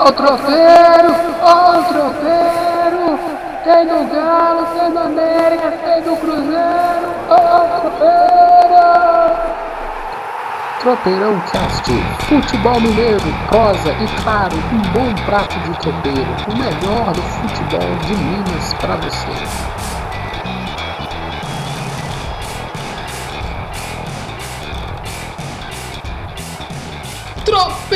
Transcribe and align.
Ó 0.00 0.10
o 0.10 0.12
tropeiro, 0.12 1.12
ó 1.42 1.76
o 1.76 1.82
tropeiro. 1.82 3.18
Tem 3.64 3.84
do 3.84 4.14
Galo, 4.14 4.66
tem 4.66 4.92
do 4.92 4.98
América, 5.00 5.72
tem 5.84 6.02
do 6.02 6.16
Cruzeiro. 6.16 7.08
Ó 7.28 7.64
o 7.64 7.80
tropeiro. 7.80 8.18
Tropeirão 10.80 11.40
Cast, 11.50 11.90
futebol 12.28 12.80
mineiro, 12.80 13.34
prosa 13.48 13.90
e 13.90 14.22
claro, 14.22 14.56
um 14.72 14.78
bom 14.92 15.12
prato 15.26 15.58
de 15.58 15.76
tropeiro, 15.80 16.36
o 16.46 16.56
melhor 16.56 17.12
do 17.12 17.22
futebol 17.22 17.96
de 18.06 18.14
Minas 18.14 18.74
para 18.74 18.94
você. 18.94 19.97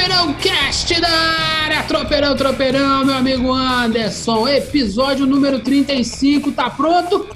Tropeirão 0.02 0.34
Cast 0.34 1.00
da 1.00 1.08
área! 1.08 1.82
Tropeirão, 1.84 2.36
tropeirão, 2.36 3.04
meu 3.04 3.14
amigo 3.14 3.52
Anderson. 3.52 4.48
Episódio 4.48 5.26
número 5.26 5.60
35, 5.60 6.50
tá 6.50 6.68
pronto? 6.68 7.28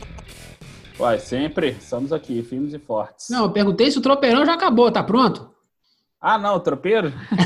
Uai, 0.98 1.20
sempre. 1.20 1.76
Estamos 1.78 2.12
aqui, 2.12 2.42
firmes 2.42 2.74
e 2.74 2.78
fortes. 2.80 3.28
Não, 3.30 3.44
eu 3.44 3.50
perguntei 3.52 3.88
se 3.88 3.98
o 3.98 4.00
tropeirão 4.00 4.44
já 4.44 4.54
acabou, 4.54 4.90
tá 4.90 5.00
pronto? 5.00 5.48
Ah, 6.20 6.38
não, 6.38 6.58
tropeiro? 6.58 7.12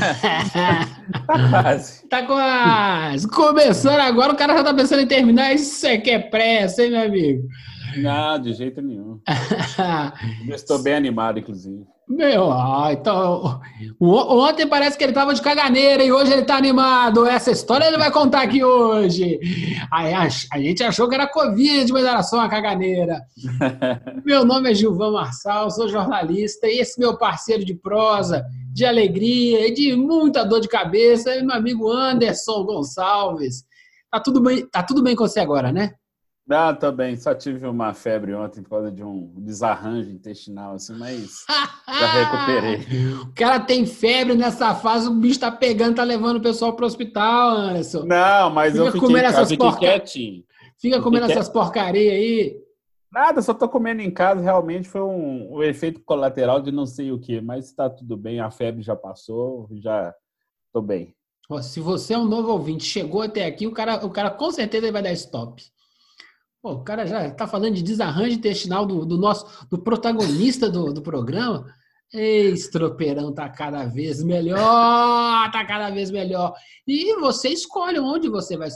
tá 1.27 1.49
quase. 1.51 2.09
Tá 2.09 2.25
quase. 2.25 3.27
Começando 3.27 3.99
agora, 3.99 4.33
o 4.33 4.35
cara 4.35 4.57
já 4.57 4.63
tá 4.63 4.73
pensando 4.73 5.03
em 5.03 5.07
terminar. 5.07 5.53
Isso 5.53 5.85
é 5.85 5.99
que 5.99 6.09
é 6.09 6.17
pressa, 6.17 6.83
hein, 6.83 6.89
meu 6.89 7.03
amigo? 7.03 7.47
Não, 7.97 8.39
de 8.39 8.53
jeito 8.53 8.81
nenhum. 8.81 9.19
eu 10.47 10.55
estou 10.55 10.81
bem 10.81 10.95
animado, 10.95 11.37
inclusive. 11.37 11.85
Meu, 12.11 12.51
ah, 12.51 12.89
então. 12.91 13.61
Ontem 13.97 14.67
parece 14.67 14.97
que 14.97 15.03
ele 15.03 15.13
tava 15.13 15.33
de 15.33 15.41
caganeira 15.41 16.03
e 16.03 16.11
hoje 16.11 16.33
ele 16.33 16.43
tá 16.43 16.57
animado. 16.57 17.25
Essa 17.25 17.51
história 17.51 17.85
ele 17.85 17.97
vai 17.97 18.11
contar 18.11 18.41
aqui 18.41 18.61
hoje. 18.61 19.39
Aí 19.89 20.13
a, 20.13 20.27
a 20.51 20.59
gente 20.59 20.83
achou 20.83 21.07
que 21.07 21.15
era 21.15 21.25
Covid, 21.25 21.91
mas 21.93 22.03
era 22.03 22.21
só 22.21 22.37
uma 22.37 22.49
caganeira. 22.49 23.21
meu 24.25 24.43
nome 24.43 24.71
é 24.71 24.75
Gilvan 24.75 25.11
Marçal, 25.11 25.71
sou 25.71 25.87
jornalista 25.87 26.67
e 26.67 26.79
esse 26.79 26.99
meu 26.99 27.17
parceiro 27.17 27.63
de 27.63 27.75
prosa, 27.75 28.45
de 28.73 28.85
alegria 28.85 29.69
e 29.69 29.73
de 29.73 29.95
muita 29.95 30.43
dor 30.43 30.59
de 30.59 30.67
cabeça 30.67 31.31
é 31.31 31.41
meu 31.41 31.55
amigo 31.55 31.89
Anderson 31.89 32.65
Gonçalves. 32.65 33.63
Tá 34.11 34.19
tudo 34.19 34.41
bem, 34.41 34.67
tá 34.67 34.83
tudo 34.83 35.01
bem 35.01 35.15
com 35.15 35.25
você 35.25 35.39
agora, 35.39 35.71
né? 35.71 35.93
Ah, 36.49 36.73
também. 36.73 37.15
Só 37.15 37.33
tive 37.33 37.65
uma 37.65 37.93
febre 37.93 38.33
ontem 38.33 38.61
por 38.61 38.71
causa 38.71 38.91
de 38.91 39.03
um 39.03 39.33
desarranjo 39.37 40.09
intestinal, 40.09 40.73
assim, 40.73 40.97
mas 40.97 41.45
já 41.87 42.07
recuperei. 42.07 42.81
O 43.21 43.33
cara 43.33 43.59
tem 43.59 43.85
febre 43.85 44.35
nessa 44.35 44.75
fase, 44.75 45.07
o 45.07 45.13
bicho 45.13 45.39
tá 45.39 45.51
pegando, 45.51 45.95
tá 45.95 46.03
levando 46.03 46.37
o 46.37 46.41
pessoal 46.41 46.73
pro 46.73 46.85
hospital, 46.85 47.51
Anderson. 47.51 48.03
Não, 48.03 48.49
mas 48.49 48.73
Fica 48.73 48.83
eu 48.83 48.91
fiquei 48.91 49.07
comendo 49.07 49.27
essas 49.27 49.55
porca... 49.55 49.79
quietinho. 49.79 50.43
Fica 50.77 51.01
comendo 51.01 51.31
essas 51.31 51.47
porcarias 51.47 52.13
aí. 52.13 52.57
Nada, 53.11 53.41
só 53.41 53.53
tô 53.53 53.69
comendo 53.69 54.01
em 54.01 54.09
casa. 54.09 54.41
Realmente 54.41 54.87
foi 54.87 55.01
um, 55.01 55.57
um 55.57 55.63
efeito 55.63 55.99
colateral 56.01 56.61
de 56.61 56.71
não 56.71 56.85
sei 56.85 57.11
o 57.11 57.19
que, 57.19 57.41
mas 57.41 57.71
tá 57.71 57.89
tudo 57.89 58.17
bem. 58.17 58.39
A 58.39 58.49
febre 58.49 58.81
já 58.81 58.95
passou, 58.95 59.67
já 59.73 60.13
tô 60.73 60.81
bem. 60.81 61.13
Se 61.61 61.79
você 61.79 62.13
é 62.13 62.17
um 62.17 62.25
novo 62.25 62.51
ouvinte, 62.51 62.85
chegou 62.85 63.21
até 63.21 63.45
aqui, 63.45 63.67
o 63.67 63.73
cara, 63.73 64.05
o 64.05 64.09
cara 64.09 64.29
com 64.29 64.51
certeza 64.51 64.91
vai 64.91 65.03
dar 65.03 65.11
stop. 65.11 65.61
Pô, 66.61 66.73
o 66.73 66.83
cara 66.83 67.07
já 67.07 67.27
está 67.27 67.47
falando 67.47 67.73
de 67.73 67.81
desarranjo 67.81 68.35
intestinal 68.35 68.85
do, 68.85 69.03
do, 69.03 69.17
nosso 69.17 69.67
do 69.67 69.79
protagonista 69.79 70.69
do, 70.69 70.93
do 70.93 71.01
programa. 71.01 71.65
Ei, 72.13 72.53
tropeirão 72.69 73.33
tá 73.33 73.49
cada 73.49 73.85
vez 73.85 74.21
melhor, 74.21 75.49
tá 75.51 75.65
cada 75.65 75.89
vez 75.89 76.11
melhor. 76.11 76.53
E 76.85 77.15
você 77.19 77.49
escolhe 77.49 77.99
onde 77.99 78.29
você 78.29 78.57
vai, 78.57 78.69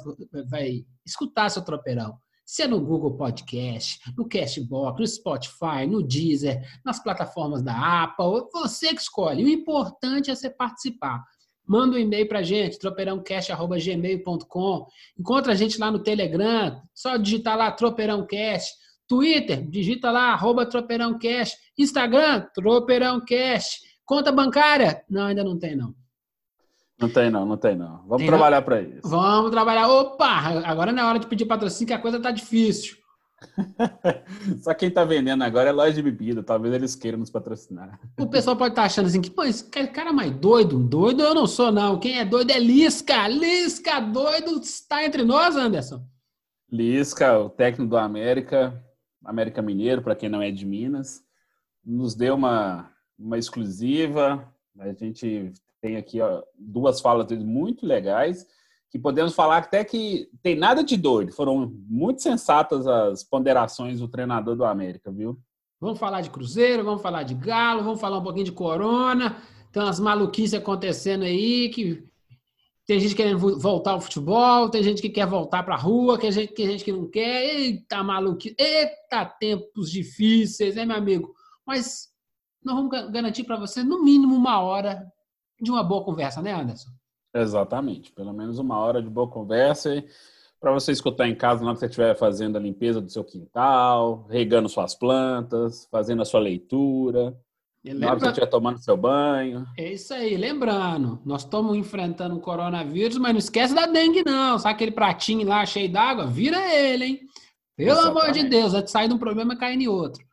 vai 0.49 0.85
escutar 1.05 1.49
seu 1.49 1.61
tropeirão. 1.61 2.17
Se 2.45 2.63
é 2.63 2.67
no 2.67 2.79
Google 2.79 3.17
Podcast, 3.17 3.99
no 4.15 4.27
Cashbox, 4.27 4.99
no 4.99 5.07
Spotify, 5.07 5.85
no 5.89 6.01
Deezer, 6.01 6.61
nas 6.83 7.01
plataformas 7.01 7.61
da 7.61 8.03
Apple, 8.03 8.47
você 8.53 8.93
que 8.93 9.01
escolhe. 9.01 9.43
O 9.43 9.49
importante 9.49 10.31
é 10.31 10.35
você 10.35 10.49
participar. 10.49 11.23
Manda 11.67 11.95
um 11.95 11.99
e-mail 11.99 12.27
para 12.27 12.39
a 12.39 12.43
gente, 12.43 12.79
tropeirãocast.gmail.com. 12.79 14.87
Encontra 15.19 15.53
a 15.53 15.55
gente 15.55 15.79
lá 15.79 15.91
no 15.91 15.99
Telegram, 15.99 16.81
só 16.93 17.17
digitar 17.17 17.57
lá 17.57 17.71
Tropeirãocast. 17.71 18.73
Twitter, 19.07 19.63
digita 19.67 20.11
lá, 20.11 20.33
arroba 20.33 20.65
Tropeirãocast. 20.65 21.57
Instagram, 21.77 22.45
Tropeirãocast. 22.53 23.79
Conta 24.05 24.31
bancária? 24.31 25.03
Não, 25.09 25.27
ainda 25.27 25.43
não 25.43 25.57
tem, 25.57 25.75
não. 25.75 25.93
Não 26.99 27.09
tem, 27.09 27.29
não, 27.29 27.45
não 27.45 27.57
tem, 27.57 27.75
não. 27.75 27.97
Vamos 28.03 28.17
tem 28.17 28.27
trabalhar 28.27 28.61
para 28.61 28.81
isso. 28.81 29.01
Vamos 29.03 29.51
trabalhar. 29.51 29.89
Opa, 29.89 30.63
agora 30.65 30.91
não 30.91 31.03
é 31.03 31.05
hora 31.05 31.19
de 31.19 31.27
pedir 31.27 31.45
patrocínio, 31.45 31.87
que 31.87 31.93
a 31.93 31.99
coisa 31.99 32.19
tá 32.19 32.31
difícil. 32.31 32.95
Só 34.61 34.73
quem 34.73 34.89
tá 34.89 35.03
vendendo 35.03 35.43
agora 35.43 35.69
é 35.69 35.71
loja 35.71 35.93
de 35.93 36.01
bebida, 36.01 36.43
talvez 36.43 36.73
eles 36.73 36.95
queiram 36.95 37.19
nos 37.19 37.29
patrocinar. 37.29 37.99
O 38.19 38.27
pessoal 38.27 38.55
pode 38.55 38.71
estar 38.71 38.83
tá 38.83 38.85
achando 38.85 39.07
assim 39.07 39.21
que, 39.21 39.29
pô, 39.29 39.43
esse 39.43 39.63
cara 39.65 40.09
é 40.09 40.13
mais 40.13 40.31
doido, 40.31 40.77
doido 40.79 41.23
eu 41.23 41.33
não 41.33 41.47
sou, 41.47 41.71
não. 41.71 41.99
Quem 41.99 42.19
é 42.19 42.25
doido 42.25 42.51
é 42.51 42.59
Lisca. 42.59 43.27
Lisca, 43.27 43.99
doido, 43.99 44.59
está 44.61 45.05
entre 45.05 45.23
nós, 45.23 45.55
Anderson. 45.55 46.05
Lisca, 46.71 47.39
o 47.39 47.49
técnico 47.49 47.89
do 47.89 47.97
América, 47.97 48.83
América 49.23 49.61
Mineiro, 49.61 50.01
para 50.01 50.15
quem 50.15 50.29
não 50.29 50.41
é 50.41 50.51
de 50.51 50.65
Minas, 50.65 51.23
nos 51.83 52.15
deu 52.15 52.35
uma, 52.35 52.91
uma 53.17 53.37
exclusiva. 53.37 54.51
A 54.79 54.91
gente 54.93 55.53
tem 55.81 55.97
aqui 55.97 56.19
ó, 56.19 56.43
duas 56.57 56.99
falas 56.99 57.27
dele 57.27 57.43
muito 57.43 57.85
legais 57.85 58.45
que 58.95 58.99
podemos 58.99 59.35
falar 59.35 59.57
até 59.57 59.83
que 59.83 60.29
tem 60.41 60.55
nada 60.55 60.81
de 60.81 60.95
doido. 60.95 61.33
Foram 61.33 61.69
muito 61.85 62.21
sensatas 62.21 62.87
as 62.87 63.25
ponderações 63.25 63.99
do 63.99 64.07
treinador 64.07 64.55
do 64.55 64.63
América, 64.63 65.11
viu? 65.11 65.37
Vamos 65.81 65.99
falar 65.99 66.21
de 66.21 66.29
Cruzeiro, 66.29 66.81
vamos 66.81 67.01
falar 67.01 67.23
de 67.23 67.33
Galo, 67.33 67.83
vamos 67.83 67.99
falar 67.99 68.19
um 68.19 68.23
pouquinho 68.23 68.45
de 68.45 68.53
Corona. 68.53 69.35
Tem 69.69 69.83
umas 69.83 69.99
maluquices 69.99 70.53
acontecendo 70.53 71.23
aí 71.23 71.67
que 71.67 72.07
tem 72.85 72.97
gente 72.97 73.15
querendo 73.15 73.59
voltar 73.59 73.91
ao 73.91 73.99
futebol, 73.99 74.69
tem 74.69 74.81
gente 74.81 75.01
que 75.01 75.09
quer 75.09 75.27
voltar 75.27 75.63
para 75.63 75.75
a 75.75 75.77
rua, 75.77 76.17
tem 76.17 76.31
gente, 76.31 76.53
tem 76.53 76.65
gente 76.65 76.85
que 76.85 76.93
não 76.93 77.05
quer. 77.05 77.43
Eita, 77.43 78.01
maluquice! 78.01 78.55
Eita, 78.57 79.25
tempos 79.25 79.91
difíceis, 79.91 80.75
né, 80.75 80.85
meu 80.85 80.95
amigo? 80.95 81.35
Mas 81.67 82.07
nós 82.63 82.73
vamos 82.73 83.11
garantir 83.11 83.43
para 83.43 83.57
você, 83.57 83.83
no 83.83 84.01
mínimo, 84.01 84.33
uma 84.33 84.61
hora 84.61 85.05
de 85.59 85.69
uma 85.69 85.83
boa 85.83 86.05
conversa, 86.05 86.41
né, 86.41 86.53
Anderson? 86.53 86.94
Exatamente. 87.35 88.11
Pelo 88.13 88.33
menos 88.33 88.57
uma 88.57 88.79
hora 88.79 89.01
de 89.01 89.09
boa 89.09 89.27
conversa 89.27 90.03
para 90.59 90.71
você 90.71 90.91
escutar 90.91 91.27
em 91.27 91.35
casa 91.35 91.61
na 91.61 91.67
hora 91.67 91.75
que 91.75 91.81
você 91.81 91.85
estiver 91.85 92.15
fazendo 92.15 92.57
a 92.57 92.61
limpeza 92.61 93.01
do 93.01 93.11
seu 93.11 93.23
quintal, 93.23 94.25
regando 94.29 94.69
suas 94.69 94.95
plantas, 94.95 95.87
fazendo 95.91 96.21
a 96.21 96.25
sua 96.25 96.39
leitura. 96.39 97.37
Na 97.83 98.07
hora 98.07 98.15
que 98.15 98.21
você 98.21 98.29
estiver 98.29 98.47
tomando 98.47 98.79
seu 98.79 98.97
banho. 98.97 99.63
É 99.77 99.93
isso 99.93 100.11
aí. 100.11 100.35
Lembrando, 100.37 101.19
nós 101.23 101.43
estamos 101.43 101.77
enfrentando 101.77 102.35
o 102.35 102.39
coronavírus, 102.39 103.17
mas 103.17 103.31
não 103.33 103.37
esquece 103.37 103.75
da 103.75 103.85
dengue, 103.85 104.23
não. 104.25 104.57
Sabe 104.57 104.73
aquele 104.73 104.91
pratinho 104.91 105.47
lá 105.47 105.63
cheio 105.65 105.91
d'água? 105.91 106.25
Vira 106.25 106.57
ele, 106.73 107.05
hein? 107.05 107.19
Pelo 107.77 107.91
Exatamente. 107.91 108.19
amor 108.19 108.31
de 108.31 108.43
Deus, 108.49 108.73
antes 108.73 108.85
de 108.85 108.91
sair 108.91 109.07
de 109.07 109.13
um 109.13 109.19
problema 109.19 109.53
e 109.53 109.57
cair 109.57 109.79
em 109.79 109.87
outro. 109.87 110.25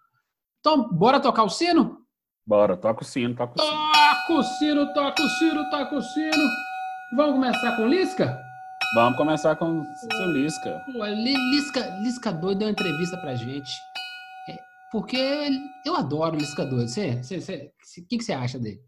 Então, 0.60 0.88
bora 0.88 1.20
tocar 1.20 1.42
o 1.42 1.50
sino? 1.50 1.98
Bora, 2.46 2.76
toca 2.76 3.02
o 3.02 3.04
sino, 3.04 3.34
toca 3.34 3.54
o 3.54 3.62
sino. 3.62 3.76
Toca 3.92 4.32
o 4.32 4.42
sino, 4.42 4.94
toca 4.94 5.22
o 5.22 5.28
sino, 5.28 5.70
toca 5.70 5.96
o 5.96 6.00
sino. 6.00 6.71
Vamos 7.14 7.34
começar 7.34 7.76
com 7.76 7.86
Lisca? 7.88 8.42
Vamos 8.94 9.18
começar 9.18 9.54
com 9.56 9.80
o 9.80 9.84
seu 10.16 10.32
Lisca. 10.32 10.82
Pô, 10.90 11.04
Lisca, 11.04 11.86
Lisca 12.00 12.32
doido 12.32 12.60
deu 12.60 12.68
uma 12.68 12.72
entrevista 12.72 13.18
pra 13.18 13.34
gente. 13.34 13.70
É, 14.48 14.58
porque 14.90 15.50
eu 15.84 15.94
adoro 15.94 16.36
Lisca 16.36 16.64
doido. 16.64 16.88
O 16.88 18.06
que, 18.08 18.16
que 18.16 18.22
você 18.22 18.32
acha 18.32 18.58
dele? 18.58 18.80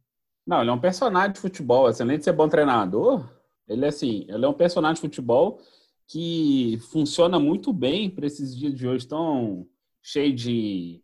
Não, 0.47 0.63
ele 0.63 0.71
é 0.71 0.73
um 0.73 0.81
personagem 0.81 1.33
de 1.33 1.41
futebol. 1.41 1.87
Assim, 1.87 2.03
além 2.03 2.17
de 2.17 2.25
ser 2.25 2.33
bom 2.33 2.49
treinador, 2.49 3.29
ele 3.69 3.85
é 3.85 3.89
assim, 3.89 4.25
ele 4.27 4.47
é 4.47 4.49
um 4.49 4.55
personagem 4.55 4.95
de 4.95 5.03
futebol 5.03 5.61
que 6.09 6.79
funciona 6.91 7.39
muito 7.39 7.75
bem 7.75 8.09
para 8.09 8.27
esses 8.27 8.57
dias 8.57 8.75
de 8.75 8.89
hoje 8.89 9.07
tão 9.07 9.67
cheio 10.03 10.35
de 10.35 11.03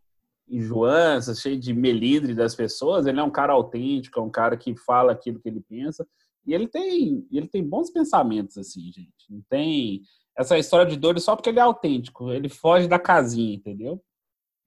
enjoanças, 0.49 1.39
cheio 1.39 1.61
de 1.61 1.75
melindre 1.75 2.35
das 2.35 2.55
pessoas. 2.55 3.07
Ele 3.07 3.21
é 3.21 3.23
um 3.23 3.31
cara 3.31 3.53
autêntico, 3.53 4.19
é 4.19 4.23
um 4.23 4.31
cara 4.31 4.57
que 4.57 4.75
fala 4.75 5.13
aquilo 5.13 5.39
que 5.39 5.51
ele 5.51 5.61
pensa. 5.61 6.09
E 6.47 6.55
ele 6.55 6.67
tem, 6.67 7.27
ele 7.31 7.47
tem 7.47 7.63
bons 7.63 7.91
pensamentos, 7.91 8.57
assim, 8.57 8.91
gente. 8.93 9.13
Não 9.29 9.43
tem 9.49 10.03
essa 10.37 10.59
história 10.59 10.91
de 10.91 10.97
dor 10.97 11.19
só 11.21 11.37
porque 11.37 11.51
ele 11.51 11.59
é 11.59 11.63
autêntico. 11.63 12.31
Ele 12.31 12.49
foge 12.49 12.89
da 12.89 12.99
casinha, 12.99 13.55
entendeu? 13.55 14.03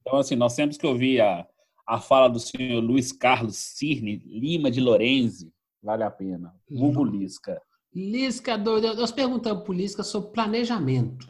Então, 0.01 0.19
assim, 0.19 0.35
nós 0.35 0.55
temos 0.55 0.77
que 0.77 0.85
ouvir 0.85 1.21
a, 1.21 1.47
a 1.87 1.99
fala 1.99 2.27
do 2.27 2.39
senhor 2.39 2.81
Luiz 2.81 3.11
Carlos 3.11 3.57
Cirne 3.57 4.17
Lima 4.25 4.69
de 4.69 4.79
Lorenzi. 4.79 5.51
Vale 5.81 6.03
a 6.03 6.11
pena. 6.11 6.53
Hugo 6.69 7.03
Lisca. 7.03 7.61
Lisca, 7.93 8.57
doido. 8.57 8.95
Nós 8.95 9.11
perguntamos 9.11 9.63
para 9.63 9.71
o 9.71 9.75
Lisca 9.75 10.03
sobre 10.03 10.31
planejamento. 10.31 11.27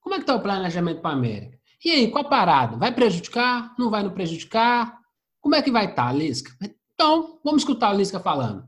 Como 0.00 0.14
é 0.14 0.18
que 0.18 0.22
está 0.22 0.36
o 0.36 0.42
planejamento 0.42 1.00
para 1.00 1.10
a 1.10 1.14
América? 1.14 1.58
E 1.84 1.90
aí, 1.90 2.10
qual 2.10 2.24
a 2.24 2.28
parada? 2.28 2.76
Vai 2.76 2.92
prejudicar? 2.94 3.74
Não 3.78 3.90
vai 3.90 4.02
no 4.02 4.12
prejudicar? 4.12 4.98
Como 5.40 5.54
é 5.54 5.62
que 5.62 5.70
vai 5.70 5.86
estar, 5.86 6.06
tá, 6.06 6.12
Lisca? 6.12 6.50
Então, 6.94 7.38
vamos 7.44 7.62
escutar 7.62 7.94
o 7.94 7.96
Lisca 7.96 8.18
falando. 8.18 8.66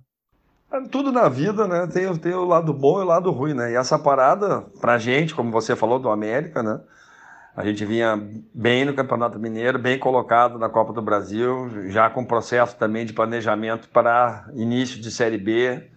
Tudo 0.91 1.11
na 1.11 1.29
vida, 1.29 1.67
né? 1.67 1.87
Tem, 1.87 2.17
tem 2.17 2.33
o 2.33 2.45
lado 2.45 2.73
bom 2.73 3.01
e 3.01 3.03
o 3.03 3.07
lado 3.07 3.31
ruim, 3.33 3.55
né? 3.55 3.73
E 3.73 3.75
essa 3.75 3.99
parada, 3.99 4.61
pra 4.81 4.99
gente, 4.99 5.35
como 5.35 5.51
você 5.51 5.75
falou 5.75 5.99
do 5.99 6.09
América, 6.09 6.63
né? 6.63 6.81
A 7.57 7.65
gente 7.65 7.85
vinha 7.85 8.17
bem 8.55 8.85
no 8.85 8.95
Campeonato 8.95 9.39
Mineiro, 9.39 9.79
bem 9.79 9.99
colocado 9.99 10.59
na 10.59 10.69
Copa 10.69 10.93
do 10.93 11.03
Brasil, 11.03 11.91
já 11.91 12.09
com 12.09 12.25
processo 12.25 12.77
também 12.77 13.05
de 13.05 13.13
planejamento 13.13 13.89
para 13.89 14.49
início 14.55 15.01
de 15.01 15.11
Série 15.11 15.37
B. 15.37 15.91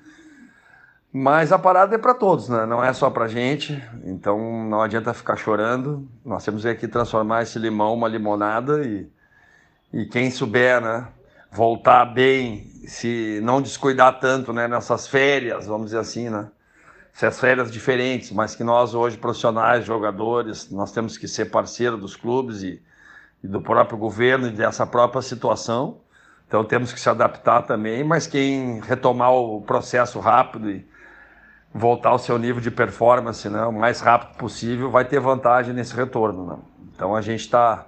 Mas 1.11 1.51
a 1.51 1.59
parada 1.59 1.93
é 1.93 1.99
para 1.99 2.15
todos, 2.15 2.49
né? 2.49 2.65
Não 2.65 2.83
é 2.83 2.91
só 2.91 3.11
para 3.11 3.27
gente. 3.27 3.79
Então 4.03 4.67
não 4.67 4.81
adianta 4.81 5.13
ficar 5.13 5.35
chorando. 5.35 6.07
Nós 6.25 6.43
temos 6.43 6.63
que 6.63 6.87
transformar 6.87 7.43
esse 7.43 7.59
limão 7.59 7.93
uma 7.93 8.07
limonada 8.07 8.83
e, 8.83 9.07
e 9.93 10.05
quem 10.07 10.31
souber, 10.31 10.81
né? 10.81 11.07
Voltar 11.53 12.05
bem, 12.05 12.71
se 12.87 13.39
não 13.43 13.61
descuidar 13.61 14.19
tanto, 14.19 14.51
né? 14.51 14.67
Nessas 14.67 15.07
férias, 15.07 15.67
vamos 15.67 15.87
dizer 15.87 15.99
assim, 15.99 16.29
né? 16.29 16.47
essas 17.15 17.39
férias 17.39 17.71
diferentes, 17.71 18.31
mas 18.31 18.55
que 18.55 18.63
nós 18.63 18.95
hoje, 18.95 19.17
profissionais, 19.17 19.85
jogadores, 19.85 20.71
nós 20.71 20.91
temos 20.91 21.15
que 21.15 21.27
ser 21.27 21.45
parceiro 21.45 21.95
dos 21.95 22.15
clubes 22.15 22.63
e, 22.63 22.81
e 23.43 23.47
do 23.47 23.61
próprio 23.61 23.97
governo 23.97 24.47
e 24.47 24.51
dessa 24.51 24.85
própria 24.85 25.21
situação. 25.21 25.99
Então 26.47 26.63
temos 26.63 26.91
que 26.91 26.99
se 26.99 27.07
adaptar 27.07 27.61
também, 27.63 28.03
mas 28.03 28.25
quem 28.25 28.81
retomar 28.81 29.31
o 29.31 29.61
processo 29.61 30.19
rápido 30.19 30.71
e 30.71 30.85
voltar 31.73 32.09
ao 32.09 32.19
seu 32.19 32.37
nível 32.37 32.61
de 32.61 32.71
performance 32.71 33.47
né, 33.49 33.63
o 33.65 33.71
mais 33.71 34.01
rápido 34.01 34.37
possível 34.37 34.89
vai 34.91 35.05
ter 35.05 35.19
vantagem 35.19 35.73
nesse 35.73 35.95
retorno. 35.95 36.45
Né? 36.45 36.57
Então 36.95 37.15
a 37.15 37.21
gente 37.21 37.41
está 37.41 37.85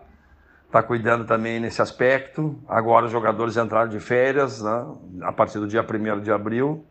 tá 0.82 0.88
cuidando 0.88 1.26
também 1.26 1.60
nesse 1.60 1.82
aspecto. 1.82 2.60
Agora 2.68 3.06
os 3.06 3.12
jogadores 3.12 3.58
entraram 3.58 3.90
de 3.90 4.00
férias 4.00 4.62
né, 4.62 4.86
a 5.22 5.32
partir 5.32 5.60
do 5.60 5.68
dia 5.68 5.82
1 5.82 6.22
de 6.22 6.32
abril 6.32 6.86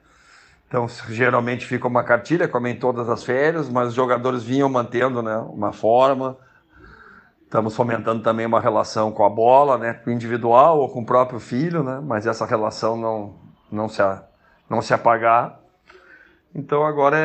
então, 0.75 0.89
geralmente 1.09 1.67
fica 1.67 1.87
uma 1.87 2.03
cartilha, 2.03 2.49
como 2.49 2.67
em 2.67 2.75
todas 2.75 3.09
as 3.09 3.23
férias, 3.23 3.69
mas 3.69 3.91
os 3.91 3.95
jogadores 3.95 4.43
vinham 4.43 4.69
mantendo 4.69 5.23
né, 5.23 5.37
uma 5.37 5.73
forma. 5.73 6.37
Estamos 7.45 7.77
fomentando 7.77 8.25
também 8.25 8.45
uma 8.45 8.61
relação 8.61 9.13
com 9.13 9.25
a 9.25 9.31
bola, 9.31 9.79
né, 9.79 10.01
individual 10.09 10.81
ou 10.81 10.89
com 10.89 11.03
o 11.03 11.07
próprio 11.07 11.39
filho, 11.39 11.85
né, 11.85 12.01
mas 12.03 12.27
essa 12.27 12.45
relação 12.45 12.97
não, 12.97 13.37
não, 13.71 13.89
se, 13.89 14.03
não 14.69 14.83
se 14.83 14.93
apagar. 14.93 15.61
Então, 16.53 16.85
agora 16.85 17.19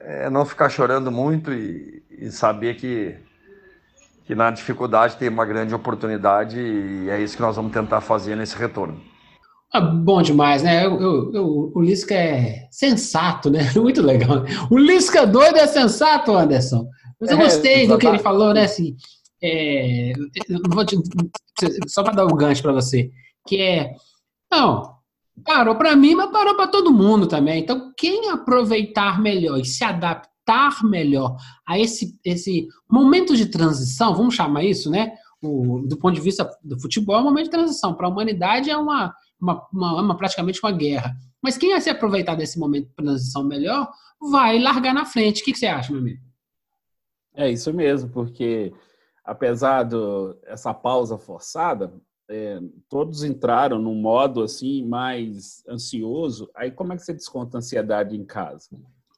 é, 0.00 0.24
é 0.24 0.28
não 0.28 0.44
ficar 0.44 0.68
chorando 0.68 1.12
muito 1.12 1.52
e, 1.52 2.02
e 2.10 2.28
saber 2.32 2.74
que, 2.74 3.16
que 4.24 4.34
na 4.34 4.50
dificuldade 4.50 5.16
tem 5.16 5.28
uma 5.28 5.44
grande 5.44 5.74
oportunidade 5.74 6.58
e 6.58 7.10
é 7.10 7.20
isso 7.20 7.36
que 7.36 7.42
nós 7.42 7.56
vamos 7.56 7.72
tentar 7.72 8.00
fazer 8.00 8.36
nesse 8.36 8.56
retorno. 8.56 9.00
Ah, 9.72 9.80
bom 9.80 10.20
demais, 10.20 10.62
né? 10.62 10.84
Eu, 10.84 11.00
eu, 11.00 11.32
eu, 11.32 11.72
o 11.74 11.80
Lisca 11.80 12.14
é 12.14 12.66
sensato, 12.72 13.50
né? 13.50 13.70
Muito 13.76 14.02
legal. 14.02 14.44
O 14.68 14.76
Lisca 14.76 15.26
doido 15.26 15.56
é 15.56 15.66
sensato, 15.66 16.32
Anderson. 16.32 16.88
Mas 17.20 17.30
eu 17.30 17.38
é, 17.38 17.42
gostei 17.42 17.84
é, 17.84 17.86
do 17.86 17.96
que 17.96 18.06
ele 18.06 18.18
falou, 18.18 18.52
né? 18.52 18.64
Assim, 18.64 18.96
é, 19.42 20.12
te, 20.84 21.68
só 21.88 22.02
para 22.02 22.14
dar 22.14 22.26
um 22.26 22.36
gancho 22.36 22.62
para 22.62 22.72
você, 22.72 23.10
que 23.46 23.60
é, 23.60 23.92
não, 24.50 24.94
parou 25.44 25.76
para 25.76 25.94
mim, 25.94 26.14
mas 26.14 26.30
parou 26.30 26.56
para 26.56 26.66
todo 26.66 26.92
mundo 26.92 27.26
também. 27.26 27.60
Então, 27.60 27.92
quem 27.96 28.28
aproveitar 28.30 29.20
melhor 29.20 29.58
e 29.58 29.64
se 29.64 29.84
adaptar 29.84 30.29
melhor 30.84 31.36
a 31.66 31.78
esse, 31.78 32.18
esse 32.24 32.68
momento 32.88 33.36
de 33.36 33.46
transição, 33.46 34.14
vamos 34.14 34.34
chamar 34.34 34.64
isso, 34.64 34.90
né? 34.90 35.12
O, 35.42 35.80
do 35.86 35.96
ponto 35.96 36.14
de 36.14 36.20
vista 36.20 36.48
do 36.62 36.78
futebol, 36.78 37.16
é 37.16 37.20
um 37.20 37.24
momento 37.24 37.46
de 37.46 37.50
transição. 37.50 37.94
Para 37.94 38.06
a 38.06 38.10
humanidade 38.10 38.70
é 38.70 38.76
uma 38.76 39.14
uma, 39.40 39.66
uma, 39.72 40.02
uma, 40.02 40.16
praticamente 40.16 40.60
uma 40.62 40.70
guerra. 40.70 41.16
Mas 41.42 41.56
quem 41.56 41.70
vai 41.70 41.80
se 41.80 41.88
aproveitar 41.88 42.34
desse 42.34 42.58
momento 42.58 42.88
de 42.88 42.94
transição 42.94 43.42
melhor 43.42 43.90
vai 44.20 44.58
largar 44.58 44.92
na 44.92 45.06
frente. 45.06 45.40
O 45.40 45.44
que, 45.44 45.52
que 45.52 45.58
você 45.58 45.66
acha, 45.66 45.90
meu 45.90 46.00
amigo? 46.00 46.20
É 47.34 47.50
isso 47.50 47.72
mesmo, 47.72 48.10
porque 48.10 48.72
apesar 49.24 49.84
dessa 49.84 50.74
pausa 50.74 51.16
forçada, 51.16 51.92
é, 52.28 52.60
todos 52.88 53.24
entraram 53.24 53.78
num 53.78 53.94
modo 53.94 54.42
assim 54.42 54.84
mais 54.84 55.64
ansioso. 55.66 56.50
Aí 56.54 56.70
como 56.70 56.92
é 56.92 56.96
que 56.96 57.02
você 57.02 57.14
desconta 57.14 57.56
a 57.56 57.58
ansiedade 57.58 58.14
em 58.14 58.24
casa? 58.24 58.68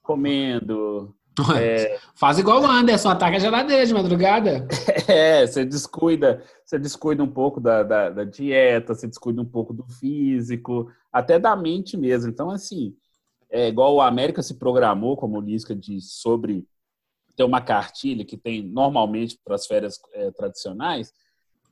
Comendo, 0.03 1.15
é... 1.59 1.99
Faz 2.15 2.39
igual 2.39 2.63
o 2.63 2.67
Anderson, 2.67 3.09
ataca 3.09 3.37
a 3.37 3.41
geladeira 3.41 3.87
de 3.87 3.95
madrugada. 3.95 4.67
É, 5.09 5.45
você 5.45 5.65
descuida, 5.65 6.43
você 6.65 6.79
descuida 6.79 7.23
um 7.23 7.31
pouco 7.31 7.61
da, 7.61 7.83
da, 7.83 8.09
da, 8.09 8.25
dieta, 8.25 8.95
você 8.95 9.07
descuida 9.07 9.43
um 9.43 9.45
pouco 9.45 9.75
do 9.75 9.85
físico, 9.85 10.91
até 11.13 11.39
da 11.39 11.57
mente 11.57 11.97
mesmo. 11.97 12.31
Então, 12.31 12.51
assim, 12.51 12.95
é 13.51 13.69
igual 13.69 13.95
o 13.95 14.01
América 14.01 14.43
se 14.43 14.55
programou, 14.55 15.17
como 15.17 15.37
o 15.37 15.41
Lisca 15.41 15.75
diz, 15.75 16.13
sobre 16.15 16.65
ter 17.37 17.45
uma 17.45 17.61
cartilha 17.61 18.25
que 18.25 18.37
tem 18.37 18.63
normalmente 18.63 19.39
para 19.45 19.57
as 19.57 19.67
férias 19.67 19.99
é, 20.15 20.31
tradicionais, 20.31 21.13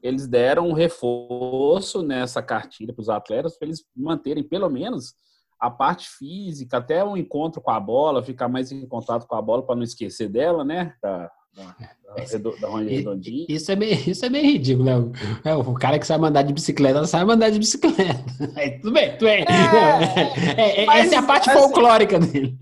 eles 0.02 0.26
deram 0.26 0.68
um 0.68 0.72
reforço 0.72 2.02
nessa 2.02 2.42
cartilha 2.42 2.92
para 2.92 3.02
os 3.02 3.08
atletas 3.08 3.56
para 3.56 3.68
eles 3.68 3.84
manterem 3.94 4.42
pelo 4.42 4.68
menos 4.68 5.14
a 5.60 5.70
parte 5.70 6.08
física, 6.08 6.78
até 6.78 7.04
o 7.04 7.16
encontro 7.16 7.60
com 7.60 7.70
a 7.70 7.78
bola, 7.78 8.22
ficar 8.22 8.48
mais 8.48 8.72
em 8.72 8.86
contato 8.86 9.26
com 9.26 9.36
a 9.36 9.42
bola 9.42 9.62
para 9.62 9.76
não 9.76 9.82
esquecer 9.82 10.28
dela, 10.28 10.64
né? 10.64 10.94
Da, 11.02 11.30
da, 11.54 11.76
da, 12.14 12.68
da 12.68 12.78
redondinha. 12.78 13.46
Isso 13.48 13.70
é 13.70 13.76
bem, 13.76 13.92
isso 13.92 14.24
é 14.24 14.30
bem 14.30 14.42
ridículo, 14.42 14.84
né? 14.86 15.12
É, 15.44 15.54
o 15.54 15.74
cara 15.74 15.98
que 15.98 16.06
sabe 16.06 16.24
andar 16.24 16.42
de 16.42 16.54
bicicleta 16.54 17.04
sabe 17.04 17.30
andar 17.30 17.50
de 17.50 17.58
bicicleta. 17.58 18.24
Aí, 18.56 18.78
tudo 18.78 18.92
bem, 18.92 19.12
tudo 19.12 19.24
bem. 19.24 19.44
É, 19.46 20.62
é, 20.62 20.82
é 20.82 20.86
mas, 20.86 21.06
essa 21.06 21.16
é 21.16 21.18
a 21.18 21.22
parte 21.22 21.50
assim, 21.50 21.58
folclórica 21.58 22.18
dele. 22.18 22.56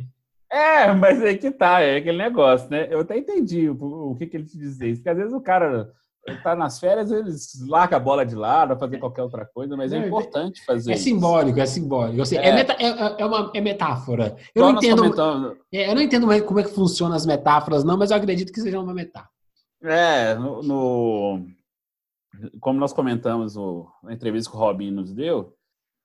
É, 0.51 0.93
mas 0.93 1.23
é 1.23 1.35
que 1.35 1.51
tá, 1.51 1.81
é 1.81 1.99
aquele 1.99 2.19
negócio, 2.19 2.69
né? 2.71 2.89
Eu 2.91 3.01
até 3.01 3.17
entendi 3.17 3.69
o, 3.69 4.11
o 4.11 4.17
que, 4.17 4.27
que 4.27 4.37
ele 4.37 4.47
te 4.47 4.59
dizer. 4.59 4.97
Porque 4.97 5.09
às 5.09 5.17
vezes 5.17 5.33
o 5.33 5.41
cara 5.41 5.93
tá 6.37 6.55
nas 6.55 6.79
férias, 6.79 7.11
eles 7.11 7.67
largam 7.67 7.97
a 7.97 8.01
bola 8.01 8.25
de 8.25 8.35
lado, 8.35 8.79
fazer 8.79 8.99
qualquer 8.99 9.23
outra 9.23 9.45
coisa, 9.47 9.77
mas 9.77 9.93
é, 9.93 9.99
é 9.99 10.07
importante 10.07 10.65
fazer. 10.65 10.93
É 10.93 10.95
isso. 10.95 11.05
simbólico, 11.05 11.61
é 11.61 11.67
simbólico. 11.67 12.23
Assim, 12.23 12.37
é. 12.37 12.49
É, 12.49 12.55
meta, 12.55 12.73
é, 12.75 13.23
é, 13.23 13.27
uma 13.27 13.51
é 13.55 13.61
metáfora. 13.61 14.37
Eu 14.55 14.65
não, 14.65 14.77
entendo, 14.77 15.57
é, 15.73 15.91
eu 15.91 15.95
não 15.95 16.03
entendo 16.03 16.27
como 16.45 16.61
é 16.61 16.63
que 16.63 16.75
funcionam 16.75 17.17
as 17.17 17.27
metáforas, 17.27 17.85
não, 17.85 17.97
mas 17.97 18.11
eu 18.11 18.17
acredito 18.17 18.53
que 18.53 18.61
seja 18.61 18.81
uma 18.81 18.95
metáfora. 18.95 19.31
É, 19.83 20.35
no, 20.35 20.63
no 20.63 21.47
como 22.61 22.79
nós 22.79 22.93
comentamos 22.93 23.57
no, 23.57 23.89
na 24.03 24.13
entrevista 24.13 24.51
que 24.51 24.57
o 24.57 24.61
Robin 24.61 24.91
nos 24.91 25.13
deu, 25.13 25.55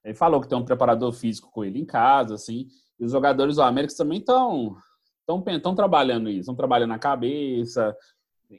ele 0.03 0.13
falou 0.13 0.41
que 0.41 0.47
tem 0.47 0.57
um 0.57 0.65
preparador 0.65 1.11
físico 1.11 1.51
com 1.51 1.63
ele 1.63 1.79
em 1.79 1.85
casa, 1.85 2.35
assim, 2.35 2.67
e 2.99 3.05
os 3.05 3.11
jogadores 3.11 3.55
do 3.55 3.61
América 3.61 3.93
também 3.95 4.19
estão 4.19 4.75
estão 5.47 5.73
trabalhando 5.73 6.29
isso, 6.29 6.41
estão 6.41 6.55
trabalhando 6.55 6.93
a 6.93 6.99
cabeça, 6.99 7.95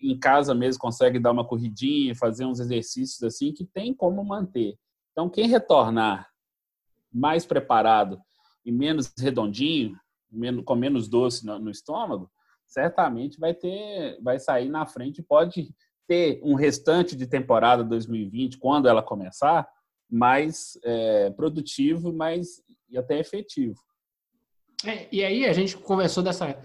em 0.03 0.19
casa 0.19 0.55
mesmo 0.55 0.81
consegue 0.81 1.19
dar 1.19 1.33
uma 1.33 1.47
corridinha, 1.47 2.15
fazer 2.15 2.45
uns 2.45 2.61
exercícios 2.61 3.23
assim 3.23 3.53
que 3.53 3.65
tem 3.65 3.95
como 3.95 4.25
manter. 4.25 4.77
Então, 5.13 5.29
quem 5.29 5.49
retornar 5.49 6.29
mais 7.13 7.47
preparado 7.47 8.21
e 8.65 8.73
menos 8.73 9.13
redondinho, 9.19 9.97
com 10.65 10.75
menos 10.75 11.09
doce 11.09 11.47
no 11.47 11.71
estômago, 11.71 12.31
certamente 12.67 13.39
vai 13.39 13.55
ter, 13.55 14.19
vai 14.21 14.39
sair 14.39 14.69
na 14.69 14.85
frente, 14.87 15.23
pode 15.23 15.73
ter 16.07 16.41
um 16.43 16.55
restante 16.55 17.15
de 17.17 17.27
temporada 17.27 17.85
2020, 17.85 18.59
quando 18.59 18.89
ela 18.89 19.03
começar, 19.03 19.67
mais 20.11 20.79
é, 20.85 21.31
produtivo, 21.31 22.13
mais 22.13 22.63
e 22.89 22.99
até 22.99 23.19
efetivo. 23.19 23.81
É, 24.85 25.09
e 25.11 25.25
aí 25.25 25.47
a 25.47 25.53
gente 25.53 25.77
conversou 25.77 26.23
dessa 26.23 26.59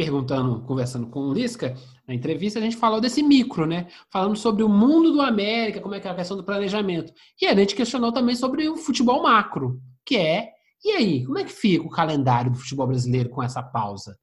perguntando, 0.00 0.62
conversando 0.62 1.08
com 1.08 1.20
o 1.20 1.34
Lisca, 1.34 1.76
na 2.08 2.14
entrevista 2.14 2.58
a 2.58 2.62
gente 2.62 2.78
falou 2.78 3.02
desse 3.02 3.22
micro, 3.22 3.66
né? 3.66 3.86
Falando 4.10 4.34
sobre 4.34 4.62
o 4.62 4.68
mundo 4.68 5.12
do 5.12 5.20
América, 5.20 5.78
como 5.78 5.94
é 5.94 6.00
que 6.00 6.08
é 6.08 6.10
a 6.10 6.14
questão 6.14 6.38
do 6.38 6.42
planejamento. 6.42 7.12
E 7.38 7.46
a 7.46 7.54
gente 7.54 7.74
questionou 7.74 8.10
também 8.10 8.34
sobre 8.34 8.66
o 8.66 8.78
futebol 8.78 9.22
macro, 9.22 9.78
que 10.06 10.16
é, 10.16 10.52
e 10.82 10.92
aí, 10.92 11.26
como 11.26 11.38
é 11.38 11.44
que 11.44 11.52
fica 11.52 11.84
o 11.84 11.90
calendário 11.90 12.50
do 12.50 12.56
futebol 12.56 12.86
brasileiro 12.86 13.28
com 13.28 13.42
essa 13.42 13.62
pausa? 13.62 14.18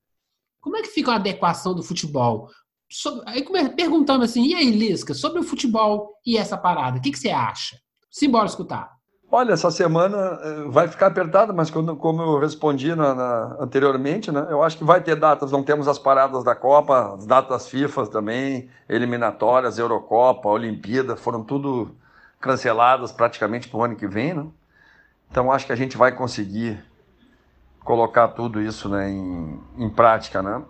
Como 0.59 0.75
é 0.77 0.81
que 0.81 0.87
fica 0.87 1.11
a 1.11 1.15
adequação 1.17 1.75
do 1.75 1.83
futebol? 1.83 2.49
aí 3.27 3.45
perguntando 3.75 4.23
assim, 4.23 4.47
e 4.47 4.55
aí, 4.55 4.71
Lisca, 4.71 5.13
sobre 5.13 5.39
o 5.41 5.43
futebol 5.43 6.11
e 6.25 6.37
essa 6.37 6.57
parada, 6.57 6.97
o 6.97 7.01
que, 7.01 7.11
que 7.11 7.19
você 7.19 7.29
acha? 7.29 7.77
Simbora 8.09 8.47
escutar. 8.47 8.96
Olha, 9.29 9.51
essa 9.51 9.69
semana 9.69 10.39
eh, 10.41 10.63
vai 10.69 10.87
ficar 10.87 11.07
apertada, 11.07 11.51
mas 11.51 11.69
como 11.69 12.21
eu 12.21 12.39
respondi 12.39 12.95
na, 12.95 13.13
na, 13.13 13.57
anteriormente, 13.59 14.31
né, 14.31 14.47
eu 14.49 14.63
acho 14.63 14.77
que 14.77 14.85
vai 14.85 15.01
ter 15.01 15.17
datas. 15.17 15.51
Não 15.51 15.63
temos 15.63 15.85
as 15.89 15.99
paradas 15.99 16.45
da 16.45 16.55
Copa, 16.55 17.15
as 17.15 17.25
datas 17.25 17.67
FIFA 17.67 18.07
também, 18.07 18.69
eliminatórias, 18.87 19.77
Eurocopa, 19.77 20.47
Olimpíada, 20.47 21.17
foram 21.17 21.43
tudo 21.43 21.93
canceladas 22.39 23.11
praticamente 23.11 23.67
para 23.67 23.77
o 23.77 23.83
ano 23.83 23.97
que 23.97 24.07
vem. 24.07 24.33
Né? 24.33 24.47
Então 25.29 25.51
acho 25.51 25.65
que 25.65 25.73
a 25.73 25.77
gente 25.77 25.97
vai 25.97 26.13
conseguir 26.13 26.81
colocar 27.83 28.29
tudo 28.29 28.61
isso 28.61 28.87
né, 28.87 29.09
em, 29.09 29.59
em 29.77 29.89
prática. 29.89 30.41
Né? 30.41 30.61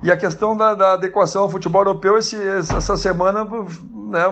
E 0.00 0.12
a 0.12 0.16
questão 0.16 0.56
da, 0.56 0.74
da 0.74 0.92
adequação 0.92 1.42
ao 1.42 1.50
futebol 1.50 1.80
europeu, 1.82 2.16
esse, 2.16 2.36
essa 2.36 2.96
semana, 2.96 3.44
né, 3.44 4.22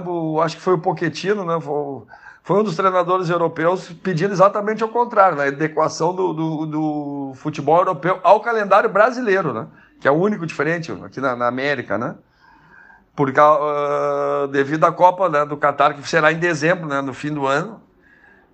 acho 0.45 0.57
que 0.57 0.62
foi 0.62 0.75
o 0.75 0.79
Poquetino, 0.79 1.45
né? 1.45 1.61
Foi, 1.61 2.07
foi 2.49 2.61
um 2.61 2.64
dos 2.64 2.76
treinadores 2.76 3.28
europeus 3.28 3.93
pedindo 4.02 4.33
exatamente 4.33 4.83
ao 4.83 4.88
contrário, 4.88 5.37
né? 5.37 5.45
a 5.45 5.49
adequação 5.49 6.14
do, 6.14 6.33
do, 6.33 6.64
do, 6.64 7.33
futebol 7.35 7.76
europeu 7.76 8.19
ao 8.23 8.40
calendário 8.40 8.88
brasileiro, 8.88 9.52
né? 9.52 9.67
que 10.00 10.09
é 10.09 10.11
o 10.11 10.14
único 10.14 10.47
diferente 10.47 10.90
aqui 11.05 11.21
na, 11.21 11.37
na 11.37 11.47
América, 11.47 11.99
né? 11.99 12.14
Por, 13.14 13.28
uh, 13.28 14.49
devido 14.49 14.85
à 14.85 14.93
Copa 14.93 15.28
né, 15.28 15.45
do 15.45 15.59
Catar, 15.59 15.93
que 15.93 16.09
será 16.09 16.33
em 16.33 16.38
dezembro, 16.38 16.87
né, 16.87 17.02
no 17.02 17.12
fim 17.12 17.35
do 17.35 17.47
ano. 17.47 17.83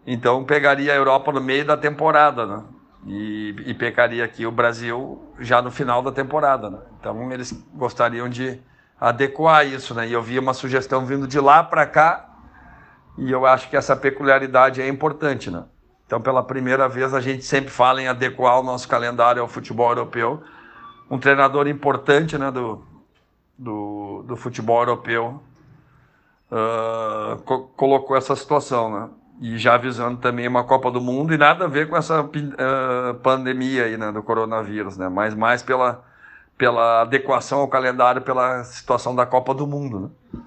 Então 0.04 0.42
pegaria 0.42 0.92
a 0.92 0.96
Europa 0.96 1.30
no 1.30 1.40
meio 1.40 1.64
da 1.64 1.76
temporada, 1.76 2.46
né? 2.46 2.64
E, 3.06 3.54
e 3.64 3.74
pegaria 3.74 4.24
aqui 4.24 4.44
o 4.44 4.50
Brasil 4.50 5.22
já 5.38 5.62
no 5.62 5.70
final 5.70 6.02
da 6.02 6.10
temporada, 6.10 6.68
né? 6.68 6.78
Então 6.98 7.30
eles 7.30 7.52
gostariam 7.72 8.28
de 8.28 8.60
adequar 9.00 9.64
isso, 9.64 9.94
né? 9.94 10.08
E 10.08 10.12
eu 10.12 10.20
vi 10.20 10.36
uma 10.36 10.52
sugestão 10.52 11.06
vindo 11.06 11.28
de 11.28 11.38
lá 11.38 11.62
para 11.62 11.86
cá 11.86 12.33
e 13.16 13.30
eu 13.30 13.46
acho 13.46 13.70
que 13.70 13.76
essa 13.76 13.94
peculiaridade 13.94 14.82
é 14.82 14.88
importante, 14.88 15.50
né? 15.50 15.64
Então, 16.06 16.20
pela 16.20 16.42
primeira 16.42 16.88
vez, 16.88 17.14
a 17.14 17.20
gente 17.20 17.44
sempre 17.44 17.70
fala 17.70 18.02
em 18.02 18.08
adequar 18.08 18.60
o 18.60 18.62
nosso 18.62 18.86
calendário 18.88 19.40
ao 19.40 19.48
futebol 19.48 19.88
europeu. 19.88 20.42
Um 21.10 21.18
treinador 21.18 21.66
importante 21.66 22.36
né, 22.36 22.50
do, 22.50 22.84
do, 23.56 24.24
do 24.26 24.36
futebol 24.36 24.80
europeu 24.80 25.42
uh, 26.50 27.36
co 27.42 27.68
colocou 27.76 28.16
essa 28.16 28.36
situação, 28.36 28.90
né? 28.92 29.08
E 29.40 29.58
já 29.58 29.74
avisando 29.74 30.18
também 30.18 30.46
uma 30.46 30.62
Copa 30.64 30.90
do 30.90 31.00
Mundo 31.00 31.34
e 31.34 31.38
nada 31.38 31.64
a 31.64 31.68
ver 31.68 31.88
com 31.88 31.96
essa 31.96 32.22
uh, 32.22 33.14
pandemia 33.22 33.84
aí, 33.84 33.96
né, 33.96 34.12
do 34.12 34.22
coronavírus, 34.22 34.96
né? 34.96 35.08
Mas 35.08 35.34
mais 35.34 35.62
pela, 35.62 36.04
pela 36.56 37.02
adequação 37.02 37.60
ao 37.60 37.68
calendário, 37.68 38.22
pela 38.22 38.62
situação 38.64 39.14
da 39.14 39.26
Copa 39.26 39.54
do 39.54 39.66
Mundo, 39.66 40.00
né? 40.00 40.40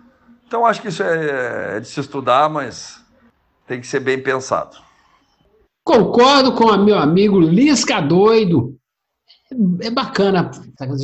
Então 0.47 0.65
acho 0.65 0.81
que 0.81 0.87
isso 0.87 1.03
é, 1.03 1.75
é 1.75 1.79
de 1.79 1.87
se 1.87 1.99
estudar, 1.99 2.49
mas 2.49 3.03
tem 3.67 3.81
que 3.81 3.87
ser 3.87 3.99
bem 3.99 4.21
pensado. 4.21 4.77
Concordo 5.83 6.53
com 6.55 6.65
o 6.65 6.83
meu 6.83 6.97
amigo 6.97 7.39
Lisca 7.39 8.01
Doido. 8.01 8.75
É 9.81 9.89
bacana 9.89 10.51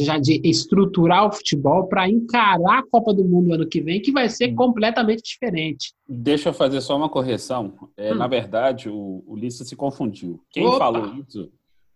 já 0.01 0.17
de 0.17 0.41
estruturar 0.43 1.27
o 1.27 1.31
futebol 1.31 1.88
para 1.88 2.09
encarar 2.09 2.79
a 2.79 2.83
Copa 2.89 3.13
do 3.13 3.23
Mundo 3.23 3.53
ano 3.53 3.67
que 3.67 3.79
vem, 3.79 4.01
que 4.01 4.12
vai 4.12 4.27
ser 4.27 4.53
completamente 4.53 5.23
diferente. 5.23 5.93
Deixa 6.07 6.50
eu 6.50 6.53
fazer 6.53 6.81
só 6.81 6.97
uma 6.97 7.07
correção. 7.07 7.73
É, 7.95 8.13
hum. 8.13 8.17
Na 8.17 8.27
verdade, 8.27 8.89
o, 8.89 9.23
o 9.25 9.35
Lissa 9.35 9.63
se 9.63 9.75
confundiu. 9.75 10.41
Quem 10.51 10.65
Opa. 10.65 10.79
falou 10.79 11.13
isso 11.15 11.50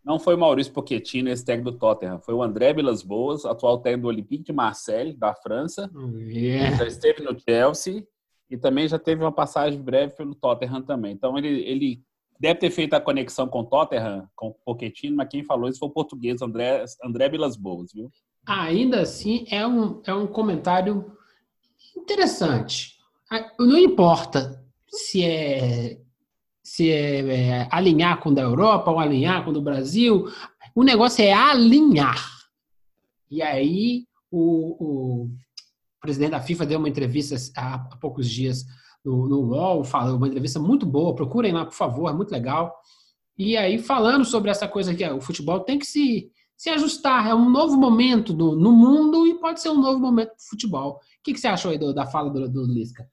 não 0.08 0.18
foi 0.18 0.36
o 0.36 0.38
Maurício 0.38 0.72
Pochettino, 0.72 1.30
esse 1.30 1.44
técnico 1.44 1.72
do 1.72 1.78
Tottenham. 1.78 2.18
Foi 2.22 2.34
o 2.34 2.42
André 2.42 2.74
Vilas 2.74 3.04
Boas, 3.04 3.44
atual 3.44 3.80
técnico 3.80 4.04
do 4.04 4.08
Olympique 4.08 4.46
de 4.46 4.54
Marseille, 4.54 5.14
da 5.14 5.36
França. 5.36 5.92
Yeah. 6.18 6.78
Já 6.78 6.88
esteve 6.88 7.22
no 7.22 7.38
Chelsea 7.38 8.08
e 8.50 8.56
também 8.56 8.88
já 8.88 8.98
teve 8.98 9.22
uma 9.22 9.34
passagem 9.34 9.82
breve 9.82 10.16
pelo 10.16 10.34
Tottenham 10.34 10.82
também. 10.82 11.12
Então, 11.12 11.38
ele, 11.38 11.60
ele 11.70 12.02
deve 12.40 12.58
ter 12.58 12.70
feito 12.70 12.94
a 12.94 13.02
conexão 13.02 13.50
com 13.50 13.60
o 13.60 13.66
Tottenham, 13.66 14.26
com 14.34 14.48
o 14.48 14.54
Pochettino, 14.54 15.18
mas 15.18 15.28
quem 15.28 15.44
falou 15.44 15.68
isso 15.68 15.80
foi 15.80 15.90
o 15.90 15.94
português 15.94 16.42
André, 16.42 16.86
André 17.04 17.28
Vilas 17.28 17.58
Boas, 17.58 17.92
viu? 17.92 18.10
Ainda 18.46 19.02
assim, 19.02 19.46
é 19.52 19.68
um, 19.68 20.02
é 20.06 20.14
um 20.14 20.26
comentário 20.26 21.12
interessante. 21.98 22.94
Ah, 23.30 23.52
não 23.60 23.78
importa 23.78 24.64
se 24.88 25.22
é 25.22 26.00
se 26.68 26.92
é, 26.92 27.20
é, 27.20 27.68
alinhar 27.72 28.20
com 28.20 28.30
o 28.30 28.36
da 28.36 28.42
Europa 28.42 28.92
ou 28.92 29.00
alinhar 29.00 29.42
com 29.42 29.52
o 29.52 29.54
do 29.54 29.62
Brasil. 29.62 30.28
O 30.76 30.84
negócio 30.84 31.24
é 31.24 31.32
alinhar. 31.32 32.22
E 33.32 33.42
aí 33.42 34.06
o, 34.30 34.76
o 35.24 35.30
presidente 36.02 36.32
da 36.32 36.42
FIFA 36.42 36.66
deu 36.66 36.80
uma 36.80 36.90
entrevista 36.90 37.38
há, 37.56 37.76
há 37.76 37.98
poucos 38.02 38.30
dias 38.30 38.66
no, 39.04 39.30
no 39.30 39.40
UOL, 39.44 39.86
falou 39.86 40.18
uma 40.18 40.28
entrevista 40.28 40.60
muito 40.60 40.86
boa, 40.86 41.16
procurem 41.16 41.54
lá, 41.54 41.66
por 41.66 41.74
favor, 41.74 42.10
é 42.10 42.14
muito 42.14 42.32
legal. 42.32 42.76
E 43.38 43.56
aí, 43.56 43.80
falando 43.80 44.26
sobre 44.26 44.52
essa 44.52 44.68
coisa 44.68 44.94
que 44.94 45.10
o 45.10 45.22
futebol 45.22 45.62
tem 45.62 45.80
que 45.80 45.86
se, 45.86 46.30
se 46.58 46.70
ajustar, 46.70 47.30
é 47.30 47.34
um 47.34 47.50
novo 47.50 47.78
momento 47.78 48.34
do, 48.34 48.58
no 48.58 48.74
mundo 48.74 49.26
e 49.26 49.40
pode 49.40 49.62
ser 49.62 49.70
um 49.70 49.80
novo 49.80 50.02
momento 50.02 50.32
do 50.32 50.50
futebol. 50.50 50.96
O 50.96 51.00
que, 51.24 51.32
que 51.32 51.40
você 51.40 51.48
achou 51.48 51.72
aí 51.72 51.78
do, 51.78 51.94
da 51.94 52.06
fala 52.06 52.30
do, 52.30 52.50
do 52.50 52.66
Lisca? 52.66 53.10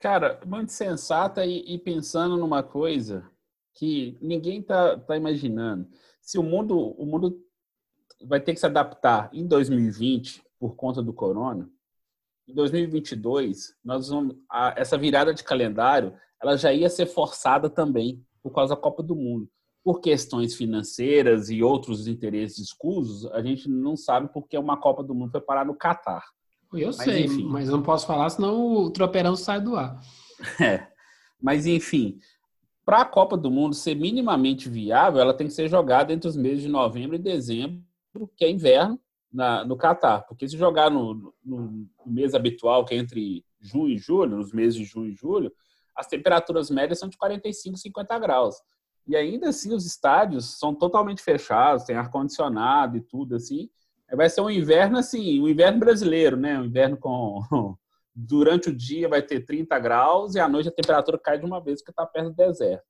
Cara, 0.00 0.40
muito 0.46 0.72
sensata 0.72 1.44
e, 1.44 1.62
e, 1.74 1.78
pensando 1.78 2.38
numa 2.38 2.62
coisa 2.62 3.30
que 3.74 4.16
ninguém 4.22 4.62
tá, 4.62 4.98
tá 4.98 5.14
imaginando. 5.14 5.86
Se 6.22 6.38
o 6.38 6.42
mundo, 6.42 6.94
o 6.98 7.04
mundo 7.04 7.38
vai 8.22 8.40
ter 8.40 8.54
que 8.54 8.60
se 8.60 8.64
adaptar 8.64 9.28
em 9.30 9.46
2020 9.46 10.42
por 10.58 10.74
conta 10.74 11.02
do 11.02 11.12
corona, 11.12 11.70
em 12.48 12.54
2022 12.54 13.74
nós 13.84 14.08
vamos, 14.08 14.36
a, 14.50 14.74
essa 14.74 14.96
virada 14.96 15.34
de 15.34 15.44
calendário 15.44 16.14
ela 16.42 16.56
já 16.56 16.72
ia 16.72 16.88
ser 16.88 17.04
forçada 17.04 17.68
também 17.68 18.24
por 18.42 18.54
causa 18.54 18.74
da 18.74 18.80
Copa 18.80 19.02
do 19.02 19.14
Mundo. 19.14 19.50
Por 19.84 20.00
questões 20.00 20.54
financeiras 20.54 21.50
e 21.50 21.62
outros 21.62 22.06
interesses 22.06 22.58
escusos, 22.58 23.30
a 23.32 23.42
gente 23.42 23.68
não 23.68 23.96
sabe 23.96 24.32
porque 24.32 24.56
uma 24.56 24.80
Copa 24.80 25.02
do 25.02 25.14
Mundo 25.14 25.30
foi 25.30 25.42
parar 25.42 25.66
no 25.66 25.74
Catar. 25.74 26.24
Eu 26.72 26.88
mas, 26.88 26.96
sei, 26.96 27.24
enfim. 27.24 27.44
mas 27.44 27.68
não 27.68 27.82
posso 27.82 28.06
falar, 28.06 28.30
senão 28.30 28.74
o 28.76 28.90
tropeirão 28.90 29.36
sai 29.36 29.60
do 29.60 29.76
ar. 29.76 30.00
É. 30.58 30.88
Mas, 31.38 31.66
enfim, 31.66 32.18
para 32.84 33.02
a 33.02 33.04
Copa 33.04 33.36
do 33.36 33.50
Mundo 33.50 33.74
ser 33.74 33.94
minimamente 33.94 34.68
viável, 34.68 35.20
ela 35.20 35.34
tem 35.34 35.46
que 35.46 35.52
ser 35.52 35.68
jogada 35.68 36.12
entre 36.12 36.28
os 36.28 36.36
meses 36.36 36.62
de 36.62 36.68
novembro 36.68 37.14
e 37.16 37.18
dezembro, 37.18 37.82
que 38.36 38.44
é 38.44 38.50
inverno, 38.50 38.98
na, 39.32 39.64
no 39.64 39.76
Catar. 39.76 40.22
Porque 40.26 40.48
se 40.48 40.56
jogar 40.56 40.90
no, 40.90 41.32
no, 41.44 41.88
mês 42.06 42.34
habitual, 42.34 42.84
que 42.84 42.94
é 42.94 42.98
entre 42.98 43.44
junho 43.60 43.90
e 43.90 43.98
julho, 43.98 44.36
nos 44.36 44.52
meses 44.52 44.74
de 44.74 44.84
junho 44.84 45.10
e 45.10 45.14
julho, 45.14 45.52
as 45.94 46.06
temperaturas 46.06 46.70
médias 46.70 46.98
são 46.98 47.08
de 47.08 47.16
45, 47.16 47.76
50 47.76 48.18
graus. 48.18 48.56
E 49.06 49.16
ainda 49.16 49.48
assim, 49.48 49.72
os 49.72 49.86
estádios 49.86 50.58
são 50.58 50.74
totalmente 50.74 51.22
fechados, 51.22 51.84
tem 51.84 51.96
ar-condicionado 51.96 52.96
e 52.96 53.00
tudo 53.00 53.34
assim. 53.34 53.68
Vai 54.14 54.28
ser 54.28 54.40
um 54.40 54.50
inverno 54.50 54.98
assim, 54.98 55.40
um 55.40 55.48
inverno 55.48 55.78
brasileiro, 55.78 56.36
né? 56.36 56.58
Um 56.58 56.64
inverno 56.64 56.96
com. 56.96 57.40
Durante 58.12 58.68
o 58.68 58.76
dia 58.76 59.08
vai 59.08 59.22
ter 59.22 59.40
30 59.40 59.78
graus 59.78 60.34
e 60.34 60.40
à 60.40 60.48
noite 60.48 60.68
a 60.68 60.72
temperatura 60.72 61.16
cai 61.16 61.38
de 61.38 61.46
uma 61.46 61.60
vez 61.60 61.80
porque 61.80 61.92
está 61.92 62.04
perto 62.04 62.30
do 62.30 62.34
deserto. 62.34 62.84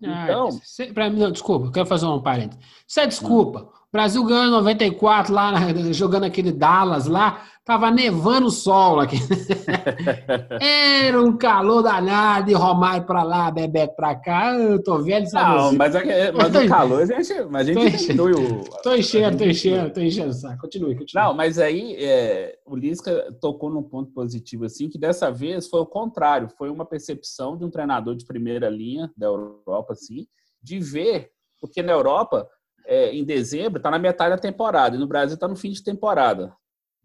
Então. 0.00 0.48
Ah, 0.48 0.92
para 0.92 1.10
mim, 1.10 1.20
não, 1.20 1.30
desculpa, 1.30 1.66
eu 1.66 1.72
quero 1.72 1.86
fazer 1.86 2.06
um 2.06 2.20
parênteses. 2.20 2.64
Isso 2.86 2.98
é 2.98 3.06
desculpa. 3.06 3.60
O 3.60 3.92
Brasil 3.92 4.24
ganhou 4.24 4.46
em 4.46 4.50
94 4.50 5.32
lá, 5.32 5.52
jogando 5.92 6.24
aquele 6.24 6.50
Dallas 6.50 7.06
lá. 7.06 7.44
Tava 7.64 7.92
nevando 7.92 8.48
o 8.48 8.50
sol 8.50 8.98
aqui. 8.98 9.16
Era 10.60 11.22
um 11.22 11.36
calor 11.36 11.80
danado 11.80 12.50
e 12.50 12.54
Romário 12.54 13.06
pra 13.06 13.22
lá, 13.22 13.52
Bebeto 13.52 13.94
pra 13.94 14.16
cá. 14.16 14.52
Eu 14.52 14.82
tô 14.82 14.98
velho, 14.98 15.24
sabe? 15.28 15.56
Não, 15.56 15.68
assim. 15.68 15.76
mas, 15.76 15.94
é, 15.94 16.32
mas 16.32 16.52
o 16.56 16.68
calor, 16.68 17.02
a 17.02 17.06
gente, 17.06 17.32
a 17.32 17.62
gente 17.62 17.98
diminui 17.98 18.32
o. 18.32 18.64
Tô 18.82 18.96
enchendo, 18.96 19.38
tô 19.38 19.44
enchendo, 19.44 19.90
tô 19.90 20.00
enchendo 20.00 20.32
saco. 20.32 20.62
Continue, 20.62 20.96
continue. 20.96 21.24
Não, 21.24 21.34
mas 21.34 21.56
aí 21.56 21.94
é, 22.04 22.58
o 22.66 22.74
Lisca 22.74 23.32
tocou 23.40 23.70
num 23.70 23.82
ponto 23.84 24.10
positivo, 24.12 24.64
assim, 24.64 24.88
que 24.88 24.98
dessa 24.98 25.30
vez 25.30 25.68
foi 25.68 25.80
o 25.80 25.86
contrário. 25.86 26.48
Foi 26.58 26.68
uma 26.68 26.84
percepção 26.84 27.56
de 27.56 27.64
um 27.64 27.70
treinador 27.70 28.16
de 28.16 28.26
primeira 28.26 28.68
linha 28.68 29.08
da 29.16 29.26
Europa, 29.26 29.92
assim, 29.92 30.26
de 30.60 30.80
ver, 30.80 31.30
porque 31.60 31.80
na 31.80 31.92
Europa. 31.92 32.48
É, 32.84 33.14
em 33.14 33.22
dezembro 33.22 33.76
está 33.76 33.92
na 33.92 33.98
metade 33.98 34.30
da 34.30 34.36
temporada 34.36 34.96
e 34.96 34.98
no 34.98 35.06
Brasil 35.06 35.34
está 35.34 35.46
no 35.46 35.54
fim 35.54 35.70
de 35.70 35.84
temporada. 35.84 36.52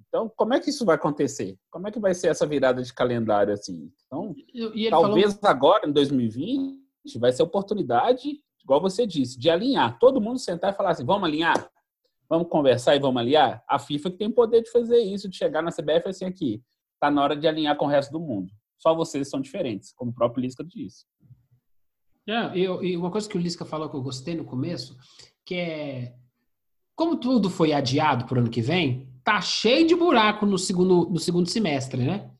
Então, 0.08 0.32
como 0.36 0.54
é 0.54 0.60
que 0.60 0.70
isso 0.70 0.86
vai 0.86 0.96
acontecer? 0.96 1.58
Como 1.70 1.88
é 1.88 1.92
que 1.92 2.00
vai 2.00 2.14
ser 2.14 2.28
essa 2.30 2.46
virada 2.46 2.82
de 2.82 2.94
calendário 2.94 3.54
assim? 3.54 3.92
Então, 4.06 4.34
talvez 4.90 5.34
falou... 5.34 5.50
agora, 5.50 5.88
em 5.88 5.92
2020, 5.92 7.20
vai 7.20 7.32
ser 7.32 7.44
oportunidade, 7.44 8.42
igual 8.64 8.82
você 8.82 9.06
disse, 9.06 9.38
de 9.38 9.50
alinhar. 9.50 9.98
Todo 10.00 10.22
mundo 10.22 10.40
sentar 10.40 10.74
e 10.74 10.76
falar 10.76 10.92
assim: 10.92 11.06
vamos 11.06 11.28
alinhar? 11.28 11.70
Vamos 12.30 12.48
conversar 12.50 12.96
e 12.96 13.00
vamos 13.00 13.22
alinhar? 13.22 13.64
A 13.68 13.80
FIFA 13.80 14.12
que 14.12 14.18
tem 14.18 14.32
poder 14.32 14.62
de 14.62 14.72
fazer 14.72 15.00
isso, 15.00 15.30
de 15.30 15.38
chegar 15.38 15.62
na 15.62 15.72
CBF 15.72 16.10
assim 16.10 16.26
aqui. 16.26 16.64
Está 16.94 17.12
na 17.12 17.22
hora 17.22 17.36
de 17.36 17.48
alinhar 17.48 17.78
com 17.78 17.86
o 17.86 17.90
resto 17.90 18.12
do 18.12 18.20
mundo. 18.20 18.52
Só 18.78 18.94
vocês 18.96 19.30
são 19.30 19.42
diferentes, 19.42 19.94
como 19.94 20.12
o 20.12 20.14
próprio 20.14 20.42
Lisca 20.42 20.64
disse. 20.64 21.06
É, 22.28 22.58
eu, 22.58 22.84
e 22.84 22.98
uma 22.98 23.10
coisa 23.10 23.28
que 23.28 23.38
o 23.38 23.40
Lisca 23.40 23.64
falou 23.64 23.90
que 23.90 23.96
eu 23.96 24.02
gostei 24.02 24.36
no 24.36 24.44
começo, 24.44 24.98
que 25.46 25.56
é 25.56 26.16
como 26.94 27.16
tudo 27.16 27.50
foi 27.50 27.74
adiado 27.74 28.26
para 28.26 28.38
o 28.38 28.42
ano 28.42 28.50
que 28.50 28.62
vem, 28.62 29.08
tá 29.28 29.42
cheio 29.42 29.86
de 29.86 29.94
buraco 29.94 30.46
no 30.46 30.58
segundo, 30.58 31.10
no 31.10 31.20
segundo 31.20 31.50
semestre, 31.50 32.02
né? 32.02 32.32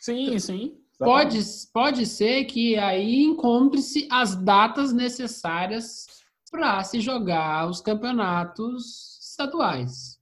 Sim, 0.00 0.36
sim. 0.40 0.76
Pode, 0.98 1.38
pode 1.72 2.04
ser 2.04 2.46
que 2.46 2.76
aí 2.76 3.22
encontre-se 3.22 4.08
as 4.10 4.34
datas 4.34 4.92
necessárias 4.92 6.04
para 6.50 6.82
se 6.82 7.00
jogar 7.00 7.70
os 7.70 7.80
campeonatos 7.80 9.20
estaduais. 9.22 10.18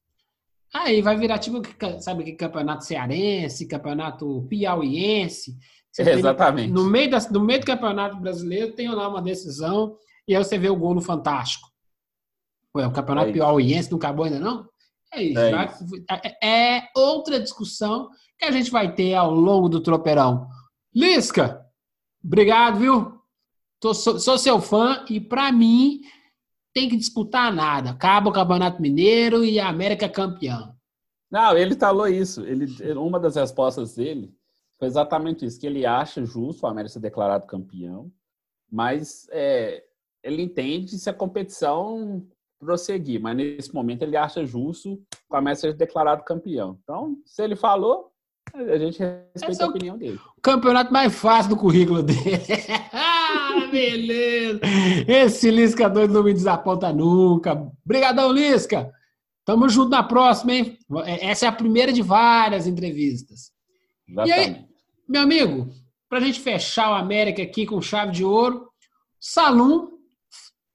Aí 0.74 1.00
vai 1.00 1.16
virar 1.16 1.38
tipo, 1.38 1.62
sabe 2.00 2.24
que 2.24 2.32
campeonato 2.32 2.84
cearense, 2.84 3.66
campeonato 3.66 4.46
piauiense. 4.46 5.56
Exatamente. 5.98 6.70
no, 6.70 6.84
meio 6.84 7.10
da, 7.10 7.18
no 7.30 7.40
meio 7.40 7.60
do 7.60 7.66
campeonato 7.66 8.18
brasileiro 8.18 8.74
tem 8.74 8.90
lá 8.90 9.08
uma 9.08 9.22
decisão 9.22 9.96
e 10.28 10.36
aí 10.36 10.44
você 10.44 10.58
vê 10.58 10.68
o 10.68 10.76
gol 10.76 10.94
no 10.94 11.00
Fantástico. 11.00 11.70
Ué, 12.76 12.86
o 12.86 12.92
campeonato 12.92 13.32
piauiense 13.32 13.90
não 13.90 13.96
acabou 13.96 14.26
ainda 14.26 14.38
não? 14.38 14.68
É 15.12 15.22
isso. 15.22 15.38
É, 15.38 15.64
isso. 15.66 16.04
É, 16.08 16.76
é 16.76 16.88
outra 16.96 17.40
discussão 17.40 18.08
que 18.38 18.44
a 18.44 18.50
gente 18.50 18.70
vai 18.70 18.94
ter 18.94 19.14
ao 19.14 19.34
longo 19.34 19.68
do 19.68 19.80
tropeirão. 19.80 20.48
Lisca, 20.94 21.70
Obrigado, 22.22 22.78
viu? 22.78 23.18
Tô, 23.80 23.94
sou, 23.94 24.18
sou 24.18 24.38
seu 24.38 24.60
fã 24.60 25.04
e, 25.08 25.18
para 25.18 25.50
mim, 25.50 26.02
tem 26.72 26.88
que 26.88 26.96
disputar 26.96 27.52
nada. 27.52 27.90
Acaba 27.90 28.28
o 28.28 28.32
Campeonato 28.32 28.80
Mineiro 28.80 29.42
e 29.42 29.58
a 29.58 29.68
América 29.68 30.08
campeão. 30.08 30.74
Não, 31.30 31.56
ele 31.56 31.74
falou 31.74 32.06
isso. 32.06 32.44
Ele, 32.44 32.66
uma 32.92 33.18
das 33.18 33.36
respostas 33.36 33.94
dele 33.94 34.34
foi 34.78 34.86
exatamente 34.86 35.44
isso, 35.44 35.58
que 35.58 35.66
ele 35.66 35.86
acha 35.86 36.24
justo 36.24 36.64
o 36.64 36.68
América 36.68 36.92
ser 36.92 37.00
declarado 37.00 37.46
campeão, 37.46 38.10
mas 38.70 39.26
é, 39.30 39.84
ele 40.22 40.42
entende 40.42 40.98
se 40.98 41.08
a 41.08 41.14
competição 41.14 42.26
prosseguir, 42.60 43.20
mas 43.20 43.34
nesse 43.36 43.74
momento 43.74 44.02
ele 44.02 44.16
acha 44.16 44.44
justo 44.44 45.00
o 45.28 45.36
América 45.36 45.62
ser 45.62 45.74
declarado 45.74 46.22
campeão. 46.22 46.78
Então, 46.82 47.16
se 47.24 47.42
ele 47.42 47.56
falou, 47.56 48.12
a 48.54 48.78
gente 48.78 48.98
respeita 49.34 49.62
é 49.62 49.66
a 49.66 49.68
opinião 49.68 49.96
dele. 49.96 50.20
O 50.36 50.40
campeonato 50.40 50.92
mais 50.92 51.14
fácil 51.14 51.50
do 51.50 51.56
currículo 51.56 52.02
dele. 52.02 52.20
ah, 52.92 53.66
beleza! 53.70 54.60
Esse 55.08 55.50
Lisca 55.50 55.88
doido 55.88 56.12
não 56.12 56.22
me 56.22 56.34
desaponta 56.34 56.92
nunca. 56.92 57.52
Obrigadão, 57.84 58.30
Lisca! 58.30 58.92
Tamo 59.44 59.68
junto 59.68 59.88
na 59.88 60.02
próxima, 60.02 60.52
hein? 60.52 60.78
Essa 61.06 61.46
é 61.46 61.48
a 61.48 61.52
primeira 61.52 61.92
de 61.92 62.02
várias 62.02 62.66
entrevistas. 62.66 63.50
Exatamente. 64.06 64.38
E 64.38 64.54
aí, 64.54 64.64
meu 65.08 65.22
amigo, 65.22 65.70
pra 66.08 66.20
gente 66.20 66.38
fechar 66.40 66.90
o 66.90 66.94
América 66.94 67.42
aqui 67.42 67.64
com 67.64 67.80
chave 67.80 68.12
de 68.12 68.24
ouro, 68.24 68.68
Salum 69.18 69.88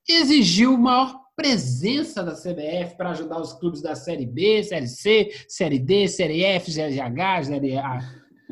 exigiu 0.08 0.78
maior 0.78 1.25
presença 1.36 2.24
da 2.24 2.34
CBF 2.34 2.96
para 2.96 3.12
ajudar 3.12 3.40
os 3.40 3.54
clubes 3.54 3.82
da 3.82 3.94
Série 3.94 4.26
B, 4.26 4.64
Série 4.64 4.88
C, 4.88 5.30
Série 5.48 5.80
D, 5.80 6.08
Série 6.08 6.44
F, 6.44 6.72
Série 6.72 7.00
H, 7.00 7.44
Série 7.44 7.78
A, 7.78 8.00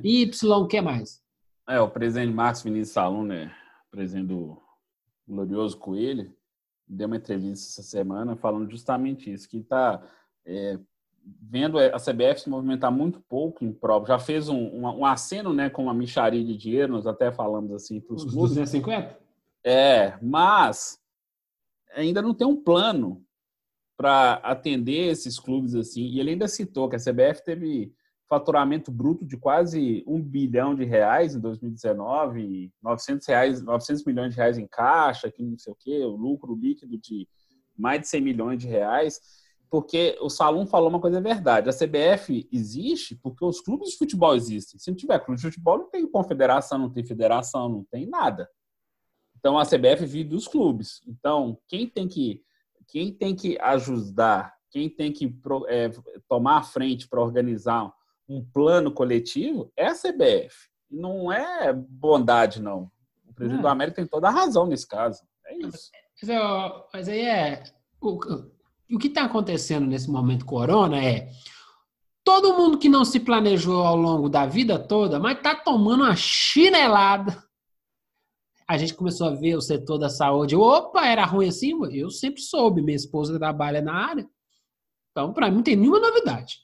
Y, 0.03 0.51
o 0.51 0.67
que 0.67 0.81
mais? 0.81 1.21
É, 1.67 1.79
o 1.79 1.89
presidente 1.89 2.33
Marcos 2.33 2.63
Vinícius 2.63 2.93
Salum, 2.93 3.23
né, 3.23 3.51
presidente 3.89 4.27
do 4.27 4.61
Glorioso 5.27 5.77
Coelho, 5.77 6.33
deu 6.85 7.07
uma 7.07 7.15
entrevista 7.15 7.69
essa 7.69 7.83
semana 7.83 8.35
falando 8.35 8.69
justamente 8.69 9.31
isso, 9.31 9.47
que 9.47 9.57
está 9.57 10.03
é, 10.45 10.77
vendo 11.41 11.79
a 11.79 11.97
CBF 11.97 12.41
se 12.41 12.49
movimentar 12.49 12.91
muito 12.91 13.21
pouco 13.21 13.63
em 13.63 13.71
prova. 13.71 14.05
Já 14.07 14.19
fez 14.19 14.49
um, 14.49 14.57
um, 14.57 14.99
um 14.99 15.05
aceno 15.05 15.53
né, 15.53 15.69
com 15.69 15.83
uma 15.83 15.93
micharia 15.93 16.43
de 16.43 16.57
dinheiro, 16.57 16.91
nós 16.91 17.07
até 17.07 17.31
falamos 17.31 17.71
assim 17.71 18.01
para 18.01 18.15
os 18.15 18.23
clubes. 18.23 18.55
250? 18.55 19.17
É, 19.65 20.17
mas 20.21 20.99
ainda 21.95 22.21
não 22.21 22.33
tem 22.33 22.47
um 22.47 22.61
plano 22.61 23.23
para 23.97 24.33
atender 24.35 25.11
esses 25.11 25.39
clubes 25.39 25.75
assim. 25.75 26.03
E 26.03 26.19
ele 26.19 26.31
ainda 26.31 26.47
citou 26.47 26.89
que 26.89 26.95
a 26.95 26.99
CBF 26.99 27.43
teve 27.43 27.93
faturamento 28.27 28.91
bruto 28.91 29.25
de 29.25 29.37
quase 29.37 30.03
um 30.07 30.21
bilhão 30.21 30.73
de 30.73 30.83
reais 30.83 31.35
em 31.35 31.39
2019, 31.39 32.71
900, 32.81 33.27
reais, 33.27 33.61
900 33.61 34.03
milhões 34.05 34.31
de 34.31 34.37
reais 34.37 34.57
em 34.57 34.67
caixa, 34.67 35.31
que 35.31 35.43
não 35.43 35.57
sei 35.57 35.71
o 35.71 35.75
quê, 35.75 35.99
o 35.99 36.15
lucro 36.15 36.55
líquido 36.55 36.97
de 36.97 37.27
mais 37.77 38.01
de 38.01 38.07
100 38.07 38.21
milhões 38.21 38.59
de 38.59 38.67
reais, 38.67 39.19
porque 39.69 40.17
o 40.21 40.29
Salum 40.29 40.65
falou 40.65 40.89
uma 40.89 40.99
coisa 40.99 41.19
verdade, 41.19 41.69
a 41.69 41.73
CBF 41.73 42.47
existe 42.51 43.15
porque 43.15 43.43
os 43.43 43.59
clubes 43.59 43.89
de 43.89 43.97
futebol 43.97 44.35
existem. 44.35 44.79
Se 44.79 44.89
não 44.89 44.97
tiver 44.97 45.19
clube 45.19 45.39
de 45.39 45.47
futebol, 45.47 45.79
não 45.79 45.89
tem 45.89 46.07
confederação, 46.09 46.77
não 46.77 46.89
tem 46.89 47.05
federação, 47.05 47.69
não 47.69 47.83
tem 47.83 48.07
nada. 48.07 48.47
Então 49.43 49.59
a 49.59 49.65
CBF 49.65 50.05
vive 50.05 50.29
dos 50.29 50.47
clubes. 50.47 51.01
Então 51.05 51.57
quem 51.67 51.85
tem 51.85 52.07
que 52.07 52.41
quem 52.87 53.11
tem 53.11 53.35
que 53.35 53.59
ajudar, 53.59 54.53
quem 54.71 54.89
tem 54.89 55.11
que 55.11 55.35
é, 55.67 55.91
tomar 56.29 56.59
a 56.59 56.63
frente 56.63 57.09
para 57.09 57.21
organizar 57.21 57.91
um 58.29 58.41
plano 58.41 58.89
coletivo 58.89 59.69
é 59.75 59.87
a 59.87 59.93
CBF. 59.93 60.69
Não 60.89 61.29
é 61.29 61.73
bondade, 61.73 62.61
não. 62.61 62.89
O 63.27 63.33
presidente 63.33 63.61
do 63.61 63.67
América 63.67 63.97
tem 63.97 64.05
toda 64.05 64.29
a 64.29 64.31
razão 64.31 64.65
nesse 64.65 64.87
caso. 64.87 65.21
É 65.45 65.57
isso. 65.57 65.89
Mas, 66.21 66.29
mas 66.93 67.09
aí 67.09 67.25
é. 67.25 67.63
O, 67.99 68.17
o 68.95 68.97
que 68.97 69.07
está 69.07 69.25
acontecendo 69.25 69.87
nesse 69.87 70.09
momento 70.09 70.45
corona 70.45 71.03
é. 71.03 71.29
Todo 72.23 72.55
mundo 72.55 72.77
que 72.77 72.87
não 72.87 73.03
se 73.03 73.19
planejou 73.19 73.83
ao 73.83 73.97
longo 73.97 74.29
da 74.29 74.45
vida 74.45 74.79
toda, 74.79 75.19
mas 75.19 75.35
está 75.35 75.53
tomando 75.53 76.03
uma 76.03 76.15
chinelada 76.15 77.42
a 78.67 78.77
gente 78.77 78.93
começou 78.93 79.27
a 79.27 79.35
ver 79.35 79.55
o 79.55 79.61
setor 79.61 79.97
da 79.97 80.09
saúde. 80.09 80.55
Opa, 80.55 81.05
era 81.05 81.25
ruim 81.25 81.47
assim? 81.47 81.73
Eu 81.91 82.09
sempre 82.09 82.41
soube, 82.41 82.81
minha 82.81 82.95
esposa 82.95 83.37
trabalha 83.37 83.81
na 83.81 83.93
área. 83.93 84.27
Então, 85.11 85.33
para 85.33 85.49
mim, 85.49 85.57
não 85.57 85.63
tem 85.63 85.75
nenhuma 85.75 85.99
novidade. 85.99 86.57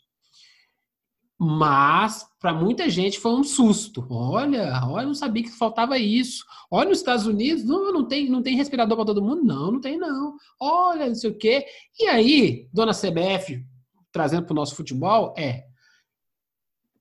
Mas, 1.42 2.28
para 2.38 2.54
muita 2.54 2.90
gente, 2.90 3.18
foi 3.18 3.32
um 3.32 3.46
susto. 3.46 4.06
Olha, 4.10 4.82
olha, 4.86 5.06
não 5.06 5.14
sabia 5.14 5.44
que 5.44 5.50
faltava 5.50 5.98
isso. 5.98 6.44
Olha, 6.70 6.90
nos 6.90 6.98
Estados 6.98 7.26
Unidos, 7.26 7.64
não, 7.64 7.94
não 7.94 8.06
tem, 8.06 8.30
não 8.30 8.44
tem 8.44 8.58
respirador 8.58 8.98
para 8.98 9.06
todo 9.06 9.22
mundo? 9.22 9.44
Não, 9.44 9.72
não 9.72 9.80
tem, 9.80 9.98
não. 9.98 10.36
Olha, 10.60 11.08
não 11.08 11.16
sei 11.16 11.30
o 11.30 11.38
quê. 11.38 11.66
E 11.98 12.08
aí, 12.08 12.68
dona 12.74 12.92
CBF, 12.92 13.64
trazendo 14.12 14.46
para 14.46 14.54
o 14.54 14.56
nosso 14.56 14.76
futebol, 14.76 15.34
é 15.38 15.66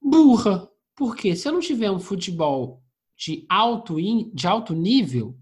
burra. 0.00 0.68
Porque 0.94 1.34
se 1.34 1.48
eu 1.48 1.52
não 1.52 1.60
tiver 1.60 1.90
um 1.90 1.98
futebol 1.98 2.80
de 3.18 3.44
alto, 3.48 3.98
in, 3.98 4.30
de 4.32 4.46
alto 4.46 4.72
nível, 4.74 5.36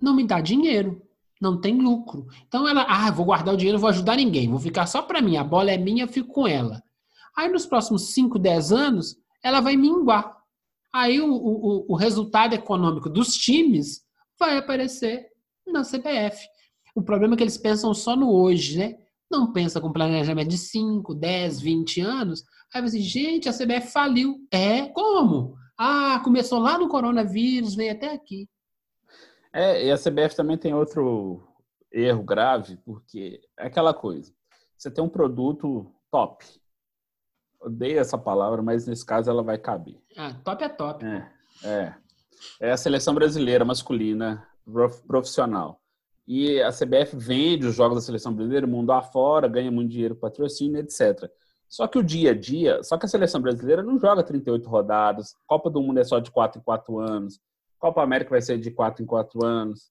não 0.00 0.14
me 0.14 0.24
dá 0.24 0.40
dinheiro, 0.40 1.02
não 1.40 1.60
tem 1.60 1.76
lucro. 1.76 2.28
Então 2.46 2.68
ela, 2.68 2.86
ah, 2.88 3.10
vou 3.10 3.26
guardar 3.26 3.52
o 3.52 3.56
dinheiro, 3.56 3.78
vou 3.78 3.90
ajudar 3.90 4.16
ninguém, 4.16 4.48
vou 4.48 4.60
ficar 4.60 4.86
só 4.86 5.02
para 5.02 5.20
mim, 5.20 5.36
a 5.36 5.42
bola 5.42 5.72
é 5.72 5.76
minha, 5.76 6.04
eu 6.04 6.08
fico 6.08 6.32
com 6.32 6.46
ela. 6.46 6.82
Aí 7.36 7.48
nos 7.48 7.66
próximos 7.66 8.12
5, 8.14 8.38
10 8.38 8.72
anos, 8.72 9.16
ela 9.42 9.60
vai 9.60 9.76
minguar. 9.76 10.36
Aí 10.92 11.20
o, 11.20 11.32
o, 11.32 11.92
o 11.92 11.96
resultado 11.96 12.54
econômico 12.54 13.08
dos 13.08 13.34
times 13.34 14.02
vai 14.38 14.58
aparecer 14.58 15.26
na 15.66 15.82
CBF. 15.82 16.46
O 16.94 17.02
problema 17.02 17.34
é 17.34 17.36
que 17.36 17.42
eles 17.42 17.56
pensam 17.56 17.92
só 17.94 18.14
no 18.14 18.30
hoje, 18.30 18.78
né? 18.78 18.98
Não 19.30 19.50
pensa 19.52 19.80
com 19.80 19.90
planejamento 19.90 20.48
de 20.48 20.58
5, 20.58 21.14
10, 21.14 21.60
20 21.60 22.00
anos. 22.02 22.44
Aí 22.72 22.82
você, 22.82 23.00
gente, 23.00 23.48
a 23.48 23.52
CBF 23.52 23.90
faliu. 23.90 24.46
É, 24.52 24.88
como? 24.88 25.56
Ah, 25.84 26.20
começou 26.22 26.60
lá 26.60 26.78
no 26.78 26.88
coronavírus, 26.88 27.74
veio 27.74 27.90
até 27.90 28.12
aqui. 28.12 28.48
É, 29.52 29.84
e 29.84 29.90
a 29.90 29.98
CBF 29.98 30.36
também 30.36 30.56
tem 30.56 30.72
outro 30.72 31.42
erro 31.90 32.22
grave, 32.22 32.76
porque 32.84 33.40
é 33.58 33.66
aquela 33.66 33.92
coisa. 33.92 34.32
Você 34.78 34.92
tem 34.92 35.02
um 35.02 35.08
produto 35.08 35.92
top. 36.08 36.46
Odeio 37.60 37.98
essa 37.98 38.16
palavra, 38.16 38.62
mas 38.62 38.86
nesse 38.86 39.04
caso 39.04 39.28
ela 39.28 39.42
vai 39.42 39.58
caber. 39.58 40.00
Ah, 40.16 40.32
top 40.44 40.62
é 40.62 40.68
top. 40.68 41.04
É, 41.04 41.32
é. 41.64 41.94
é 42.60 42.70
a 42.70 42.76
seleção 42.76 43.12
brasileira 43.12 43.64
masculina 43.64 44.46
profissional. 45.08 45.82
E 46.28 46.62
a 46.62 46.70
CBF 46.70 47.16
vende 47.16 47.66
os 47.66 47.74
jogos 47.74 47.96
da 47.96 48.02
seleção 48.02 48.32
brasileira 48.32 48.68
mundo 48.68 48.92
afora, 48.92 49.48
ganha 49.48 49.72
muito 49.72 49.90
dinheiro 49.90 50.14
patrocínio, 50.14 50.78
etc. 50.78 51.28
Só 51.72 51.88
que 51.88 51.98
o 51.98 52.02
dia 52.02 52.32
a 52.32 52.34
dia, 52.34 52.82
só 52.82 52.98
que 52.98 53.06
a 53.06 53.08
seleção 53.08 53.40
brasileira 53.40 53.82
não 53.82 53.98
joga 53.98 54.22
38 54.22 54.68
rodadas, 54.68 55.34
Copa 55.46 55.70
do 55.70 55.80
Mundo 55.80 56.00
é 56.00 56.04
só 56.04 56.18
de 56.18 56.30
4 56.30 56.60
em 56.60 56.62
4 56.62 56.98
anos, 56.98 57.40
Copa 57.78 58.02
América 58.02 58.28
vai 58.28 58.42
ser 58.42 58.58
de 58.58 58.70
4 58.70 59.02
em 59.02 59.06
4 59.06 59.42
anos, 59.42 59.90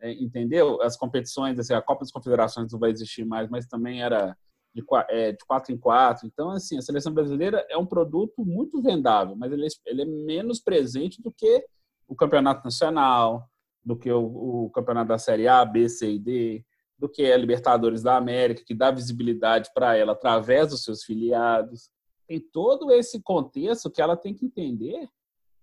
é, 0.00 0.10
entendeu? 0.12 0.82
As 0.82 0.96
competições, 0.96 1.56
assim, 1.56 1.72
a 1.72 1.80
Copa 1.80 2.00
das 2.00 2.10
Confederações 2.10 2.72
não 2.72 2.80
vai 2.80 2.90
existir 2.90 3.24
mais, 3.24 3.48
mas 3.48 3.68
também 3.68 4.02
era 4.02 4.36
de, 4.74 4.82
é, 5.08 5.30
de 5.30 5.44
4 5.46 5.72
em 5.72 5.78
4. 5.78 6.26
Então, 6.26 6.50
assim, 6.50 6.76
a 6.76 6.82
seleção 6.82 7.14
brasileira 7.14 7.64
é 7.70 7.78
um 7.78 7.86
produto 7.86 8.44
muito 8.44 8.82
vendável, 8.82 9.36
mas 9.36 9.52
ele, 9.52 9.66
é, 9.66 9.68
ele 9.86 10.02
é 10.02 10.04
menos 10.04 10.58
presente 10.58 11.22
do 11.22 11.30
que 11.30 11.64
o 12.08 12.16
campeonato 12.16 12.64
nacional, 12.64 13.48
do 13.84 13.96
que 13.96 14.10
o, 14.10 14.64
o 14.64 14.70
campeonato 14.70 15.10
da 15.10 15.18
Série 15.18 15.46
A, 15.46 15.64
B, 15.64 15.88
C 15.88 16.10
e 16.10 16.18
D, 16.18 16.64
do 17.00 17.08
que 17.08 17.22
é 17.22 17.32
a 17.32 17.38
Libertadores 17.38 18.02
da 18.02 18.16
América, 18.16 18.62
que 18.62 18.74
dá 18.74 18.90
visibilidade 18.90 19.70
para 19.72 19.96
ela 19.96 20.12
através 20.12 20.68
dos 20.68 20.84
seus 20.84 21.02
filiados. 21.02 21.90
Tem 22.26 22.38
todo 22.38 22.92
esse 22.92 23.22
contexto 23.22 23.90
que 23.90 24.02
ela 24.02 24.18
tem 24.18 24.34
que 24.34 24.44
entender 24.44 25.08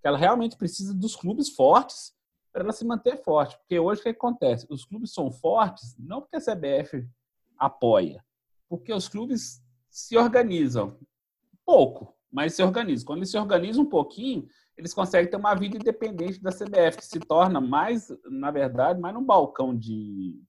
que 0.01 0.07
ela 0.07 0.17
realmente 0.17 0.57
precisa 0.57 0.95
dos 0.95 1.15
clubes 1.15 1.49
fortes 1.49 2.15
para 2.51 2.63
ela 2.63 2.73
se 2.73 2.83
manter 2.83 3.17
forte. 3.23 3.55
Porque 3.55 3.79
hoje 3.79 4.01
o 4.01 4.03
que 4.03 4.09
acontece? 4.09 4.65
Os 4.67 4.83
clubes 4.83 5.13
são 5.13 5.31
fortes 5.31 5.95
não 5.99 6.21
porque 6.21 6.37
a 6.37 6.41
CBF 6.41 7.07
apoia, 7.55 8.25
porque 8.67 8.91
os 8.91 9.07
clubes 9.07 9.61
se 9.91 10.17
organizam 10.17 10.97
pouco, 11.63 12.15
mas 12.31 12.55
se 12.55 12.63
organizam. 12.63 13.05
Quando 13.05 13.19
eles 13.19 13.29
se 13.29 13.37
organizam 13.37 13.83
um 13.83 13.89
pouquinho, 13.89 14.47
eles 14.75 14.91
conseguem 14.91 15.29
ter 15.29 15.37
uma 15.37 15.53
vida 15.53 15.77
independente 15.77 16.41
da 16.41 16.51
CBF, 16.51 16.97
que 16.97 17.05
se 17.05 17.19
torna 17.19 17.61
mais, 17.61 18.11
na 18.25 18.49
verdade, 18.49 18.99
mais 18.99 19.15
um 19.15 19.23
balcão 19.23 19.75
de, 19.75 20.41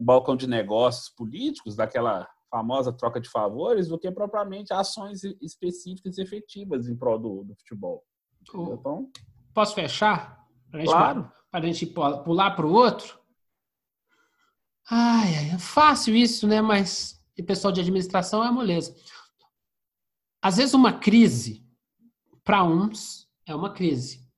balcão 0.00 0.36
de 0.36 0.46
negócios 0.46 1.08
políticos, 1.08 1.76
daquela 1.76 2.28
famosa 2.50 2.92
troca 2.92 3.20
de 3.20 3.28
favores, 3.28 3.88
do 3.88 3.98
que 3.98 4.10
propriamente 4.10 4.72
ações 4.72 5.22
específicas 5.40 6.18
e 6.18 6.22
efetivas 6.22 6.88
em 6.88 6.96
prol 6.96 7.18
do, 7.18 7.44
do 7.44 7.54
futebol. 7.54 8.04
Então, 8.42 9.10
Posso 9.54 9.74
fechar? 9.74 10.46
Para 10.70 10.84
claro. 10.84 11.32
a 11.52 11.60
gente 11.60 11.86
pular 11.86 12.52
para 12.52 12.66
o 12.66 12.72
outro? 12.72 13.18
Ai, 14.90 15.50
é 15.54 15.58
fácil 15.58 16.14
isso, 16.16 16.46
né? 16.46 16.60
Mas 16.60 17.20
o 17.38 17.44
pessoal 17.44 17.72
de 17.72 17.80
administração 17.80 18.44
é 18.44 18.50
moleza. 18.50 18.94
Às 20.42 20.56
vezes 20.56 20.74
uma 20.74 20.92
crise, 20.92 21.66
para 22.42 22.64
uns, 22.64 23.28
é 23.46 23.54
uma 23.54 23.72
crise. 23.72 24.28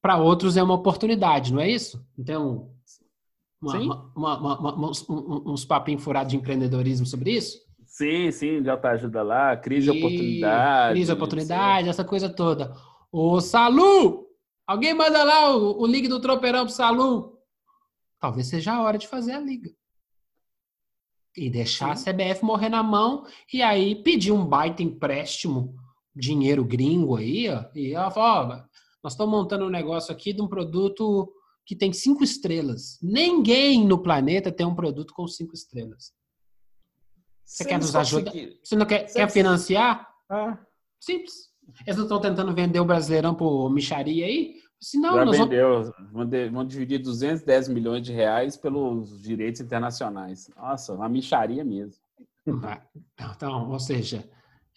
para 0.00 0.16
outros 0.16 0.56
é 0.56 0.62
uma 0.62 0.74
oportunidade, 0.74 1.52
não 1.52 1.60
é 1.60 1.68
isso? 1.68 2.04
Então, 2.16 2.74
uma, 3.60 4.12
uma, 4.14 4.58
uma, 4.58 4.88
uns, 4.90 5.04
uns 5.08 5.64
papinhos 5.64 6.02
furados 6.02 6.30
de 6.30 6.36
empreendedorismo 6.36 7.06
sobre 7.06 7.32
isso? 7.32 7.58
Sim, 7.84 8.30
sim, 8.30 8.62
já 8.62 8.76
tá 8.76 8.90
ajuda 8.90 9.22
lá, 9.22 9.56
crise 9.56 9.88
e 9.88 9.90
oportunidade. 9.90 10.94
Crise 10.94 11.12
oportunidade, 11.12 11.88
essa 11.88 12.04
coisa 12.04 12.28
toda. 12.28 12.72
Ô, 13.10 13.40
Salu! 13.40 14.26
Alguém 14.66 14.94
manda 14.94 15.24
lá 15.24 15.56
o, 15.56 15.80
o 15.80 15.86
link 15.86 16.06
do 16.06 16.20
tropeirão 16.20 16.64
pro 16.64 16.74
Salu. 16.74 17.38
Talvez 18.20 18.46
seja 18.46 18.74
a 18.74 18.82
hora 18.82 18.98
de 18.98 19.08
fazer 19.08 19.32
a 19.32 19.40
liga. 19.40 19.70
E 21.36 21.48
deixar 21.48 21.96
sim. 21.96 22.10
a 22.10 22.12
CBF 22.12 22.44
morrer 22.44 22.68
na 22.68 22.82
mão 22.82 23.24
e 23.52 23.62
aí 23.62 23.94
pedir 24.02 24.32
um 24.32 24.44
baita 24.44 24.82
empréstimo, 24.82 25.74
dinheiro 26.14 26.64
gringo 26.64 27.16
aí, 27.16 27.48
ó. 27.48 27.64
E 27.74 27.94
ela 27.94 28.10
fala, 28.10 28.66
ó, 28.66 28.78
nós 29.02 29.14
estamos 29.14 29.32
montando 29.32 29.64
um 29.64 29.70
negócio 29.70 30.12
aqui 30.12 30.32
de 30.32 30.42
um 30.42 30.48
produto 30.48 31.32
que 31.68 31.76
tem 31.76 31.92
cinco 31.92 32.24
estrelas. 32.24 32.98
Ninguém 33.02 33.86
no 33.86 34.02
planeta 34.02 34.50
tem 34.50 34.66
um 34.66 34.74
produto 34.74 35.12
com 35.12 35.28
cinco 35.28 35.52
estrelas. 35.52 36.14
Você 37.44 37.62
quer 37.62 37.76
nos 37.76 37.94
ajudar? 37.94 38.32
Você 38.64 38.74
não 38.74 38.86
quer, 38.86 39.04
quer 39.12 39.30
financiar? 39.30 40.08
Ah. 40.30 40.58
Simples. 40.98 41.50
Eles 41.86 41.96
não 41.98 42.04
estão 42.04 42.22
tentando 42.22 42.54
vender 42.54 42.80
o 42.80 42.86
Brasileirão 42.86 43.34
por 43.34 43.68
micharia 43.68 44.24
aí? 44.24 44.54
Se 44.80 44.98
não, 44.98 45.14
Já 45.14 45.44
vendeu. 45.44 45.92
Vamos... 46.10 46.50
Vão 46.50 46.66
dividir 46.66 47.00
210 47.00 47.68
milhões 47.68 48.02
de 48.02 48.14
reais 48.14 48.56
pelos 48.56 49.20
direitos 49.20 49.60
internacionais. 49.60 50.48
Nossa, 50.56 50.94
uma 50.94 51.08
micharia 51.08 51.62
mesmo. 51.64 52.00
Então, 53.36 53.70
ou 53.70 53.78
seja, 53.78 54.26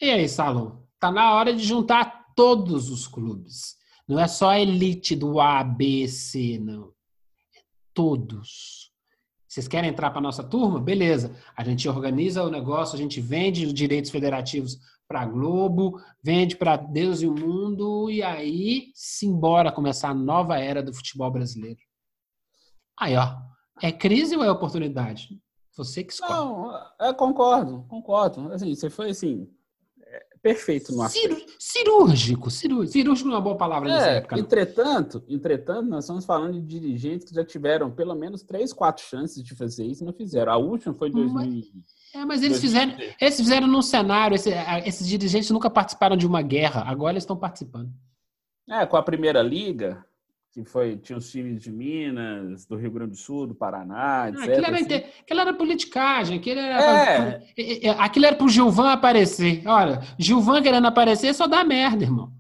e 0.02 0.10
aí, 0.10 0.28
Salom? 0.28 0.84
Tá 1.00 1.10
na 1.10 1.34
hora 1.36 1.54
de 1.54 1.64
juntar 1.64 2.34
todos 2.36 2.90
os 2.90 3.08
clubes. 3.08 3.78
Não 4.12 4.20
é 4.20 4.28
só 4.28 4.50
a 4.50 4.60
elite 4.60 5.16
do 5.16 5.40
A, 5.40 5.64
B, 5.64 6.06
C, 6.06 6.60
não. 6.60 6.92
É 7.56 7.62
todos. 7.94 8.92
Vocês 9.48 9.70
querem 9.70 9.90
entrar 9.90 10.12
para 10.12 10.20
nossa 10.20 10.44
turma? 10.44 10.82
Beleza. 10.82 11.34
A 11.56 11.64
gente 11.64 11.88
organiza 11.88 12.44
o 12.44 12.50
negócio, 12.50 12.94
a 12.96 12.98
gente 12.98 13.22
vende 13.22 13.66
os 13.66 13.74
direitos 13.74 14.12
federativos 14.12 14.78
para 15.08 15.26
Globo, 15.26 15.98
vende 16.22 16.58
para 16.58 16.76
Deus 16.76 17.22
e 17.22 17.26
o 17.26 17.34
mundo, 17.34 18.12
e 18.12 18.22
aí 18.22 18.92
simbora 18.94 19.72
começar 19.72 20.10
a 20.10 20.14
nova 20.14 20.60
era 20.60 20.84
do 20.84 20.94
futebol 20.94 21.32
brasileiro. 21.32 21.80
Aí, 23.00 23.16
ó. 23.16 23.38
É 23.82 23.94
crise 23.94 24.36
ou 24.36 24.44
é 24.44 24.52
oportunidade? 24.52 25.42
Você 25.78 26.04
que 26.04 26.12
escolhe. 26.12 26.34
Não, 26.34 26.70
eu 27.00 27.16
concordo, 27.16 27.86
concordo. 27.88 28.52
Assim, 28.52 28.76
você 28.76 28.90
foi 28.90 29.12
assim, 29.12 29.50
perfeito 30.42 30.94
no 30.94 31.04
aspecto. 31.04 31.54
Cirúrgico, 31.60 32.50
cirúrgico. 32.50 32.92
Cirúrgico 32.92 33.30
é 33.30 33.34
uma 33.34 33.42
boa 33.42 33.56
palavra 33.56 33.90
é, 33.90 33.94
nessa 33.94 34.10
época. 34.10 34.36
Não. 34.36 34.44
Entretanto, 34.44 35.24
entretanto, 35.30 35.88
nós 35.88 36.04
estamos 36.04 36.26
falando 36.26 36.54
de 36.54 36.80
dirigentes 36.80 37.28
que 37.28 37.36
já 37.36 37.46
tiveram 37.46 37.92
pelo 37.92 38.16
menos 38.16 38.42
três, 38.42 38.74
quatro 38.74 39.04
chances 39.04 39.44
de 39.44 39.56
fazer 39.56 39.86
isso 39.86 40.04
e 40.04 40.06
não 40.06 40.14
fizeram. 40.14 40.52
A 40.52 40.58
última 40.58 40.94
foi 40.94 41.10
em 41.10 41.12
2000. 41.12 41.64
É, 42.14 42.26
mas 42.26 42.44
eles 42.44 42.60
fizeram, 42.60 42.96
eles 43.20 43.38
fizeram 43.38 43.68
num 43.68 43.82
cenário. 43.82 44.36
Esse, 44.36 44.52
esses 44.86 45.08
dirigentes 45.08 45.50
nunca 45.52 45.70
participaram 45.70 46.18
de 46.18 46.26
uma 46.26 46.42
guerra, 46.42 46.84
agora 46.86 47.14
eles 47.14 47.24
estão 47.24 47.38
participando. 47.38 47.92
É, 48.70 48.86
com 48.86 48.98
a 48.98 49.04
primeira 49.04 49.42
liga, 49.42 50.06
que 50.54 50.66
foi, 50.66 50.98
tinha 50.98 51.18
os 51.18 51.32
times 51.32 51.62
de 51.62 51.72
Minas, 51.72 52.66
do 52.66 52.76
Rio 52.76 52.92
Grande 52.92 53.12
do 53.12 53.18
Sul, 53.18 53.48
do 53.48 53.56
Paraná, 53.56 54.28
etc. 54.28 54.40
Ah, 54.40 54.44
aquilo, 54.44 54.66
era, 54.66 54.76
assim. 54.76 55.10
aquilo 55.22 55.40
era 55.40 55.54
politicagem, 55.54 56.40
aquilo 56.40 56.60
era, 56.60 56.84
é. 56.84 57.40
pra, 57.40 58.04
aquilo 58.04 58.26
era 58.26 58.36
pro 58.36 58.50
Gilvan 58.50 58.92
aparecer. 58.92 59.64
Olha, 59.66 60.02
Gilvan 60.20 60.62
querendo 60.62 60.88
aparecer 60.88 61.34
só 61.34 61.48
dá 61.48 61.64
merda, 61.64 62.04
irmão. 62.04 62.34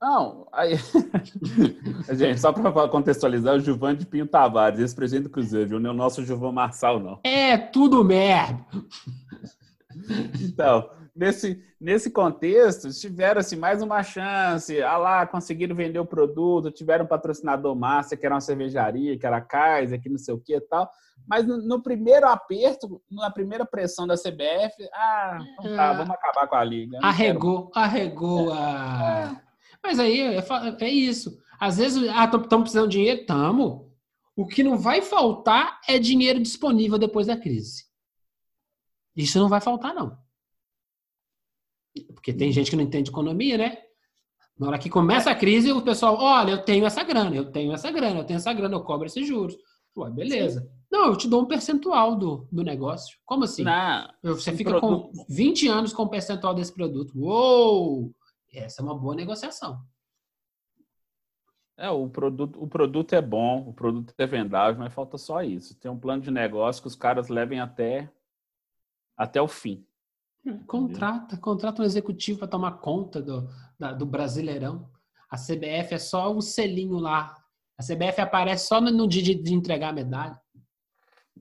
Não, 0.00 0.46
aí... 0.52 0.76
gente, 2.16 2.40
só 2.40 2.52
para 2.52 2.88
contextualizar, 2.88 3.56
o 3.56 3.60
Gilvan 3.60 3.94
de 3.94 4.06
Pinho 4.06 4.26
Tavares, 4.26 4.80
ex-presidente 4.80 5.24
do 5.24 5.30
Cruzeiro, 5.30 5.68
viu? 5.70 5.80
Não 5.80 5.90
é 5.90 5.92
o 5.92 5.96
nosso 5.96 6.24
Gilvan 6.24 6.52
Marçal, 6.52 7.00
não. 7.00 7.20
É 7.24 7.56
tudo 7.56 8.04
merda. 8.04 8.64
Então, 10.40 10.90
nesse, 11.14 11.62
nesse 11.80 12.10
contexto, 12.10 12.90
tiveram 12.90 13.40
assim, 13.40 13.56
mais 13.56 13.82
uma 13.82 14.02
chance. 14.02 14.80
Ah 14.82 14.96
lá, 14.96 15.26
conseguiram 15.26 15.74
vender 15.74 15.98
o 15.98 16.06
produto, 16.06 16.70
tiveram 16.70 17.04
um 17.04 17.08
patrocinador 17.08 17.74
massa, 17.74 18.16
que 18.16 18.24
era 18.24 18.34
uma 18.34 18.40
cervejaria, 18.40 19.18
que 19.18 19.26
era 19.26 19.38
a 19.38 19.40
Kaiser, 19.40 20.00
que 20.00 20.08
não 20.08 20.18
sei 20.18 20.34
o 20.34 20.40
que 20.40 20.56
e 20.56 20.60
tal. 20.60 20.90
Mas 21.28 21.46
no, 21.46 21.58
no, 21.58 21.82
primeiro 21.82 22.26
aperto, 22.26 23.00
na 23.10 23.30
primeira 23.30 23.64
pressão 23.64 24.06
da 24.06 24.14
CBF, 24.14 24.88
ah, 24.94 25.38
então 25.58 25.76
tá, 25.76 25.92
é. 25.92 25.96
vamos 25.96 26.10
acabar 26.10 26.46
com 26.46 26.56
a 26.56 26.64
liga. 26.64 26.98
Arregou, 27.02 27.70
arregou 27.74 28.52
a. 28.52 29.32
É. 29.36 29.50
Mas 29.82 29.98
aí 29.98 30.20
é, 30.20 30.44
é 30.80 30.88
isso. 30.88 31.38
Às 31.58 31.76
vezes, 31.76 32.08
ah, 32.08 32.24
estão 32.24 32.62
precisando 32.62 32.88
de 32.88 32.98
dinheiro? 32.98 33.26
Tamo. 33.26 33.90
O 34.34 34.46
que 34.46 34.62
não 34.62 34.78
vai 34.78 35.02
faltar 35.02 35.80
é 35.86 35.98
dinheiro 35.98 36.40
disponível 36.40 36.98
depois 36.98 37.26
da 37.26 37.36
crise. 37.36 37.84
Isso 39.14 39.38
não 39.38 39.48
vai 39.48 39.60
faltar, 39.60 39.94
não. 39.94 40.16
Porque 42.20 42.34
tem 42.34 42.52
gente 42.52 42.70
que 42.70 42.76
não 42.76 42.84
entende 42.84 43.08
economia, 43.08 43.56
né? 43.56 43.78
Na 44.58 44.68
hora 44.68 44.78
que 44.78 44.90
começa 44.90 45.30
a 45.30 45.34
crise, 45.34 45.72
o 45.72 45.80
pessoal, 45.80 46.18
olha, 46.20 46.50
eu 46.50 46.62
tenho 46.62 46.84
essa 46.84 47.02
grana, 47.02 47.34
eu 47.34 47.50
tenho 47.50 47.72
essa 47.72 47.90
grana, 47.90 48.20
eu 48.20 48.24
tenho 48.24 48.36
essa 48.36 48.52
grana, 48.52 48.74
eu 48.74 48.82
cobro 48.82 49.06
esses 49.06 49.26
juros. 49.26 49.56
Ué, 49.96 50.10
beleza. 50.10 50.60
Sim. 50.60 50.68
Não, 50.92 51.06
eu 51.06 51.16
te 51.16 51.26
dou 51.26 51.42
um 51.42 51.46
percentual 51.46 52.14
do, 52.14 52.46
do 52.52 52.62
negócio. 52.62 53.16
Como 53.24 53.44
assim? 53.44 53.64
Você 54.22 54.52
fica 54.52 54.78
produto... 54.78 55.12
com 55.12 55.24
20 55.30 55.66
anos 55.68 55.92
com 55.94 56.02
o 56.02 56.10
percentual 56.10 56.54
desse 56.54 56.74
produto. 56.74 57.18
Uou! 57.18 58.14
Essa 58.52 58.82
é 58.82 58.84
uma 58.84 58.98
boa 58.98 59.14
negociação. 59.14 59.80
É, 61.78 61.88
o 61.88 62.06
produto, 62.10 62.62
o 62.62 62.68
produto 62.68 63.14
é 63.14 63.22
bom, 63.22 63.66
o 63.66 63.72
produto 63.72 64.12
é 64.18 64.26
vendável, 64.26 64.78
mas 64.78 64.92
falta 64.92 65.16
só 65.16 65.42
isso. 65.42 65.74
Tem 65.80 65.90
um 65.90 65.98
plano 65.98 66.22
de 66.22 66.30
negócio 66.30 66.82
que 66.82 66.88
os 66.88 66.94
caras 66.94 67.30
levem 67.30 67.60
até, 67.60 68.12
até 69.16 69.40
o 69.40 69.48
fim. 69.48 69.86
Contrata, 70.66 71.36
contrata 71.36 71.82
um 71.82 71.84
executivo 71.84 72.38
para 72.38 72.48
tomar 72.48 72.72
conta 72.78 73.20
do, 73.20 73.48
da, 73.78 73.92
do 73.92 74.06
Brasileirão. 74.06 74.88
A 75.30 75.36
CBF 75.36 75.94
é 75.94 75.98
só 75.98 76.32
um 76.34 76.40
selinho 76.40 76.98
lá. 76.98 77.36
A 77.78 77.82
CBF 77.82 78.20
aparece 78.20 78.66
só 78.66 78.80
no, 78.80 78.90
no 78.90 79.06
dia 79.06 79.22
de, 79.22 79.34
de, 79.34 79.54
entregar 79.54 79.90
a 79.90 79.92
medalha. 79.92 80.40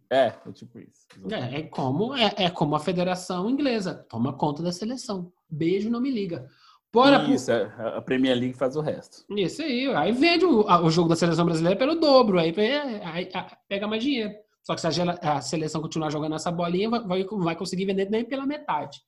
É, 0.10 0.34
é 0.46 0.52
tipo 0.52 0.80
isso. 0.80 1.08
É, 1.32 1.60
é, 1.60 1.64
como, 1.64 2.16
é, 2.16 2.34
é 2.38 2.50
como 2.50 2.76
a 2.76 2.80
Federação 2.80 3.50
Inglesa. 3.50 4.06
Toma 4.10 4.34
conta 4.34 4.62
da 4.62 4.72
seleção. 4.72 5.32
Beijo, 5.50 5.90
não 5.90 6.02
me 6.02 6.12
liga. 6.12 6.50
Bora 6.92 7.24
isso, 7.30 7.46
pro... 7.46 7.56
É, 7.56 7.98
a 7.98 8.02
Premier 8.02 8.38
League 8.38 8.58
faz 8.58 8.76
o 8.76 8.82
resto. 8.82 9.24
Isso 9.30 9.62
aí. 9.62 9.88
Aí 9.96 10.12
vende 10.12 10.46
o, 10.46 10.66
o 10.66 10.90
jogo 10.90 11.10
da 11.10 11.16
seleção 11.16 11.46
brasileira 11.46 11.78
pelo 11.78 11.96
dobro. 11.96 12.40
Aí, 12.40 12.54
aí, 12.58 13.02
aí 13.04 13.30
pega 13.68 13.88
mais 13.88 14.04
dinheiro. 14.04 14.34
Só 14.64 14.76
que 14.76 14.82
se 14.82 14.88
a, 14.88 15.42
seleção 15.42 15.82
continuar 15.82 16.12
jogando 16.12 16.36
essa 16.36 16.52
bolinha, 16.52 16.90
vai, 16.90 17.24
vai 17.24 17.56
conseguir 17.56 17.86
vender 17.86 18.10
nem 18.10 18.26
pela 18.26 18.46
metade. 18.46 19.00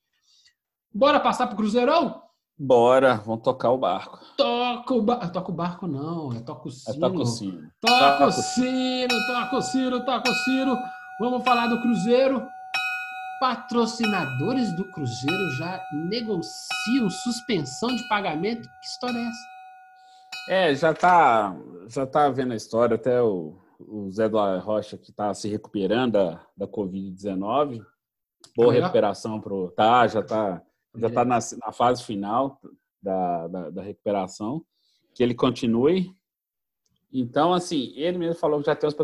Bora 0.93 1.19
passar 1.19 1.47
pro 1.47 1.55
Cruzeirão? 1.55 2.21
Bora, 2.57 3.15
vamos 3.15 3.41
tocar 3.41 3.71
o 3.71 3.77
barco. 3.77 4.19
Toca 4.37 4.93
o 4.93 5.01
barco. 5.01 5.31
Toca 5.31 5.51
o 5.51 5.55
barco, 5.55 5.87
não. 5.87 6.33
É 6.33 6.41
toca 6.41 6.67
o 6.67 6.71
sino. 6.71 6.95
É 6.95 6.99
toca 6.99 7.17
o 7.17 7.25
sino. 7.25 7.71
Toca 7.81 8.25
o 8.27 8.31
sino, 8.31 9.27
toca 9.27 9.57
o 9.57 9.61
sino, 9.61 10.05
toca 10.05 10.29
o 10.29 10.33
sino. 10.33 10.77
Vamos 11.19 11.43
falar 11.43 11.67
do 11.67 11.81
Cruzeiro. 11.81 12.45
Patrocinadores 13.39 14.75
do 14.75 14.83
Cruzeiro 14.91 15.49
já 15.57 15.83
negociam 16.09 17.09
suspensão 17.09 17.89
de 17.95 18.07
pagamento. 18.07 18.69
Que 18.69 18.87
história 18.87 19.17
é 19.17 19.27
essa? 19.27 19.51
É, 20.47 20.75
já 20.75 20.93
tá, 20.93 21.55
já 21.87 22.05
tá 22.05 22.29
vendo 22.29 22.53
a 22.53 22.57
história. 22.57 22.95
Até 22.95 23.21
o, 23.23 23.57
o 23.87 24.11
Zé 24.11 24.27
do 24.29 24.37
Rocha, 24.59 24.97
que 24.97 25.11
está 25.11 25.33
se 25.33 25.47
recuperando 25.49 26.13
da, 26.13 26.47
da 26.55 26.67
Covid-19. 26.67 27.85
Boa 28.55 28.73
recuperação 28.73 29.39
pro. 29.39 29.71
Tá, 29.71 30.07
já 30.07 30.21
tá, 30.21 30.61
já 30.95 31.09
tá 31.09 31.25
na, 31.25 31.39
na 31.63 31.71
fase 31.71 32.03
final 32.03 32.59
da, 33.01 33.47
da, 33.47 33.69
da, 33.69 33.81
recuperação. 33.81 34.63
Que 35.13 35.23
ele 35.23 35.33
continue. 35.33 36.15
Então, 37.11 37.53
assim, 37.53 37.93
ele 37.95 38.17
mesmo 38.17 38.39
falou 38.39 38.59
que 38.59 38.65
já 38.65 38.75
tem 38.75 38.87
os 38.87 38.95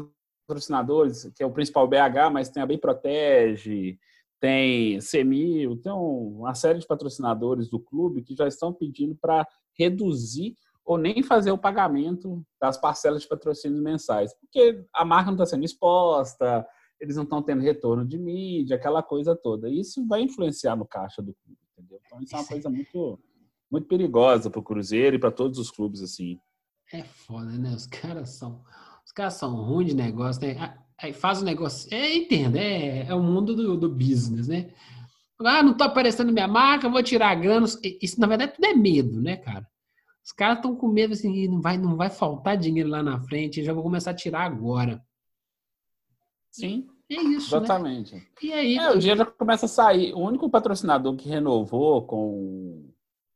patrocinadores, 0.48 1.32
que 1.36 1.44
é 1.44 1.46
o 1.46 1.52
principal 1.52 1.88
BH, 1.88 2.32
mas 2.32 2.50
tem 2.50 2.64
a 2.64 2.66
Bem 2.66 2.78
Protege, 2.78 4.00
tem 4.40 5.02
Semil, 5.02 5.78
tem 5.78 5.92
uma 5.92 6.56
série 6.56 6.80
de 6.80 6.88
patrocinadores 6.88 7.70
do 7.70 7.80
clube 7.80 8.24
que 8.24 8.36
já 8.36 8.48
estão 8.48 8.74
pedindo 8.74 9.16
para 9.16 9.46
reduzir 9.78 10.56
ou 10.88 10.98
nem 10.98 11.22
fazer 11.22 11.52
o 11.52 11.58
pagamento 11.58 12.42
das 12.62 12.78
parcelas 12.78 13.22
de 13.22 13.28
patrocínios 13.28 13.82
mensais, 13.82 14.34
porque 14.40 14.86
a 14.94 15.04
marca 15.04 15.26
não 15.26 15.34
está 15.34 15.46
sendo 15.46 15.66
exposta, 15.66 16.66
eles 16.98 17.18
não 17.18 17.24
estão 17.24 17.42
tendo 17.44 17.62
retorno 17.62 18.08
de 18.08 18.18
mídia, 18.18 18.78
aquela 18.78 19.04
coisa 19.04 19.36
toda. 19.36 19.70
Isso 19.70 20.08
vai 20.08 20.22
influenciar 20.22 20.78
no 20.78 20.88
caixa 20.88 21.22
do 21.22 21.36
clube, 21.44 21.60
entendeu? 21.74 22.00
Então 22.06 22.22
isso 22.22 22.34
é 22.34 22.40
uma 22.40 22.48
coisa 22.48 22.70
muito, 22.70 23.20
muito 23.70 23.86
perigosa 23.86 24.50
para 24.50 24.62
o 24.62 24.64
Cruzeiro 24.64 25.18
e 25.18 25.20
para 25.20 25.30
todos 25.30 25.60
os 25.60 25.70
clubes 25.70 26.02
assim. 26.02 26.40
É 26.94 27.04
foda, 27.04 27.52
né? 27.52 27.76
Os 27.76 27.86
caras 27.86 28.30
são, 28.30 28.64
os 29.06 29.12
caras 29.12 29.34
são 29.34 29.54
ruins 29.56 29.90
de 29.90 29.96
negócio, 29.96 30.42
né? 30.42 30.78
Aí 30.98 31.12
faz 31.12 31.42
o 31.42 31.46
negócio, 31.46 31.94
é, 31.94 32.16
entenda, 32.16 32.58
é, 32.58 33.08
é 33.08 33.14
o 33.14 33.22
mundo 33.22 33.54
do, 33.54 33.76
do 33.76 33.90
business, 33.90 34.48
né? 34.48 34.74
Ah, 35.42 35.62
não 35.62 35.74
está 35.74 35.86
aparecendo 35.86 36.32
minha 36.32 36.48
marca, 36.48 36.90
vou 36.90 37.04
tirar 37.04 37.36
grana. 37.36 37.68
Isso, 38.02 38.20
na 38.22 38.26
verdade, 38.26 38.54
tudo 38.54 38.66
é 38.66 38.74
medo, 38.74 39.22
né, 39.22 39.36
cara? 39.36 39.68
Os 40.28 40.34
caras 40.34 40.58
estão 40.58 40.76
com 40.76 40.90
medo 40.90 41.14
assim, 41.14 41.48
não 41.48 41.62
vai, 41.62 41.78
não 41.78 41.96
vai 41.96 42.10
faltar 42.10 42.58
dinheiro 42.58 42.90
lá 42.90 43.02
na 43.02 43.18
frente, 43.18 43.64
já 43.64 43.72
vou 43.72 43.82
começar 43.82 44.12
a 44.12 44.14
tirar 44.14 44.42
agora. 44.42 45.02
Sim. 46.52 46.86
É 47.10 47.16
isso, 47.16 47.56
né? 47.56 47.64
Exatamente. 47.64 48.16
Né? 48.16 48.22
E 48.44 48.52
aí, 48.52 48.78
é, 48.78 48.92
o 48.92 49.00
dinheiro 49.00 49.20
já 49.20 49.26
começa 49.26 49.68
a 49.68 49.70
sair. 49.70 50.14
O 50.14 50.20
único 50.20 50.50
patrocinador 50.50 51.16
que 51.16 51.30
renovou 51.30 52.06
com, 52.06 52.92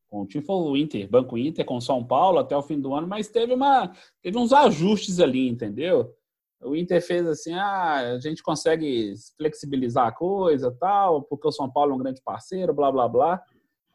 com 0.09 0.23
o 0.23 0.25
time 0.27 0.43
foi 0.43 0.53
o 0.53 0.75
Inter, 0.75 1.09
Banco 1.09 1.37
Inter, 1.37 1.63
com 1.63 1.79
São 1.79 2.03
Paulo 2.03 2.39
até 2.39 2.57
o 2.57 2.61
fim 2.61 2.77
do 2.77 2.93
ano, 2.93 3.07
mas 3.07 3.29
teve, 3.29 3.53
uma, 3.53 3.93
teve 4.21 4.37
uns 4.37 4.51
ajustes 4.51 5.21
ali, 5.21 5.47
entendeu? 5.47 6.13
O 6.61 6.75
Inter 6.75 7.01
fez 7.01 7.25
assim, 7.25 7.53
ah, 7.53 8.15
a 8.15 8.19
gente 8.19 8.43
consegue 8.43 9.13
flexibilizar 9.37 10.07
a 10.07 10.11
coisa 10.11 10.75
tal, 10.77 11.21
porque 11.23 11.47
o 11.47 11.53
São 11.53 11.71
Paulo 11.71 11.93
é 11.93 11.95
um 11.95 11.99
grande 11.99 12.21
parceiro, 12.21 12.73
blá, 12.73 12.91
blá, 12.91 13.07
blá. 13.07 13.41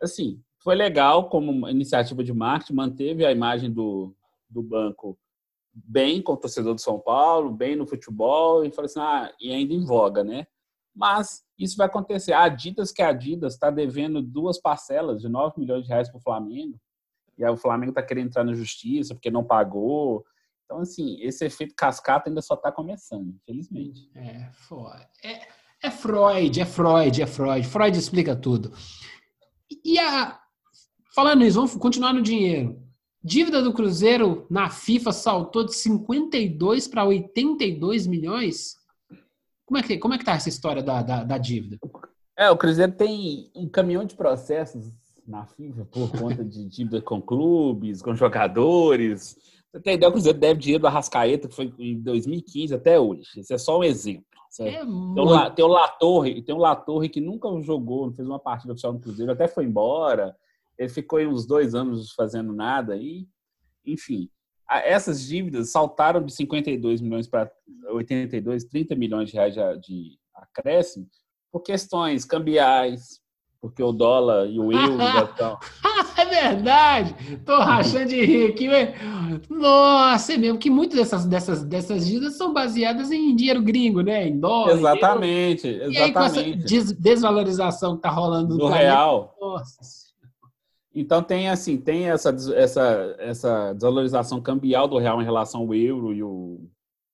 Assim, 0.01 0.41
foi 0.67 0.75
legal 0.75 1.29
como 1.29 1.69
iniciativa 1.69 2.25
de 2.25 2.33
marketing, 2.33 2.75
manteve 2.75 3.25
a 3.25 3.31
imagem 3.31 3.73
do, 3.73 4.13
do 4.51 4.61
banco 4.61 5.17
bem 5.73 6.21
com 6.21 6.33
o 6.33 6.37
torcedor 6.37 6.75
do 6.75 6.81
São 6.81 6.99
Paulo, 6.99 7.53
bem 7.53 7.77
no 7.77 7.87
futebol, 7.87 8.65
e 8.65 8.73
falou 8.73 8.87
assim, 8.87 8.99
ah, 8.99 9.33
e 9.41 9.53
ainda 9.53 9.73
em 9.73 9.85
voga, 9.85 10.25
né? 10.25 10.45
Mas 10.93 11.45
isso 11.57 11.77
vai 11.77 11.87
acontecer. 11.87 12.33
A 12.33 12.43
Adidas, 12.43 12.91
que 12.91 13.01
a 13.01 13.11
Adidas 13.11 13.55
está 13.55 13.71
devendo 13.71 14.21
duas 14.21 14.61
parcelas 14.61 15.21
de 15.21 15.29
9 15.29 15.55
milhões 15.57 15.85
de 15.85 15.89
reais 15.89 16.09
para 16.09 16.19
o 16.19 16.21
Flamengo, 16.23 16.81
e 17.39 17.45
aí 17.45 17.51
o 17.53 17.57
Flamengo 17.57 17.91
está 17.91 18.03
querendo 18.03 18.27
entrar 18.27 18.43
na 18.43 18.53
justiça 18.53 19.15
porque 19.15 19.31
não 19.31 19.45
pagou. 19.45 20.27
Então, 20.65 20.81
assim, 20.81 21.17
esse 21.21 21.45
efeito 21.45 21.77
cascata 21.77 22.29
ainda 22.29 22.43
só 22.43 22.55
está 22.55 22.73
começando, 22.73 23.29
infelizmente. 23.29 24.11
É, 24.17 24.51
é, 25.23 25.47
é 25.81 25.91
Freud, 25.93 26.61
é 26.61 26.65
Freud, 26.65 27.23
é 27.23 27.27
Freud. 27.27 27.69
Freud 27.69 27.97
explica 27.97 28.35
tudo. 28.35 28.73
E 29.85 29.97
a. 30.01 30.45
Falando 31.17 31.39
nisso, 31.39 31.57
vamos 31.57 31.75
continuar 31.77 32.13
no 32.13 32.21
dinheiro. 32.21 32.79
Dívida 33.25 33.63
do 33.63 33.73
Cruzeiro 33.73 34.47
na 34.51 34.69
FIFA 34.69 35.13
saltou 35.13 35.65
de 35.65 35.75
52 35.75 36.87
para 36.89 37.07
82 37.07 38.07
milhões. 38.07 38.77
Como 39.65 39.79
é 39.79 39.83
que 39.83 39.97
como 39.97 40.13
é 40.13 40.19
que 40.19 40.27
tá 40.27 40.33
essa 40.35 40.51
história 40.51 40.83
da, 40.83 41.01
da, 41.01 41.25
da, 41.25 41.39
dívida? 41.39 41.79
É, 42.37 42.51
o 42.51 42.57
Cruzeiro 42.59 42.93
tem 42.93 43.51
um 43.57 43.67
caminhão 43.67 44.05
de 44.05 44.15
processos 44.15 44.93
na 45.27 45.47
FIFA 45.47 45.87
por 45.87 46.13
conta 46.13 46.45
de 46.45 46.67
dívida 46.67 47.01
com 47.01 47.23
clubes, 47.23 48.03
com 48.03 48.15
jogadores. 48.15 49.39
Você 49.73 49.81
tem 49.81 49.95
ideia, 49.95 50.11
o 50.11 50.13
Cruzeiro 50.13 50.39
deve 50.39 50.61
dinheiro 50.61 50.83
do 50.83 50.87
Arrascaeta, 50.87 51.49
que 51.49 51.55
foi 51.55 51.73
em 51.79 51.99
2015 51.99 52.75
até 52.75 53.01
hoje. 53.01 53.41
Esse 53.41 53.55
é 53.55 53.59
só 53.59 53.79
um 53.79 53.85
exemplo. 53.85 54.27
É 54.61 54.65
tem, 54.71 54.83
o, 54.83 55.51
tem 55.51 55.65
o 55.65 55.69
Latorre, 55.69 56.43
tem 56.43 56.55
o 56.55 56.59
Latorre 56.59 57.09
que 57.09 57.23
nunca 57.23 57.49
jogou, 57.63 58.07
não 58.07 58.13
fez 58.13 58.29
uma 58.29 58.39
partida 58.39 58.75
oficial 58.75 58.93
no 58.93 59.01
Cruzeiro, 59.01 59.33
até 59.33 59.49
foi 59.49 59.65
embora. 59.65 60.37
Ele 60.79 60.89
ficou 60.89 61.19
aí 61.19 61.27
uns 61.27 61.47
dois 61.47 61.75
anos 61.75 62.13
fazendo 62.13 62.53
nada 62.53 62.97
e, 62.97 63.27
enfim, 63.85 64.29
essas 64.69 65.27
dívidas 65.27 65.71
saltaram 65.71 66.25
de 66.25 66.33
52 66.35 67.01
milhões 67.01 67.29
para 67.29 67.51
82, 67.89 68.65
30 68.65 68.95
milhões 68.97 69.31
de 69.31 69.37
reais 69.37 69.55
de 69.55 70.19
acréscimo 70.35 71.07
por 71.53 71.61
questões 71.61 72.25
cambiais, 72.25 73.21
porque 73.61 73.83
o 73.83 73.93
dólar 73.93 74.47
e 74.47 74.59
o 74.59 74.73
euro 74.73 74.99
já 74.99 75.23
estão. 75.31 75.59
é 76.19 76.25
verdade! 76.27 77.15
Tô 77.47 77.57
rachando 77.59 78.07
de 78.07 78.25
rir 78.25 78.51
aqui. 78.51 78.69
Nossa, 79.49 80.35
é 80.35 80.37
mesmo 80.37 80.59
que 80.59 80.69
muitas 80.69 80.99
dessas, 80.99 81.25
dessas, 81.25 81.65
dessas 81.65 82.07
dívidas 82.07 82.37
são 82.37 82.53
baseadas 82.53 83.11
em 83.11 83.35
dinheiro 83.35 83.63
gringo, 83.63 84.01
né? 84.03 84.29
Em 84.29 84.39
dólar. 84.39 84.73
Exatamente, 84.73 85.69
euro. 85.69 85.93
exatamente. 85.93 85.99
E 85.99 86.03
aí, 86.03 86.13
com 86.13 86.21
essa 86.21 86.95
desvalorização 86.95 87.97
que 87.97 88.03
tá 88.03 88.11
rolando 88.11 88.59
no 88.59 88.69
real. 88.69 89.35
Nossa 89.41 90.06
então 90.99 91.23
tem 91.23 91.51
assim, 91.51 91.77
tem 91.77 92.09
essa, 92.09 92.31
essa, 92.55 93.17
essa 93.19 93.73
desvalorização 93.75 94.41
cambial 94.41 94.89
do 94.89 94.97
real 94.97 95.21
em 95.21 95.25
relação 95.25 95.61
ao 95.61 95.75
euro 95.75 96.13
e 96.15 96.23
o, 96.23 96.71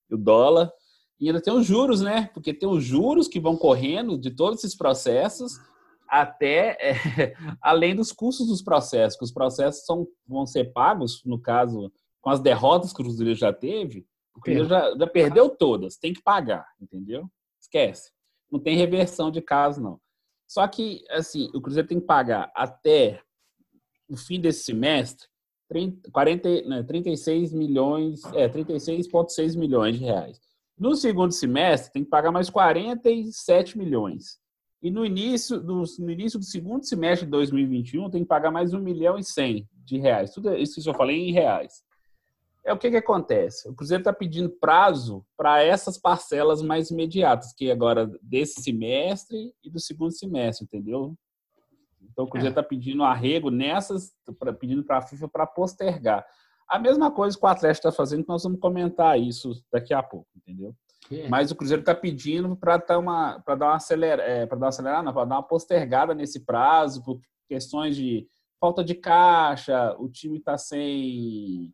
e 0.09 0.15
o 0.15 0.17
dólar. 0.17 0.71
E 1.19 1.27
ainda 1.27 1.41
tem 1.41 1.53
os 1.53 1.65
juros, 1.65 1.99
né? 2.01 2.29
Porque 2.33 2.53
tem 2.53 2.67
os 2.67 2.83
juros 2.83 3.27
que 3.27 3.41
vão 3.41 3.57
correndo 3.57 4.17
de 4.17 4.31
todos 4.31 4.59
esses 4.59 4.75
processos 4.75 5.59
até 6.07 6.77
é, 6.79 7.33
além 7.61 7.93
dos 7.93 8.13
custos 8.13 8.47
dos 8.47 8.61
processos, 8.61 9.17
que 9.17 9.25
os 9.25 9.33
processos 9.33 9.85
são, 9.85 10.07
vão 10.25 10.45
ser 10.45 10.71
pagos, 10.71 11.21
no 11.25 11.39
caso, 11.39 11.91
com 12.21 12.29
as 12.29 12.39
derrotas 12.39 12.93
que 12.93 13.01
o 13.01 13.03
Cruzeiro 13.03 13.35
já 13.35 13.51
teve, 13.51 14.05
o 14.35 14.39
Cruzeiro 14.39 14.69
já, 14.69 14.95
já 14.97 15.07
perdeu 15.07 15.49
todas, 15.49 15.97
tem 15.97 16.13
que 16.13 16.21
pagar, 16.21 16.65
entendeu? 16.79 17.29
Esquece. 17.59 18.11
Não 18.49 18.59
tem 18.59 18.77
reversão 18.77 19.29
de 19.29 19.41
caso, 19.41 19.81
não. 19.81 19.99
Só 20.47 20.67
que, 20.67 21.03
assim, 21.09 21.49
o 21.53 21.59
Cruzeiro 21.59 21.87
tem 21.87 21.99
que 21.99 22.05
pagar 22.05 22.51
até 22.55 23.19
no 24.09 24.17
fim 24.17 24.39
desse 24.39 24.63
semestre, 24.63 25.27
30, 25.69 26.11
40, 26.11 26.61
né, 26.63 26.83
36 26.83 27.53
milhões, 27.53 28.21
é, 28.33 28.47
36,6 28.47 29.55
milhões 29.57 29.97
de 29.97 30.03
reais. 30.03 30.39
No 30.77 30.95
segundo 30.95 31.31
semestre, 31.31 31.91
tem 31.91 32.03
que 32.03 32.09
pagar 32.09 32.31
mais 32.31 32.49
47 32.49 33.77
milhões. 33.77 34.37
E 34.81 34.91
no 34.91 35.05
início 35.05 35.61
do, 35.61 35.83
no 35.99 36.11
início 36.11 36.37
do 36.37 36.45
segundo 36.45 36.85
semestre 36.85 37.25
de 37.25 37.31
2021, 37.31 38.09
tem 38.09 38.21
que 38.21 38.27
pagar 38.27 38.51
mais 38.51 38.73
1 38.73 38.79
milhão 38.79 39.17
e 39.17 39.23
100 39.23 39.67
de 39.85 39.97
reais. 39.97 40.33
Tudo 40.33 40.53
isso 40.55 40.81
que 40.81 40.89
eu 40.89 40.93
falei 40.93 41.17
em 41.17 41.31
reais. 41.31 41.83
É 42.65 42.71
o 42.73 42.77
que, 42.77 42.89
que 42.89 42.97
acontece? 42.97 43.67
O 43.69 43.73
Cruzeiro 43.73 44.01
está 44.01 44.13
pedindo 44.13 44.49
prazo 44.49 45.25
para 45.37 45.61
essas 45.61 45.97
parcelas 45.97 46.61
mais 46.61 46.91
imediatas, 46.91 47.53
que 47.53 47.69
agora 47.69 48.09
desse 48.21 48.61
semestre 48.61 49.53
e 49.63 49.69
do 49.69 49.79
segundo 49.79 50.11
semestre, 50.11 50.65
entendeu? 50.65 51.15
Então 52.13 52.25
o 52.25 52.29
Cruzeiro 52.29 52.51
está 52.51 52.61
é. 52.61 52.63
pedindo 52.63 53.03
arrego 53.03 53.49
nessas, 53.49 54.13
pra, 54.39 54.53
pedindo 54.53 54.83
para 54.83 54.99
a 54.99 55.01
FIFA 55.01 55.27
para 55.27 55.45
postergar. 55.45 56.25
A 56.69 56.79
mesma 56.79 57.11
coisa 57.11 57.37
que 57.37 57.45
o 57.45 57.47
Atlético 57.47 57.87
está 57.87 57.91
fazendo, 57.91 58.23
que 58.23 58.29
nós 58.29 58.43
vamos 58.43 58.59
comentar 58.59 59.19
isso 59.19 59.51
daqui 59.71 59.93
a 59.93 60.01
pouco, 60.01 60.27
entendeu? 60.35 60.73
É. 61.11 61.27
Mas 61.27 61.51
o 61.51 61.55
Cruzeiro 61.55 61.81
está 61.81 61.93
pedindo 61.93 62.55
para 62.55 62.77
dar 62.77 62.97
uma 62.97 63.39
para 63.41 63.55
dar 63.55 63.65
uma 63.67 63.75
acelera, 63.75 64.23
é, 64.23 64.45
para 64.45 64.57
dar 64.57 64.65
uma 64.67 64.69
acelerada, 64.69 65.13
para 65.13 65.25
dar 65.25 65.35
uma 65.35 65.43
postergada 65.43 66.13
nesse 66.13 66.45
prazo 66.45 67.03
por 67.03 67.19
questões 67.49 67.95
de 67.95 68.25
falta 68.59 68.83
de 68.83 68.95
caixa, 68.95 69.93
o 69.99 70.07
time 70.07 70.37
está 70.37 70.57
sem 70.57 71.73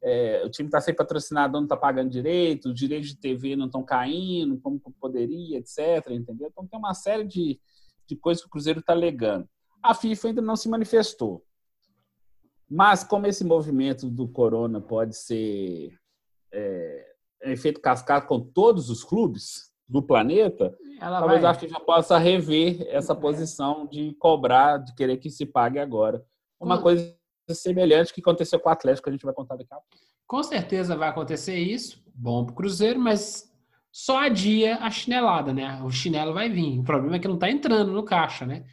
é, 0.00 0.42
o 0.44 0.50
time 0.50 0.68
está 0.68 0.80
sem 0.80 0.94
patrocinador, 0.94 1.60
não 1.60 1.66
está 1.66 1.76
pagando 1.76 2.10
direito, 2.10 2.68
os 2.68 2.74
direitos 2.74 3.08
de 3.08 3.16
TV 3.16 3.56
não 3.56 3.66
estão 3.66 3.82
caindo, 3.82 4.58
como 4.60 4.80
poderia, 5.00 5.58
etc. 5.58 6.10
Entendeu? 6.10 6.48
Então 6.48 6.66
tem 6.66 6.78
uma 6.78 6.94
série 6.94 7.24
de, 7.24 7.60
de 8.06 8.16
coisas 8.16 8.42
que 8.42 8.48
o 8.48 8.50
Cruzeiro 8.50 8.80
está 8.80 8.92
alegando. 8.92 9.48
A 9.82 9.94
FIFA 9.94 10.28
ainda 10.28 10.42
não 10.42 10.56
se 10.56 10.68
manifestou. 10.68 11.44
Mas 12.68 13.02
como 13.02 13.26
esse 13.26 13.44
movimento 13.44 14.10
do 14.10 14.28
corona 14.28 14.80
pode 14.80 15.16
ser 15.16 15.98
é, 16.52 17.06
efeito 17.42 17.80
cascata 17.80 18.26
com 18.26 18.40
todos 18.40 18.90
os 18.90 19.02
clubes 19.02 19.72
do 19.88 20.02
planeta, 20.02 20.76
Ela 21.00 21.20
talvez 21.20 21.40
vai... 21.40 21.50
a 21.50 21.54
FIFA 21.54 21.80
possa 21.80 22.18
rever 22.18 22.86
essa 22.88 23.14
posição 23.14 23.86
de 23.86 24.14
cobrar, 24.18 24.78
de 24.78 24.94
querer 24.94 25.16
que 25.16 25.30
se 25.30 25.46
pague 25.46 25.78
agora. 25.78 26.22
Uma 26.60 26.76
com... 26.76 26.84
coisa 26.84 27.16
semelhante 27.50 28.12
que 28.12 28.20
aconteceu 28.20 28.60
com 28.60 28.68
o 28.68 28.72
Atlético, 28.72 29.04
que 29.04 29.10
a 29.10 29.12
gente 29.12 29.24
vai 29.24 29.34
contar 29.34 29.56
daqui 29.56 29.72
a 29.72 29.76
pouco. 29.76 30.04
Com 30.26 30.42
certeza 30.42 30.94
vai 30.94 31.08
acontecer 31.08 31.56
isso. 31.56 32.04
Bom 32.14 32.44
para 32.44 32.52
o 32.52 32.56
Cruzeiro, 32.56 33.00
mas 33.00 33.50
só 33.90 34.18
adia 34.18 34.76
a 34.76 34.90
chinelada, 34.90 35.54
né? 35.54 35.80
O 35.82 35.90
chinelo 35.90 36.34
vai 36.34 36.50
vir. 36.50 36.78
O 36.78 36.84
problema 36.84 37.16
é 37.16 37.18
que 37.18 37.26
não 37.26 37.36
está 37.36 37.50
entrando 37.50 37.92
no 37.92 38.04
caixa, 38.04 38.44
né? 38.44 38.66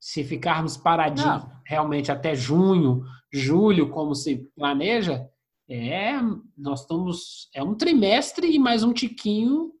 Se 0.00 0.22
ficarmos 0.22 0.76
paradinhos 0.76 1.44
Não. 1.44 1.52
realmente 1.66 2.12
até 2.12 2.34
junho, 2.34 3.04
julho, 3.32 3.90
como 3.90 4.14
se 4.14 4.48
planeja, 4.56 5.28
é, 5.68 6.12
nós 6.56 6.82
estamos, 6.82 7.48
é 7.54 7.62
um 7.62 7.74
trimestre 7.74 8.50
e 8.50 8.58
mais 8.58 8.82
um 8.82 8.92
tiquinho 8.92 9.72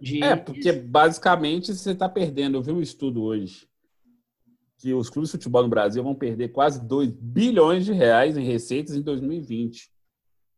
de... 0.00 0.22
É, 0.22 0.36
porque 0.36 0.72
basicamente 0.72 1.74
você 1.74 1.90
está 1.90 2.08
perdendo, 2.08 2.56
eu 2.56 2.62
vi 2.62 2.72
um 2.72 2.80
estudo 2.80 3.22
hoje, 3.22 3.68
que 4.78 4.94
os 4.94 5.10
clubes 5.10 5.28
de 5.28 5.32
futebol 5.32 5.62
no 5.64 5.68
Brasil 5.68 6.02
vão 6.02 6.14
perder 6.14 6.48
quase 6.48 6.80
2 6.86 7.10
bilhões 7.10 7.84
de 7.84 7.92
reais 7.92 8.36
em 8.36 8.44
receitas 8.44 8.94
em 8.94 9.02
2020. 9.02 9.90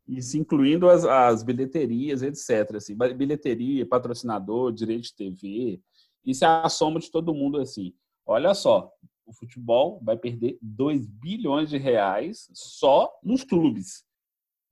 Isso 0.07 0.37
incluindo 0.37 0.91
as, 0.91 1.05
as 1.05 1.43
bilheterias, 1.43 2.23
etc. 2.23 2.77
Assim, 2.77 2.97
bilheteria, 3.17 3.87
patrocinador, 3.87 4.73
direito 4.73 5.05
de 5.05 5.15
TV. 5.15 5.81
Isso 6.25 6.45
é 6.45 6.49
a 6.49 6.69
soma 6.69 7.01
de 7.01 7.11
todo 7.11 7.35
mundo, 7.35 7.59
assim. 7.59 7.95
Olha 8.27 8.55
só, 8.55 8.93
o 9.27 9.33
futebol 9.33 10.01
vai 10.03 10.17
perder 10.17 10.59
2 10.61 11.07
bilhões 11.07 11.71
de 11.71 11.79
reais 11.79 12.49
só 12.53 13.13
nos 13.23 13.45
clubes. 13.45 14.05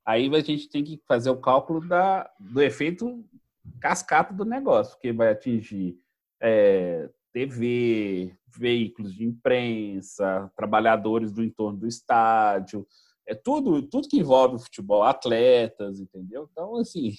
Aí 0.07 0.35
a 0.35 0.41
gente 0.41 0.69
tem 0.69 0.83
que 0.83 1.01
fazer 1.07 1.31
o 1.31 1.41
cálculo 1.41 1.87
da, 1.87 2.31
do 2.41 2.63
efeito 2.63 3.25
cascata 3.81 4.33
do 4.33 4.45
negócio, 4.45 4.95
porque 4.95 5.13
vai 5.13 5.31
atingir 5.31 5.99
é, 6.41 7.11
TV, 7.33 8.35
veículos 8.57 9.15
de 9.15 9.25
imprensa, 9.25 10.51
trabalhadores 10.57 11.31
do 11.31 11.45
entorno 11.45 11.79
do 11.79 11.87
estádio, 11.87 12.87
é 13.29 13.35
tudo, 13.35 13.83
tudo 13.83 14.09
que 14.09 14.19
envolve 14.19 14.57
o 14.57 14.59
futebol, 14.59 15.03
atletas, 15.03 16.01
entendeu? 16.01 16.49
Então, 16.51 16.77
assim, 16.77 17.13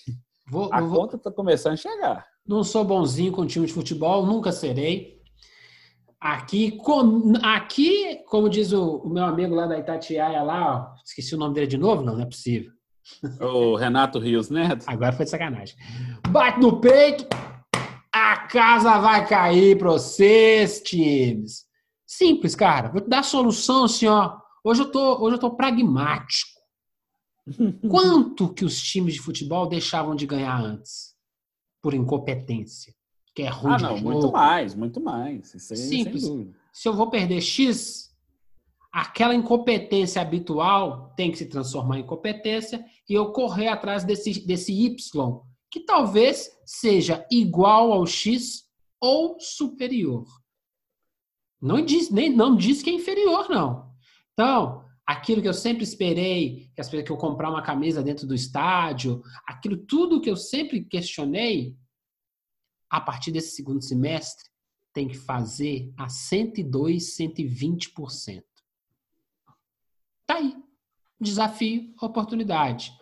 vou, 0.49 0.67
a 0.73 0.81
vou, 0.81 1.01
conta 1.01 1.15
está 1.15 1.31
começando 1.31 1.73
a 1.73 1.77
chegar. 1.77 2.27
Não 2.45 2.63
sou 2.63 2.83
bonzinho 2.83 3.31
com 3.31 3.45
time 3.45 3.67
de 3.67 3.73
futebol, 3.73 4.25
nunca 4.25 4.51
serei. 4.51 5.18
Aqui, 6.21 6.71
com, 6.71 7.33
aqui, 7.41 8.17
como 8.27 8.49
diz 8.49 8.73
o, 8.73 8.97
o, 8.97 9.09
meu 9.09 9.23
amigo 9.23 9.55
lá 9.55 9.67
da 9.67 9.79
Itatiaia 9.79 10.43
lá, 10.43 10.93
ó, 10.93 11.01
esqueci 11.03 11.33
o 11.33 11.37
nome 11.37 11.53
dele 11.53 11.67
de 11.67 11.77
novo, 11.77 12.03
não, 12.03 12.15
não 12.15 12.23
é 12.23 12.25
possível. 12.25 12.71
O 13.39 13.75
Renato 13.75 14.19
Rios 14.19 14.49
Neto. 14.49 14.83
Agora 14.85 15.13
foi 15.13 15.23
de 15.23 15.31
sacanagem. 15.31 15.75
Bate 16.29 16.59
no 16.59 16.79
peito, 16.81 17.25
a 18.11 18.37
casa 18.47 18.99
vai 18.99 19.25
cair 19.27 19.77
para 19.77 19.91
vocês, 19.91 20.81
times. 20.81 21.65
Simples, 22.05 22.53
cara. 22.53 22.89
Vou 22.89 23.01
te 23.01 23.09
dar 23.09 23.19
a 23.19 23.23
solução 23.23 23.85
assim, 23.85 24.07
ó. 24.07 24.37
Hoje 24.63 24.81
eu 24.81 24.91
tô, 24.91 25.23
hoje 25.23 25.35
eu 25.35 25.39
tô 25.39 25.55
pragmático. 25.55 26.59
Quanto 27.89 28.53
que 28.53 28.65
os 28.65 28.81
times 28.81 29.13
de 29.13 29.21
futebol 29.21 29.67
deixavam 29.67 30.15
de 30.15 30.25
ganhar 30.25 30.59
antes? 30.59 31.15
Por 31.81 31.93
incompetência. 31.93 32.93
Que 33.39 33.43
é 33.43 33.49
ruim. 33.49 33.73
Ah, 33.73 33.77
não, 33.77 33.97
muito 34.01 34.31
mais, 34.33 34.75
muito 34.75 34.99
mais. 34.99 35.53
Isso 35.53 35.71
aí, 35.71 35.79
Simples. 35.79 36.25
Se 36.73 36.89
eu 36.89 36.93
vou 36.93 37.09
perder 37.09 37.39
X, 37.39 38.13
aquela 38.91 39.33
incompetência 39.33 40.21
habitual 40.21 41.13
tem 41.15 41.31
que 41.31 41.37
se 41.37 41.45
transformar 41.45 41.99
em 41.99 42.05
competência 42.05 42.83
e 43.07 43.13
eu 43.13 43.31
correr 43.31 43.69
atrás 43.69 44.03
desse, 44.03 44.45
desse 44.45 44.73
Y, 44.73 45.41
que 45.71 45.79
talvez 45.79 46.51
seja 46.65 47.25
igual 47.31 47.93
ao 47.93 48.05
X 48.05 48.65
ou 48.99 49.39
superior. 49.39 50.25
Não 51.61 51.79
diz, 51.79 52.09
nem, 52.09 52.29
não 52.29 52.57
diz 52.57 52.83
que 52.83 52.89
é 52.89 52.93
inferior, 52.93 53.47
não. 53.49 53.89
Então, 54.33 54.83
aquilo 55.07 55.41
que 55.41 55.47
eu 55.47 55.53
sempre 55.53 55.85
esperei, 55.85 56.69
que, 56.75 56.81
as, 56.81 56.89
que 56.89 57.09
eu 57.09 57.15
comprar 57.15 57.49
uma 57.49 57.61
camisa 57.61 58.03
dentro 58.03 58.27
do 58.27 58.35
estádio, 58.35 59.23
aquilo 59.47 59.77
tudo 59.77 60.19
que 60.19 60.29
eu 60.29 60.35
sempre 60.35 60.83
questionei, 60.83 61.77
a 62.89 62.99
partir 62.99 63.31
desse 63.31 63.55
segundo 63.55 63.83
semestre, 63.83 64.49
tem 64.93 65.07
que 65.07 65.17
fazer 65.17 65.93
a 65.97 66.09
102, 66.09 67.15
120%. 67.15 68.43
Tá 70.25 70.35
aí. 70.35 70.55
Desafio, 71.19 71.93
oportunidade. 72.01 72.93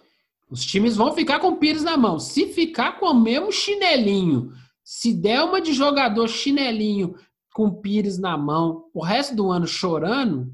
Os 0.50 0.66
times 0.66 0.96
vão 0.96 1.14
ficar 1.14 1.40
com 1.40 1.50
o 1.50 1.58
Pires 1.58 1.84
na 1.84 1.98
mão. 1.98 2.20
Se 2.20 2.48
ficar 2.54 3.00
com 3.00 3.06
o 3.08 3.14
mesmo 3.14 3.52
chinelinho, 3.52 4.52
se 4.84 5.14
der 5.14 5.44
uma 5.44 5.62
de 5.62 5.74
jogador 5.74 6.28
chinelinho 6.28 7.16
com 7.54 7.66
o 7.66 7.82
Pires 7.82 8.18
na 8.18 8.38
mão 8.38 8.90
o 8.94 9.04
resto 9.04 9.36
do 9.36 9.52
ano 9.52 9.68
chorando, 9.68 10.54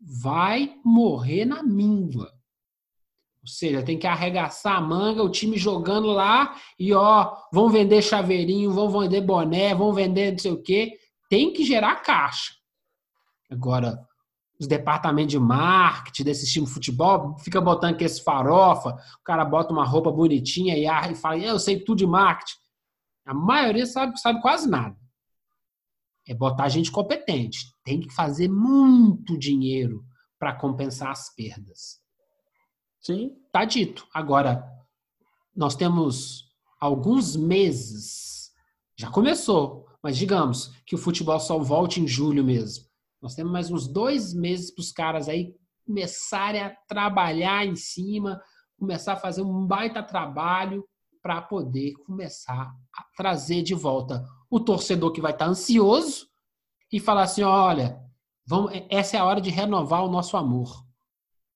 vai 0.00 0.76
morrer 0.84 1.44
na 1.44 1.62
míngua. 1.62 2.32
Ou 3.48 3.54
seja, 3.54 3.82
tem 3.82 3.98
que 3.98 4.06
arregaçar 4.06 4.76
a 4.76 4.80
manga, 4.80 5.22
o 5.22 5.30
time 5.30 5.56
jogando 5.56 6.08
lá 6.08 6.54
e 6.78 6.92
ó, 6.92 7.34
vão 7.50 7.70
vender 7.70 8.02
chaveirinho, 8.02 8.70
vão 8.70 8.90
vender 8.90 9.22
boné, 9.22 9.74
vão 9.74 9.90
vender 9.90 10.32
não 10.32 10.38
sei 10.38 10.52
o 10.52 10.62
quê. 10.62 10.98
Tem 11.30 11.50
que 11.50 11.64
gerar 11.64 11.96
caixa. 12.02 12.52
Agora, 13.50 14.06
os 14.60 14.66
departamentos 14.66 15.30
de 15.30 15.38
marketing 15.38 16.24
desse 16.24 16.46
time 16.52 16.66
de 16.66 16.72
futebol, 16.72 17.38
fica 17.38 17.58
botando 17.58 17.96
que 17.96 18.04
esse 18.04 18.22
farofa, 18.22 18.90
o 18.90 19.24
cara 19.24 19.46
bota 19.46 19.72
uma 19.72 19.84
roupa 19.84 20.12
bonitinha 20.12 20.76
e 20.76 21.14
fala, 21.14 21.38
eu 21.38 21.58
sei 21.58 21.80
tudo 21.80 21.98
de 21.98 22.06
marketing. 22.06 22.58
A 23.24 23.32
maioria 23.32 23.86
sabe, 23.86 24.20
sabe 24.20 24.42
quase 24.42 24.68
nada. 24.68 24.96
É 26.28 26.34
botar 26.34 26.68
gente 26.68 26.92
competente. 26.92 27.72
Tem 27.82 27.98
que 27.98 28.12
fazer 28.12 28.48
muito 28.48 29.38
dinheiro 29.38 30.04
para 30.38 30.52
compensar 30.52 31.12
as 31.12 31.34
perdas. 31.34 32.06
Sim. 33.00 33.36
Tá 33.52 33.64
dito. 33.64 34.06
Agora, 34.12 34.64
nós 35.54 35.74
temos 35.74 36.48
alguns 36.80 37.36
meses. 37.36 38.52
Já 38.96 39.10
começou, 39.10 39.86
mas 40.02 40.16
digamos 40.16 40.72
que 40.86 40.94
o 40.94 40.98
futebol 40.98 41.38
só 41.40 41.58
volte 41.58 42.00
em 42.00 42.06
julho 42.06 42.44
mesmo. 42.44 42.84
Nós 43.20 43.34
temos 43.34 43.52
mais 43.52 43.70
uns 43.70 43.88
dois 43.88 44.32
meses 44.32 44.70
para 44.70 44.82
os 44.82 44.92
caras 44.92 45.28
aí 45.28 45.54
começarem 45.84 46.62
a 46.62 46.70
trabalhar 46.86 47.66
em 47.66 47.74
cima, 47.74 48.40
começar 48.78 49.14
a 49.14 49.16
fazer 49.16 49.42
um 49.42 49.66
baita 49.66 50.02
trabalho 50.02 50.86
para 51.22 51.42
poder 51.42 51.94
começar 52.06 52.72
a 52.94 53.04
trazer 53.16 53.62
de 53.62 53.74
volta 53.74 54.24
o 54.50 54.60
torcedor 54.60 55.12
que 55.12 55.20
vai 55.20 55.32
estar 55.32 55.46
tá 55.46 55.50
ansioso 55.50 56.28
e 56.92 57.00
falar 57.00 57.22
assim: 57.22 57.42
olha, 57.42 58.00
vamos, 58.46 58.70
essa 58.88 59.16
é 59.16 59.20
a 59.20 59.24
hora 59.24 59.40
de 59.40 59.50
renovar 59.50 60.04
o 60.04 60.10
nosso 60.10 60.36
amor. 60.36 60.84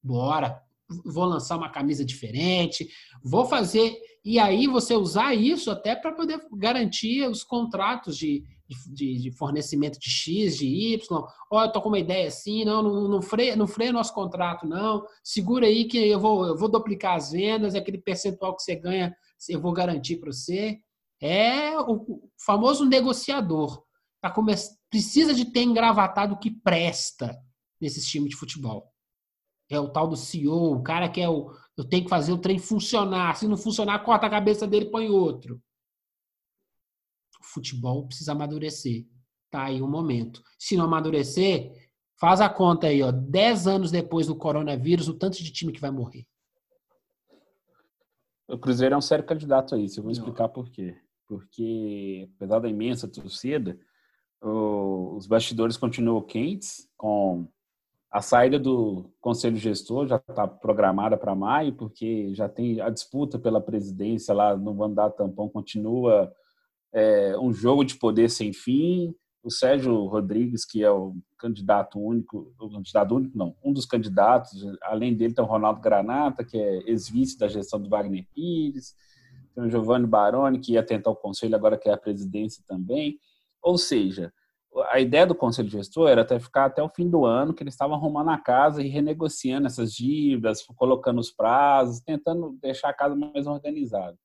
Bora, 0.03 0.63
vou 1.05 1.25
lançar 1.25 1.57
uma 1.57 1.71
camisa 1.71 2.05
diferente, 2.05 2.89
vou 3.23 3.45
fazer. 3.45 3.97
E 4.25 4.39
aí 4.39 4.67
você 4.67 4.95
usar 4.95 5.35
isso 5.35 5.71
até 5.71 5.97
para 5.97 6.13
poder 6.13 6.41
garantir 6.53 7.29
os 7.29 7.43
contratos 7.43 8.17
de, 8.17 8.45
de, 8.93 9.19
de, 9.19 9.33
fornecimento 9.33 9.99
de 9.99 10.09
X, 10.09 10.59
de 10.59 10.67
Y. 10.67 11.25
Ó, 11.51 11.65
eu 11.65 11.73
tô 11.73 11.81
com 11.81 11.89
uma 11.89 11.99
ideia 11.99 12.29
assim, 12.29 12.65
não, 12.65 12.83
não, 12.83 13.09
não 13.09 13.23
freia, 13.23 13.57
não 13.57 13.67
freia 13.67 13.93
nosso 13.93 14.15
contrato, 14.15 14.67
não. 14.67 15.05
Segura 15.25 15.67
aí 15.67 15.87
que 15.87 15.99
eu 15.99 16.21
vou, 16.21 16.47
eu 16.47 16.57
vou 16.57 16.69
duplicar 16.69 17.17
as 17.17 17.33
vendas, 17.33 17.75
aquele 17.75 17.99
percentual 17.99 18.55
que 18.55 18.63
você 18.63 18.77
ganha, 18.77 19.15
eu 19.49 19.61
vou 19.61 19.73
garantir 19.73 20.17
para 20.17 20.33
você. 20.33 20.79
É 21.21 21.79
o 21.79 22.29
famoso 22.45 22.85
negociador. 22.85 23.83
Tá 24.21 24.31
come... 24.31 24.55
Precisa 24.91 25.35
de 25.35 25.47
ter 25.47 25.63
engravatado 25.63 26.39
que 26.39 26.51
presta 26.51 27.37
nesses 27.81 28.07
times 28.07 28.31
de 28.31 28.37
futebol. 28.37 28.92
É 29.75 29.81
o 29.81 29.89
tal 29.89 30.09
do 30.09 30.17
CEO, 30.17 30.75
o 30.75 30.83
cara 30.83 31.09
que 31.09 31.21
é 31.21 31.29
o. 31.29 31.51
Eu 31.77 31.85
tenho 31.85 32.05
que 32.05 32.11
fazer 32.11 32.33
o 32.33 32.39
trem 32.39 32.59
funcionar. 32.59 33.35
Se 33.37 33.49
não 33.49 33.57
funcionar, 33.57 33.99
corta 34.01 34.27
a 34.27 34.31
cabeça 34.31 34.67
dele 34.67 34.87
e 34.87 34.91
põe 34.91 35.09
outro 35.09 35.61
futebol 37.53 38.07
precisa 38.07 38.33
amadurecer. 38.33 39.07
Tá 39.51 39.65
aí 39.65 39.83
o 39.83 39.85
um 39.85 39.91
momento. 39.91 40.43
Se 40.59 40.77
não 40.77 40.87
amadurecer, 40.87 41.91
faz 42.19 42.41
a 42.41 42.49
conta 42.49 42.87
aí, 42.87 43.03
ó. 43.03 43.13
Dez 43.13 43.67
anos 43.67 43.91
depois 43.91 44.27
do 44.27 44.37
coronavírus, 44.37 45.09
o 45.09 45.15
tanto 45.15 45.43
de 45.43 45.53
time 45.53 45.73
que 45.73 45.81
vai 45.81 45.91
morrer. 45.91 46.27
O 48.49 48.59
Cruzeiro 48.59 48.95
é 48.95 48.99
um 48.99 49.03
sério 49.03 49.25
candidato 49.25 49.75
a 49.75 49.79
isso. 49.79 50.01
Eu 50.01 50.05
vou 50.05 50.13
explicar 50.13 50.49
por 50.49 50.71
quê. 50.71 50.97
Porque, 51.27 52.29
apesar 52.37 52.59
da 52.59 52.69
imensa 52.69 53.09
torcida, 53.09 53.79
os 54.41 55.27
bastidores 55.27 55.77
continuam 55.77 56.21
quentes, 56.23 56.89
com 56.97 57.49
a 58.13 58.21
saída 58.21 58.59
do 58.59 59.11
conselho 59.23 59.57
gestor 59.57 60.07
já 60.07 60.17
está 60.17 60.47
programada 60.47 61.17
para 61.17 61.35
maio, 61.35 61.73
porque 61.73 62.35
já 62.35 62.47
tem 62.47 62.79
a 62.79 62.91
disputa 62.91 63.39
pela 63.39 63.59
presidência 63.59 64.35
lá 64.35 64.55
no 64.55 64.75
mandato 64.75 65.17
tampão 65.17 65.49
continua 65.49 66.31
é, 66.93 67.35
um 67.39 67.55
jogo 67.55 67.83
de 67.83 67.95
poder 67.95 68.29
sem 68.29 68.53
fim. 68.53 69.15
O 69.43 69.51
Sérgio 69.51 70.05
Rodrigues, 70.05 70.67
que 70.67 70.85
é 70.85 70.91
o 70.91 71.17
candidato 71.39 71.99
único, 71.99 72.53
o 72.61 72.71
candidato 72.71 73.17
único 73.17 73.37
não, 73.37 73.57
um 73.65 73.73
dos 73.73 73.87
candidatos, 73.87 74.63
além 74.83 75.17
dele 75.17 75.35
tem 75.35 75.43
o 75.43 75.49
Ronaldo 75.49 75.81
Granata, 75.81 76.45
que 76.45 76.59
é 76.59 76.83
ex-vice 76.91 77.39
da 77.39 77.49
gestão 77.49 77.81
do 77.81 77.89
Wagner 77.89 78.27
Pires, 78.35 78.95
tem 79.55 79.65
o 79.65 79.71
Giovanni 79.71 80.07
Baroni, 80.07 80.61
que 80.61 80.73
ia 80.73 80.83
tentar 80.83 81.11
o 81.11 81.17
conselho, 81.17 81.57
agora 81.57 81.79
quer 81.79 81.95
a 81.95 81.99
presidência 81.99 82.63
também. 82.69 83.19
Ou 83.63 83.79
seja, 83.79 84.33
a 84.91 85.01
ideia 85.01 85.27
do 85.27 85.35
conselho 85.35 85.69
gestor 85.69 86.09
era 86.09 86.23
até 86.23 86.39
ficar 86.41 86.67
até 86.67 86.83
o 86.83 86.89
fim 86.89 87.09
do 87.09 87.25
ano, 87.25 87.53
que 87.53 87.63
eles 87.63 87.75
estavam 87.75 87.97
arrumando 87.97 88.31
a 88.31 88.39
casa 88.39 88.83
e 88.83 88.89
renegociando 88.89 89.67
essas 89.67 89.93
dívidas, 89.93 90.65
colocando 90.77 91.21
os 91.21 91.31
prazos, 91.31 92.01
tentando 92.01 92.59
deixar 92.61 92.89
a 92.89 92.95
casa 92.95 93.15
mais 93.15 93.47
organizada. 93.47 94.17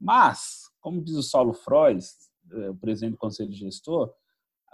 Mas 0.00 0.68
como 0.80 1.02
diz 1.02 1.16
o 1.16 1.22
Saulo 1.22 1.52
Frois, 1.52 2.14
eh, 2.50 2.70
o 2.70 2.76
presidente 2.76 3.12
do 3.12 3.18
Conselho 3.18 3.52
Gestor, 3.52 4.12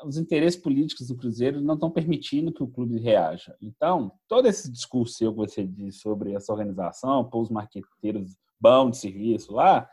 os 0.04 0.16
interesses 0.16 0.60
políticos 0.60 1.08
do 1.08 1.16
Cruzeiro 1.16 1.60
não 1.60 1.74
estão 1.74 1.90
permitindo 1.90 2.52
que 2.52 2.62
o 2.62 2.68
clube 2.68 2.98
reaja. 2.98 3.56
Então, 3.60 4.12
todo 4.28 4.46
esse 4.46 4.70
discurso 4.70 5.18
que 5.18 5.28
você 5.28 5.64
disse 5.66 5.98
sobre 6.00 6.32
essa 6.32 6.52
organização, 6.52 7.28
pôr 7.28 7.42
os 7.42 7.50
marqueteiros 7.50 8.36
bons 8.60 8.92
de 8.92 8.96
serviço 8.98 9.52
lá, 9.52 9.88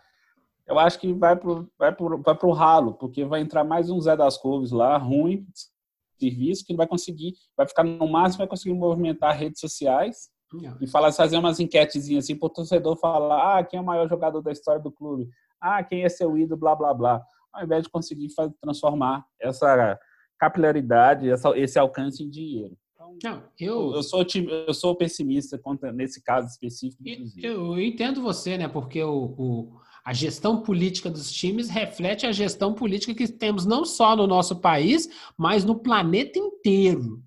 eu 0.71 0.79
acho 0.79 0.99
que 0.99 1.13
vai 1.13 1.36
para 1.36 1.65
vai 1.77 1.91
pro, 1.93 2.21
vai 2.21 2.36
pro 2.36 2.51
ralo, 2.51 2.93
porque 2.93 3.23
vai 3.25 3.41
entrar 3.41 3.63
mais 3.63 3.89
um 3.89 3.99
Zé 3.99 4.15
das 4.15 4.38
Couves 4.38 4.71
lá, 4.71 4.97
ruim, 4.97 5.45
serviço, 6.19 6.65
que 6.65 6.73
não 6.73 6.77
vai 6.77 6.88
conseguir, 6.88 7.34
vai 7.55 7.67
ficar 7.67 7.84
no 7.84 8.07
máximo, 8.07 8.39
vai 8.39 8.47
conseguir 8.47 8.73
movimentar 8.73 9.38
redes 9.38 9.60
sociais 9.60 10.29
e 10.81 10.88
falar, 10.88 11.12
fazer 11.13 11.38
umas 11.38 11.60
enquetezinhas 11.60 12.25
assim 12.25 12.36
para 12.36 12.48
o 12.48 12.50
torcedor 12.50 12.98
falar, 12.98 13.58
ah, 13.58 13.63
quem 13.63 13.77
é 13.77 13.81
o 13.81 13.85
maior 13.85 14.08
jogador 14.10 14.41
da 14.41 14.52
história 14.52 14.81
do 14.81 14.91
clube? 14.91 15.29
ah, 15.62 15.83
quem 15.83 16.04
é 16.04 16.10
seu 16.10 16.35
ídolo, 16.37 16.60
blá, 16.60 16.75
blá, 16.75 16.93
blá. 16.93 17.23
Ao 17.54 17.63
invés 17.63 17.83
de 17.83 17.89
conseguir 17.89 18.29
fazer, 18.33 18.54
transformar 18.60 19.23
essa 19.39 20.00
capilaridade, 20.39 21.29
essa, 21.29 21.56
esse 21.58 21.77
alcance 21.77 22.23
em 22.23 22.29
dinheiro. 22.29 22.75
Então, 22.96 23.17
Não, 23.23 23.43
eu, 23.60 23.93
eu, 23.93 24.04
sou, 24.04 24.25
eu 24.67 24.73
sou 24.73 24.96
pessimista 24.96 25.58
contra, 25.60 25.91
nesse 25.91 26.23
caso 26.23 26.48
específico. 26.48 27.04
Eu, 27.37 27.73
eu 27.73 27.81
entendo 27.81 28.21
você, 28.21 28.58
né? 28.58 28.67
Porque 28.67 29.04
o, 29.04 29.35
o, 29.37 29.81
a 30.04 30.13
gestão 30.13 30.62
política 30.62 31.10
dos 31.10 31.31
times 31.31 31.69
reflete 31.69 32.25
a 32.25 32.31
gestão 32.31 32.73
política 32.73 33.13
que 33.13 33.27
temos 33.27 33.65
não 33.65 33.85
só 33.85 34.15
no 34.15 34.25
nosso 34.25 34.58
país, 34.60 35.10
mas 35.37 35.63
no 35.63 35.75
planeta 35.75 36.39
inteiro. 36.39 37.23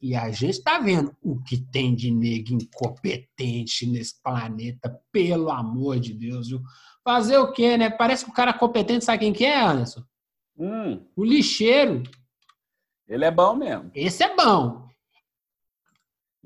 E 0.00 0.14
a 0.14 0.30
gente 0.30 0.58
está 0.58 0.78
vendo 0.78 1.14
o 1.20 1.42
que 1.42 1.56
tem 1.56 1.94
de 1.94 2.10
nego 2.10 2.52
incompetente 2.52 3.84
nesse 3.86 4.20
planeta, 4.22 4.96
pelo 5.10 5.50
amor 5.50 5.98
de 5.98 6.14
Deus. 6.14 6.48
Viu? 6.48 6.60
Fazer 7.02 7.38
o 7.38 7.50
quê, 7.52 7.76
né? 7.76 7.90
Parece 7.90 8.24
que 8.24 8.30
o 8.30 8.34
cara 8.34 8.52
competente 8.52 9.04
sabe 9.04 9.20
quem 9.20 9.32
que 9.32 9.44
é, 9.44 9.60
Anderson? 9.60 10.04
Hum. 10.56 11.04
O 11.16 11.24
lixeiro. 11.24 12.02
Ele 13.08 13.24
é 13.24 13.30
bom 13.30 13.56
mesmo. 13.56 13.90
Esse 13.94 14.22
é 14.22 14.36
bom. 14.36 14.87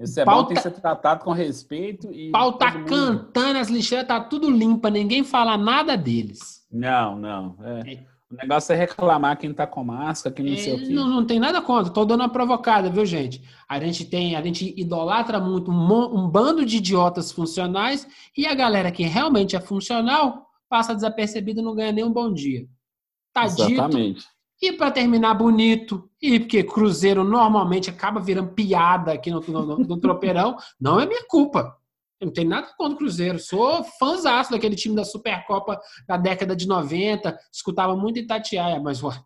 Esse 0.03 0.21
é 0.21 0.25
bom, 0.25 0.45
tem 0.45 0.57
que 0.57 0.63
ser 0.63 0.73
tratado 0.73 1.25
com 1.25 1.33
respeito. 1.33 2.13
E 2.13 2.31
pau 2.31 2.55
tá 2.55 2.73
mundo... 2.73 2.89
cantando, 2.89 3.59
as 3.59 3.69
lixeiras 3.69 4.09
tá 4.09 4.21
tudo 4.21 4.51
limpa, 4.51 4.91
ninguém 4.91 5.23
fala 5.23 5.57
nada 5.57 5.97
deles. 5.97 6.67
Não, 6.71 7.17
não. 7.17 7.57
É. 7.63 7.93
É. 7.93 8.13
O 8.33 8.35
negócio 8.35 8.73
é 8.73 8.77
reclamar 8.77 9.37
quem 9.37 9.53
tá 9.53 9.67
com 9.67 9.85
máscara, 9.85 10.35
quem 10.35 10.47
não 10.47 10.55
é, 10.55 10.57
sei 10.57 10.75
o 10.75 10.79
quê. 10.79 10.89
Não, 10.89 11.07
não 11.07 11.27
tem 11.27 11.39
nada 11.39 11.61
contra, 11.61 11.93
tô 11.93 12.03
dando 12.05 12.23
uma 12.23 12.31
provocada, 12.31 12.89
viu, 12.89 13.05
gente? 13.05 13.45
A 13.69 13.79
gente 13.79 14.07
tem, 14.07 14.35
a 14.35 14.43
gente 14.43 14.75
idolatra 14.75 15.39
muito 15.39 15.71
um, 15.71 16.19
um 16.19 16.29
bando 16.29 16.65
de 16.65 16.79
idiotas 16.79 17.31
funcionais 17.31 18.09
e 18.37 18.47
a 18.47 18.55
galera 18.55 18.91
que 18.91 19.03
realmente 19.03 19.55
é 19.55 19.61
funcional 19.61 20.47
passa 20.67 20.95
desapercebido 20.95 21.61
e 21.61 21.63
não 21.63 21.75
ganha 21.75 21.93
nem 21.93 22.05
um 22.05 22.13
bom 22.13 22.33
dia. 22.33 22.67
Tá 23.35 23.45
Exatamente. 23.45 24.21
dito. 24.21 24.32
E 24.63 24.73
para 24.73 24.93
terminar 24.93 25.35
bonito, 25.35 26.09
e 26.23 26.39
porque 26.39 26.63
Cruzeiro 26.63 27.25
normalmente 27.25 27.91
acaba 27.91 28.21
virando 28.21 28.53
piada 28.53 29.13
aqui 29.13 29.29
no, 29.29 29.41
no, 29.41 29.79
no 29.79 29.97
tropeirão, 29.99 30.57
não 30.81 31.01
é 31.01 31.05
minha 31.05 31.25
culpa. 31.27 31.77
Eu 32.21 32.27
não 32.27 32.33
tenho 32.33 32.49
nada 32.49 32.69
contra 32.79 32.95
o 32.95 32.97
Cruzeiro. 32.97 33.41
Sou 33.41 33.83
fãzaço 33.99 34.53
daquele 34.53 34.77
time 34.77 34.95
da 34.95 35.05
Supercopa 35.05 35.81
da 36.07 36.17
década 36.17 36.55
de 36.55 36.69
90. 36.69 37.37
Escutava 37.53 37.97
muito 37.97 38.21
Itatiaia, 38.21 38.79
mas 38.79 39.03
ué, 39.03 39.21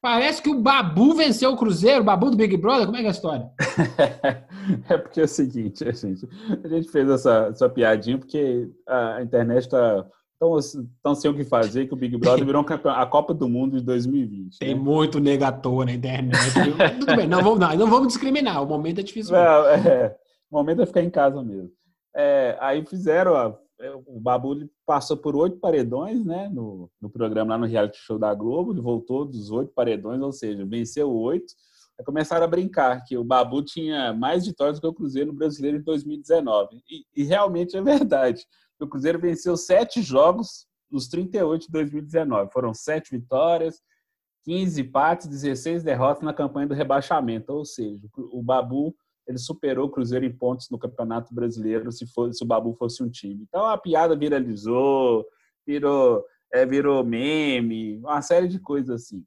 parece 0.00 0.40
que 0.40 0.48
o 0.48 0.60
Babu 0.60 1.14
venceu 1.14 1.50
o 1.50 1.56
Cruzeiro, 1.56 2.02
o 2.02 2.04
Babu 2.04 2.30
do 2.30 2.36
Big 2.36 2.56
Brother. 2.56 2.86
Como 2.86 2.96
é 2.96 3.00
que 3.00 3.06
é 3.06 3.08
a 3.08 3.10
história? 3.10 3.50
é 4.88 4.98
porque 4.98 5.20
é 5.20 5.24
o 5.24 5.28
seguinte, 5.28 5.82
a 5.82 5.90
gente, 5.90 6.28
a 6.62 6.68
gente 6.68 6.88
fez 6.88 7.10
essa, 7.10 7.48
essa 7.50 7.68
piadinha 7.68 8.16
porque 8.16 8.70
a 8.86 9.20
internet 9.20 9.64
está 9.64 10.06
tão, 10.38 11.14
sem 11.14 11.30
o 11.30 11.34
que 11.34 11.44
fazer 11.44 11.86
que 11.86 11.94
o 11.94 11.96
Big 11.96 12.16
Brother 12.16 12.44
virou 12.44 12.64
a 12.84 13.06
Copa 13.06 13.34
do 13.34 13.48
Mundo 13.48 13.78
de 13.78 13.84
2020. 13.84 14.58
Tem 14.58 14.74
né? 14.74 14.80
muito 14.80 15.18
negator 15.18 15.84
na 15.84 15.92
internet. 15.92 16.38
Tudo 17.00 17.16
bem, 17.16 17.26
não 17.26 17.42
vamos, 17.42 17.58
não, 17.58 17.76
não 17.76 17.90
vamos 17.90 18.08
discriminar. 18.08 18.62
O 18.62 18.66
momento 18.66 19.00
é 19.00 19.02
difícil. 19.02 19.32
Não, 19.32 19.66
é, 19.66 20.16
o 20.50 20.56
momento 20.56 20.82
é 20.82 20.86
ficar 20.86 21.02
em 21.02 21.10
casa 21.10 21.42
mesmo. 21.42 21.70
É, 22.14 22.56
aí 22.60 22.84
fizeram, 22.86 23.32
ó, 23.32 23.54
é, 23.80 23.90
o 24.06 24.20
Babu 24.20 24.68
passou 24.86 25.16
por 25.16 25.36
oito 25.36 25.58
paredões, 25.58 26.24
né, 26.24 26.48
no, 26.52 26.90
no 27.00 27.10
programa 27.10 27.54
lá 27.54 27.58
no 27.58 27.66
reality 27.66 27.98
show 27.98 28.18
da 28.18 28.34
Globo, 28.34 28.72
ele 28.72 28.80
voltou 28.80 29.24
dos 29.24 29.50
oito 29.50 29.72
paredões, 29.72 30.20
ou 30.20 30.32
seja, 30.32 30.64
venceu 30.64 31.12
oito. 31.12 31.52
Aí 31.98 32.04
começaram 32.04 32.44
a 32.44 32.48
brincar 32.48 33.04
que 33.04 33.16
o 33.16 33.24
Babu 33.24 33.62
tinha 33.62 34.12
mais 34.12 34.46
vitórias 34.46 34.78
do 34.78 34.82
que 34.82 34.86
o 34.86 34.94
Cruzeiro 34.94 35.32
no 35.32 35.38
Brasileiro 35.38 35.78
em 35.78 35.82
2019. 35.82 36.80
E, 36.88 37.22
e 37.22 37.24
realmente 37.24 37.76
é 37.76 37.82
verdade 37.82 38.46
o 38.84 38.88
Cruzeiro 38.88 39.18
venceu 39.18 39.56
sete 39.56 40.02
jogos 40.02 40.66
nos 40.90 41.08
38 41.08 41.66
de 41.66 41.72
2019. 41.72 42.52
Foram 42.52 42.72
sete 42.72 43.10
vitórias, 43.10 43.80
15 44.44 44.80
empates, 44.80 45.26
16 45.26 45.82
derrotas 45.82 46.22
na 46.22 46.32
campanha 46.32 46.68
do 46.68 46.74
rebaixamento. 46.74 47.52
Ou 47.52 47.64
seja, 47.64 48.08
o 48.16 48.42
Babu 48.42 48.94
ele 49.28 49.38
superou 49.38 49.86
o 49.86 49.90
Cruzeiro 49.90 50.24
em 50.24 50.32
pontos 50.32 50.70
no 50.70 50.78
Campeonato 50.78 51.34
Brasileiro 51.34 51.92
se, 51.92 52.06
fosse, 52.06 52.38
se 52.38 52.44
o 52.44 52.46
Babu 52.46 52.72
fosse 52.74 53.02
um 53.02 53.10
time. 53.10 53.44
Então 53.46 53.66
a 53.66 53.76
piada 53.76 54.16
viralizou, 54.16 55.26
virou, 55.66 56.24
é, 56.50 56.64
virou 56.64 57.04
meme, 57.04 57.98
uma 57.98 58.22
série 58.22 58.48
de 58.48 58.58
coisas 58.58 59.02
assim. 59.02 59.22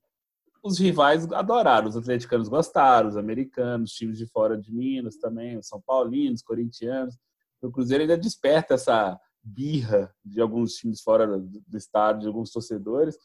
Os 0.64 0.80
rivais 0.80 1.32
adoraram, 1.32 1.88
os 1.88 1.98
atleticanos 1.98 2.48
gostaram, 2.48 3.10
os 3.10 3.18
americanos, 3.18 3.92
times 3.92 4.18
de 4.18 4.26
fora 4.28 4.58
de 4.58 4.74
Minas 4.74 5.18
também, 5.18 5.58
os 5.58 5.68
São 5.68 5.80
Paulinos, 5.80 6.42
corintianos. 6.42 7.16
O 7.62 7.72
Cruzeiro 7.72 8.02
ainda 8.02 8.18
desperta 8.18 8.74
essa 8.74 9.20
birra 9.44 10.14
de 10.24 10.40
alguns 10.42 10.74
times 10.74 11.02
fora 11.02 11.28
do 11.28 11.78
estado, 11.78 12.22
de 12.22 12.28
alguns 12.28 12.52
torcedores, 12.52 13.18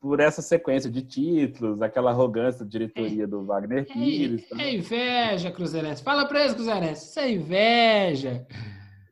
por 0.00 0.20
essa 0.20 0.40
sequência 0.40 0.90
de 0.90 1.02
títulos, 1.02 1.82
aquela 1.82 2.10
arrogância 2.10 2.64
da 2.64 2.70
diretoria 2.70 3.24
é, 3.24 3.26
do 3.26 3.44
Wagner 3.44 3.80
é 3.80 3.92
Pires. 3.92 4.44
É, 4.52 4.62
é 4.62 4.74
inveja, 4.74 5.50
Cruzeirense. 5.50 6.02
Fala 6.02 6.26
pra 6.26 6.40
eles, 6.40 6.54
Cruzeirense. 6.54 7.08
Isso 7.08 7.18
é 7.18 7.32
inveja. 7.32 8.46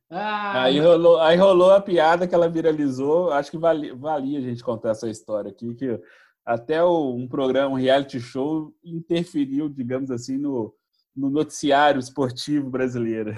Ah, 0.09 0.63
aí, 0.63 0.79
rolou, 0.79 1.21
aí 1.21 1.37
rolou 1.37 1.73
a 1.73 1.81
piada 1.81 2.29
que 2.29 2.35
ela 2.35 2.49
viralizou. 2.49 3.33
Acho 3.33 3.51
que 3.51 3.59
valia, 3.59 3.95
valia 3.97 4.39
a 4.39 4.43
gente 4.43 4.63
contar 4.63 4.91
essa 4.91 5.11
história 5.11 5.51
aqui, 5.51 5.75
que 5.75 6.01
até 6.45 6.83
o, 6.83 7.13
um 7.17 7.27
programa, 7.27 7.75
um 7.75 7.79
reality 7.79 8.21
show, 8.21 8.73
interferiu, 8.85 9.69
digamos 9.69 10.13
assim, 10.13 10.39
no, 10.39 10.73
no 11.15 11.29
noticiário 11.29 11.99
esportivo 11.99 12.71
brasileiro. 12.71 13.37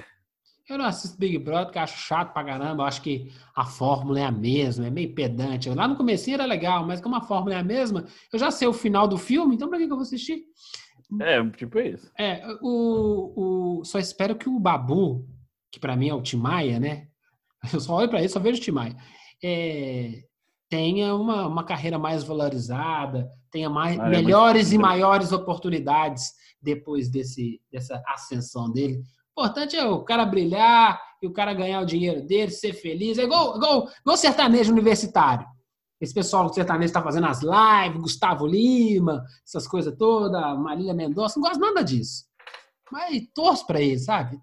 Eu 0.69 0.77
não 0.77 0.85
assisto 0.85 1.16
Big 1.16 1.39
Brother 1.39 1.66
porque 1.66 1.79
acho 1.79 1.99
chato 1.99 2.35
pra 2.35 2.45
caramba. 2.45 2.83
Eu 2.83 2.87
acho 2.87 3.01
que 3.01 3.33
a 3.57 3.64
fórmula 3.64 4.21
é 4.21 4.25
a 4.25 4.31
mesma, 4.31 4.87
é 4.87 4.91
meio 4.91 5.14
pedante. 5.14 5.71
Lá 5.71 5.89
no 5.89 5.97
começo 5.97 6.31
era 6.31 6.45
legal, 6.45 6.87
mas 6.87 7.01
como 7.01 7.16
a 7.16 7.23
fórmula 7.23 7.55
é 7.55 7.59
a 7.59 7.64
mesma, 7.64 8.05
eu 8.31 8.39
já 8.39 8.51
sei 8.51 8.69
o 8.69 8.73
final 8.73 9.09
do 9.09 9.16
filme, 9.16 9.55
então 9.55 9.69
pra 9.69 9.79
que, 9.79 9.87
que 9.87 9.93
eu 9.93 9.97
vou 9.97 10.03
assistir? 10.03 10.45
É, 11.23 11.43
tipo 11.51 11.79
isso. 11.79 12.11
É, 12.19 12.47
o, 12.61 13.79
o, 13.81 13.85
só 13.85 13.99
espero 13.99 14.37
que 14.37 14.47
o 14.47 14.61
Babu, 14.61 15.27
que 15.73 15.81
para 15.81 15.97
mim 15.97 16.11
é 16.11 16.14
o 16.14 16.21
Timaya, 16.21 16.79
né? 16.79 17.09
Eu 17.73 17.81
só 17.81 17.95
olho 17.95 18.09
para 18.09 18.21
ele, 18.21 18.29
só 18.29 18.39
vejo 18.39 18.61
o 18.61 18.62
Timaya. 18.62 18.95
É, 19.43 20.23
tenha 20.69 21.14
uma, 21.14 21.47
uma 21.47 21.64
carreira 21.64 21.99
mais 21.99 22.25
valorizada, 22.25 23.27
tenha 23.51 23.71
mais, 23.71 23.99
ah, 23.99 24.09
melhores 24.09 24.71
é 24.71 24.75
e 24.75 24.79
maiores 24.79 25.33
oportunidades 25.33 26.33
depois 26.61 27.09
desse, 27.09 27.61
dessa 27.73 28.03
ascensão 28.07 28.71
dele 28.71 29.03
importante 29.39 29.76
é 29.76 29.84
o 29.86 30.03
cara 30.03 30.24
brilhar 30.24 31.01
e 31.22 31.26
o 31.26 31.32
cara 31.32 31.55
ganhar 31.55 31.80
o 31.80 31.86
dinheiro 31.86 32.26
dele, 32.26 32.51
ser 32.51 32.72
feliz. 32.72 33.18
É 33.18 33.22
igual, 33.22 33.57
igual, 33.57 33.89
igual 34.01 34.16
sertanejo 34.16 34.72
universitário. 34.72 35.47
Esse 36.01 36.12
pessoal 36.12 36.47
do 36.47 36.55
sertanejo 36.55 36.86
está 36.86 37.03
fazendo 37.03 37.26
as 37.26 37.41
lives, 37.41 38.03
Gustavo 38.03 38.47
Lima, 38.47 39.24
essas 39.47 39.66
coisas 39.66 39.95
todas, 39.97 40.59
Marília 40.59 40.95
Mendonça, 40.95 41.39
não 41.39 41.49
gosto 41.49 41.61
nada 41.61 41.82
disso. 41.82 42.24
Mas 42.91 43.22
torço 43.34 43.66
para 43.66 43.80
eles, 43.80 44.05
sabe? 44.05 44.41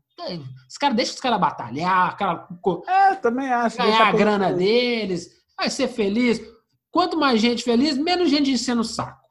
Os 0.69 0.77
caras 0.77 0.95
deixam 0.95 1.15
os 1.15 1.21
caras 1.21 1.39
batalhar, 1.39 2.15
cara, 2.17 2.47
é, 2.87 3.15
também 3.15 3.51
acho. 3.51 3.77
ganhar 3.77 4.07
a 4.07 4.11
grana 4.11 4.53
deles, 4.53 5.29
vai 5.57 5.69
ser 5.69 5.87
feliz. 5.89 6.41
Quanto 6.89 7.17
mais 7.17 7.41
gente 7.41 7.63
feliz, 7.63 7.97
menos 7.97 8.29
gente 8.29 8.49
enchendo 8.49 8.81
o 8.81 8.85
saco. 8.85 9.24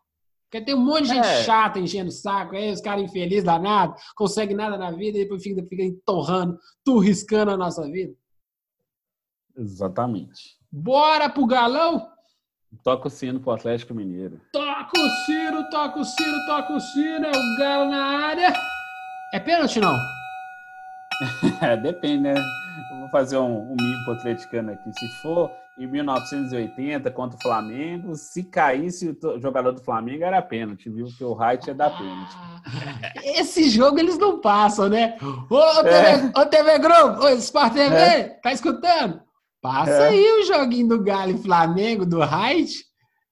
Porque 0.55 0.67
tem 0.67 0.75
um 0.77 0.85
monte 0.85 1.03
de 1.03 1.09
gente 1.09 1.27
é. 1.27 1.43
chata 1.43 1.81
enchendo 1.81 2.11
o 2.11 2.13
saco, 2.13 2.55
aí 2.55 2.71
os 2.71 2.81
caras 2.81 3.03
infelizes 3.03 3.43
danado, 3.43 3.97
conseguem 4.15 4.55
nada 4.55 4.79
na 4.79 4.93
vida 4.93 5.19
e 5.19 5.23
depois 5.23 5.43
fica, 5.43 5.61
fica 5.67 5.83
torrando, 6.07 6.57
turriscando 6.85 7.51
a 7.51 7.57
nossa 7.57 7.83
vida. 7.91 8.15
Exatamente. 9.57 10.57
Bora 10.71 11.29
pro 11.29 11.45
galão? 11.45 12.09
Toca 12.85 13.09
o 13.09 13.11
sino 13.11 13.41
pro 13.41 13.51
Atlético 13.51 13.95
Mineiro. 13.95 14.41
Toca 14.53 14.97
o 14.97 15.09
sino, 15.27 15.69
toca 15.71 15.99
o 15.99 16.05
sino, 16.05 16.47
toca 16.47 16.73
o 16.73 16.81
sino, 16.81 17.27
é 17.27 17.33
o 17.33 17.59
galo 17.59 17.91
na 17.91 18.05
área. 18.05 18.53
É 19.33 19.41
pênalti, 19.41 19.81
não? 19.81 19.97
Depende, 21.83 22.23
né? 22.23 22.35
vou 23.01 23.09
fazer 23.11 23.39
um, 23.39 23.73
um 23.73 23.77
mimo 23.77 24.13
atleticano 24.13 24.71
aqui. 24.71 24.93
Se 24.93 25.09
for 25.21 25.51
em 25.79 25.87
1980 25.87 27.11
contra 27.11 27.37
o 27.37 27.43
Flamengo, 27.43 28.15
se 28.15 28.45
caísse 28.45 29.19
o 29.23 29.41
jogador 29.41 29.73
do 29.73 29.83
Flamengo 29.83 30.25
era 30.25 30.41
pênalti, 30.41 30.89
viu? 30.89 31.07
Porque 31.07 31.25
o 31.25 31.33
Wright 31.33 31.69
é 31.69 31.75
da 31.75 31.91
pênalti. 31.91 32.37
Ah, 32.37 33.13
esse 33.25 33.69
jogo 33.69 33.99
eles 33.99 34.17
não 34.17 34.41
passam, 34.41 34.89
né? 34.89 35.17
Ô, 35.51 35.83
TV, 35.83 35.97
é. 35.97 36.33
ô 36.41 36.47
TV 36.47 36.79
Globo, 36.79 37.25
ô 37.25 37.29
Sport 37.31 37.73
TV, 37.73 37.95
é. 37.95 38.29
tá 38.43 38.53
escutando? 38.53 39.21
Passa 39.61 39.91
é. 39.91 40.09
aí 40.09 40.41
o 40.41 40.45
joguinho 40.47 40.89
do 40.89 41.03
Galo 41.03 41.33
e 41.33 41.39
Flamengo, 41.39 42.07
do 42.07 42.19
Wright. 42.21 42.85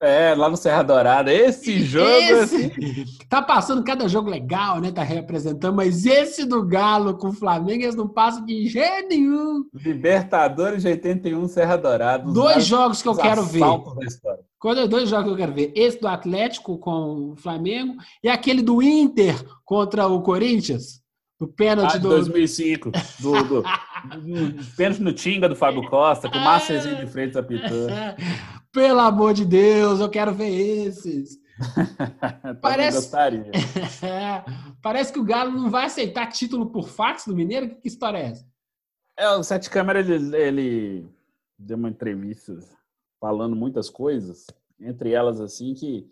É, 0.03 0.35
lá 0.35 0.51
no 0.51 0.57
Serra 0.57 0.83
Dourada. 0.83 1.33
Esse 1.33 1.81
jogo. 1.85 2.11
Esse... 2.11 2.57
Assim... 2.57 3.05
Tá 3.29 3.41
passando 3.41 3.85
cada 3.85 4.09
jogo 4.09 4.29
legal, 4.29 4.81
né? 4.81 4.91
Tá 4.91 5.05
representando, 5.05 5.77
mas 5.77 6.05
esse 6.05 6.45
do 6.45 6.67
Galo 6.67 7.17
com 7.17 7.29
o 7.29 7.33
Flamengo, 7.33 7.85
eles 7.85 7.95
não 7.95 8.09
passam 8.09 8.45
de 8.45 8.67
jeito 8.67 9.09
nenhum. 9.09 9.65
Libertadores 9.73 10.83
de 10.83 10.89
81, 10.89 11.47
Serra 11.47 11.77
Dourada. 11.77 12.33
Dois 12.33 12.67
jogos 12.67 13.01
que 13.01 13.07
eu 13.07 13.15
quero 13.15 13.45
ver. 13.45 13.63
Quando 14.59 14.89
dois 14.89 15.09
jogos 15.09 15.27
que 15.27 15.33
eu 15.33 15.37
quero 15.37 15.53
ver. 15.53 15.73
Esse 15.77 16.01
do 16.01 16.09
Atlético 16.09 16.77
com 16.79 17.31
o 17.31 17.37
Flamengo 17.37 17.95
e 18.25 18.29
aquele 18.29 18.61
do 18.61 18.83
Inter 18.83 19.37
contra 19.65 20.09
o 20.09 20.21
Corinthians. 20.21 21.01
O 21.39 21.47
pênalti 21.47 21.97
ah, 21.97 21.99
do. 21.99 22.09
2005. 22.09 22.91
Do, 23.21 23.45
do, 23.45 23.63
do, 23.63 24.65
pênalti 24.77 25.01
no 25.01 25.13
Tinga 25.13 25.49
do 25.49 25.55
Fábio 25.55 25.89
Costa, 25.89 26.29
com 26.29 26.39
o 26.39 26.41
Márcio 26.41 26.81
de 26.97 27.07
Freitas 27.07 27.37
apitando. 27.37 27.93
Pelo 28.73 29.01
amor 29.01 29.35
de 29.35 29.45
Deus, 29.45 30.01
eu 30.01 30.09
quero 30.09 30.33
ver 30.33 30.49
esses. 30.49 31.39
Parece... 32.63 33.11
Parece 34.83 35.13
que 35.13 35.21
o 35.21 35.25
Galo 35.25 35.53
não 35.53 35.71
vai 35.71 35.85
aceitar 35.85 36.27
título 36.29 36.71
por 36.71 36.89
fax 36.89 37.27
do 37.27 37.37
Mineiro. 37.37 37.77
Que 37.77 37.87
história 37.87 38.19
é 38.19 38.27
essa? 38.31 38.51
É, 39.17 39.29
o 39.31 39.43
Sete 39.43 39.69
Câmara 39.69 40.01
ele, 40.01 40.37
ele 40.37 41.07
deu 41.59 41.77
uma 41.77 41.91
entrevista 41.91 42.59
falando 43.21 43.55
muitas 43.55 43.91
coisas, 43.91 44.47
entre 44.81 45.13
elas 45.13 45.41
assim 45.41 45.75
que 45.75 46.11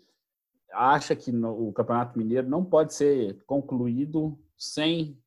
acha 0.71 1.15
que 1.15 1.31
no, 1.31 1.67
o 1.67 1.73
Campeonato 1.73 2.17
Mineiro 2.17 2.47
não 2.47 2.63
pode 2.63 2.93
ser 2.93 3.43
concluído 3.45 4.39
sem 4.55 5.17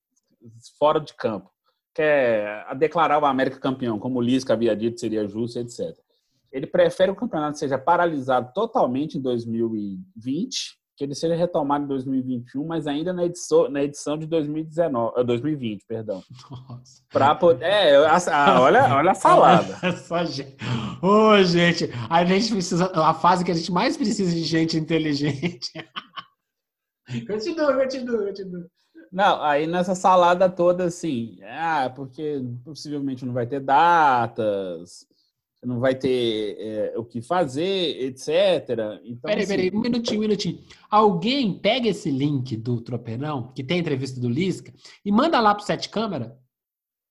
fora 0.79 1.01
de 1.01 1.13
campo. 1.15 1.51
Quer 1.93 2.75
declarar 2.77 3.21
o 3.21 3.27
América 3.27 3.59
campeão, 3.59 3.99
como 3.99 4.19
o 4.19 4.23
Lisca 4.23 4.53
havia 4.53 4.75
dito 4.75 4.99
seria 4.99 5.27
justo, 5.27 5.59
etc. 5.59 5.97
Ele 6.55 6.69
prefere 6.69 7.11
que 7.11 7.19
o 7.19 7.21
campeonato 7.21 7.59
seja 7.59 7.77
paralisado 7.77 8.53
totalmente 8.55 9.19
em 9.19 9.21
2020 9.21 10.79
que 10.97 11.03
ele 11.03 11.15
seja 11.15 11.35
retomado 11.35 11.85
em 11.85 11.89
2021, 11.89 12.65
mas 12.65 12.87
ainda 12.87 13.13
na 13.13 13.25
edição, 13.25 13.69
na 13.69 13.83
edição 13.83 14.17
de 14.17 14.27
2019, 14.27 15.25
2020, 15.25 15.81
eh, 15.81 15.85
perdão. 15.89 16.23
Nossa. 16.49 17.03
Pra 17.11 17.35
poder, 17.35 17.65
é, 17.65 17.97
a, 17.97 18.61
olha, 18.61 18.95
olha 18.95 19.11
a 19.11 19.15
salada. 19.15 19.75
Só 20.07 20.25
gente. 20.25 20.57
Ô, 21.03 21.43
gente, 21.43 21.91
a 22.09 22.25
gente 22.25 22.53
precisa, 22.53 22.93
a 22.95 23.13
fase 23.13 23.45
que 23.45 23.51
a 23.51 23.55
gente 23.55 23.73
mais 23.73 23.97
precisa 23.97 24.31
de 24.31 24.45
gente 24.45 24.79
inteligente. 24.79 25.73
continua, 27.27 27.75
continua, 27.75 28.27
continua. 28.27 28.67
Não, 29.11 29.43
aí 29.43 29.67
nessa 29.67 29.97
salada 29.97 30.49
toda, 30.49 30.85
assim, 30.85 31.39
ah, 31.43 31.93
porque 31.95 32.41
possivelmente 32.65 33.25
não 33.25 33.33
vai 33.33 33.47
ter 33.47 33.61
datas, 33.61 35.07
não 35.65 35.81
vai 35.81 35.95
ter 35.95 36.57
é, 36.59 36.95
o 36.97 37.05
que 37.05 37.21
fazer, 37.23 38.03
etc. 38.03 38.29
Então, 39.05 39.23
peraí, 39.23 39.43
assim... 39.43 39.49
peraí, 39.49 39.71
um 39.73 39.81
minutinho, 39.81 40.19
um 40.19 40.23
minutinho. 40.23 40.59
Alguém 40.91 41.59
pega 41.59 41.89
esse 41.89 42.11
link 42.11 42.57
do 42.57 42.81
Tropeirão, 42.81 43.53
que 43.53 43.65
tem 43.65 43.79
a 43.79 43.81
entrevista 43.81 44.21
do 44.21 44.29
Lisca, 44.29 44.73
e 45.05 45.13
manda 45.13 45.41
lá 45.41 45.55
pro 45.55 45.65
Sete 45.65 45.89
Câmara, 45.89 46.39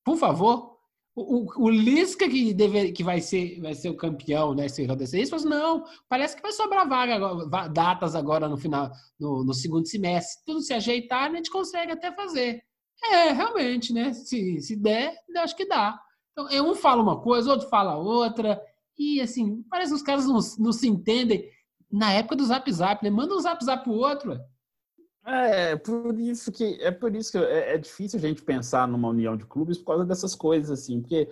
por 0.03 0.17
favor. 0.17 0.73
O, 1.15 1.43
o, 1.43 1.65
o 1.65 1.69
Lisca 1.69 2.27
que, 2.27 2.53
deve, 2.55 2.91
que 2.91 3.03
vai, 3.03 3.21
ser, 3.21 3.61
vai 3.61 3.75
ser 3.75 3.89
o 3.89 3.95
campeão, 3.95 4.55
né? 4.55 4.67
Se 4.67 4.83
acontecer 4.83 5.21
isso, 5.21 5.31
mas 5.31 5.43
não, 5.43 5.83
parece 6.09 6.35
que 6.35 6.41
vai 6.41 6.51
sobrar 6.51 6.89
vaga 6.89 7.15
agora, 7.15 7.67
datas 7.67 8.15
agora 8.15 8.49
no 8.49 8.57
final, 8.57 8.91
no, 9.19 9.43
no 9.43 9.53
segundo 9.53 9.87
semestre. 9.87 10.39
Se 10.39 10.45
tudo 10.45 10.61
se 10.61 10.73
ajeitar, 10.73 11.29
a 11.29 11.35
gente 11.35 11.51
consegue 11.51 11.91
até 11.91 12.11
fazer. 12.11 12.63
É, 13.03 13.31
realmente, 13.31 13.93
né? 13.93 14.11
Se, 14.13 14.59
se 14.61 14.75
der, 14.75 15.13
acho 15.37 15.55
que 15.55 15.67
dá. 15.67 15.99
Então, 16.33 16.49
é, 16.49 16.61
um 16.61 16.75
fala 16.75 17.01
uma 17.01 17.21
coisa, 17.21 17.51
outro 17.51 17.69
fala 17.69 17.95
outra, 17.95 18.61
e 18.97 19.21
assim, 19.21 19.63
parece 19.69 19.91
que 19.91 19.95
os 19.95 20.03
caras 20.03 20.25
não, 20.25 20.39
não 20.59 20.71
se 20.71 20.87
entendem. 20.87 21.49
Na 21.91 22.11
época 22.11 22.35
do 22.35 22.45
Zap 22.45 22.71
Zap, 22.71 23.03
né? 23.03 23.09
Manda 23.09 23.35
um 23.35 23.39
Zap 23.39 23.63
Zap 23.63 23.83
pro 23.83 23.93
outro. 23.93 24.39
É, 25.25 25.75
por 25.77 26.19
isso 26.19 26.51
que 26.51 26.77
é 26.81 26.91
por 26.91 27.15
isso 27.15 27.31
que 27.31 27.37
é, 27.37 27.75
é, 27.75 27.77
difícil 27.77 28.19
a 28.19 28.21
gente 28.21 28.41
pensar 28.41 28.87
numa 28.87 29.07
união 29.07 29.37
de 29.37 29.45
clubes 29.45 29.77
por 29.77 29.85
causa 29.85 30.05
dessas 30.05 30.35
coisas 30.35 30.69
assim, 30.69 30.99
porque 30.99 31.29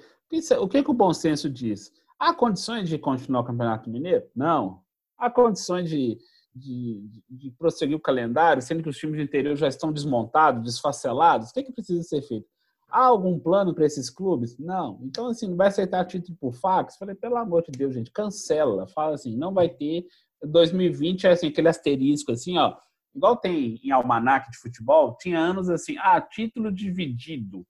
o 0.61 0.67
que, 0.67 0.81
que 0.81 0.91
o 0.91 0.93
bom 0.93 1.13
senso 1.13 1.49
diz? 1.49 1.91
Há 2.17 2.33
condições 2.33 2.87
de 2.87 2.97
continuar 2.97 3.41
o 3.41 3.43
Campeonato 3.43 3.89
Mineiro? 3.89 4.23
Não. 4.33 4.81
Há 5.17 5.29
condições 5.29 5.89
de, 5.89 6.17
de, 6.55 7.03
de 7.29 7.51
prosseguir 7.51 7.97
o 7.97 7.99
calendário, 7.99 8.61
sendo 8.61 8.81
que 8.81 8.89
os 8.89 8.97
times 8.97 9.17
do 9.17 9.23
interior 9.23 9.55
já 9.55 9.67
estão 9.67 9.91
desmontados, 9.91 10.63
desfacelados? 10.63 11.49
O 11.49 11.53
que, 11.53 11.63
que 11.63 11.73
precisa 11.73 12.03
ser 12.03 12.21
feito? 12.21 12.47
Há 12.91 13.05
algum 13.05 13.39
plano 13.39 13.73
para 13.73 13.85
esses 13.85 14.09
clubes? 14.09 14.57
Não. 14.57 14.99
Então, 15.03 15.27
assim, 15.27 15.47
não 15.47 15.55
vai 15.55 15.67
aceitar 15.67 16.05
título 16.05 16.37
por 16.39 16.53
fax? 16.53 16.97
Falei, 16.97 17.15
pelo 17.15 17.37
amor 17.37 17.63
de 17.63 17.71
Deus, 17.71 17.93
gente, 17.93 18.11
cancela. 18.11 18.87
Fala 18.87 19.15
assim, 19.15 19.35
não 19.35 19.53
vai 19.53 19.69
ter. 19.69 20.05
2020 20.43 21.27
é 21.27 21.31
assim, 21.31 21.47
aquele 21.47 21.69
asterisco, 21.69 22.31
assim, 22.31 22.57
ó. 22.57 22.75
Igual 23.15 23.37
tem 23.37 23.79
em 23.83 23.91
almanac 23.91 24.49
de 24.49 24.57
futebol, 24.57 25.17
tinha 25.19 25.39
anos 25.39 25.69
assim, 25.69 25.97
ah, 25.99 26.19
título 26.19 26.71
dividido. 26.71 27.65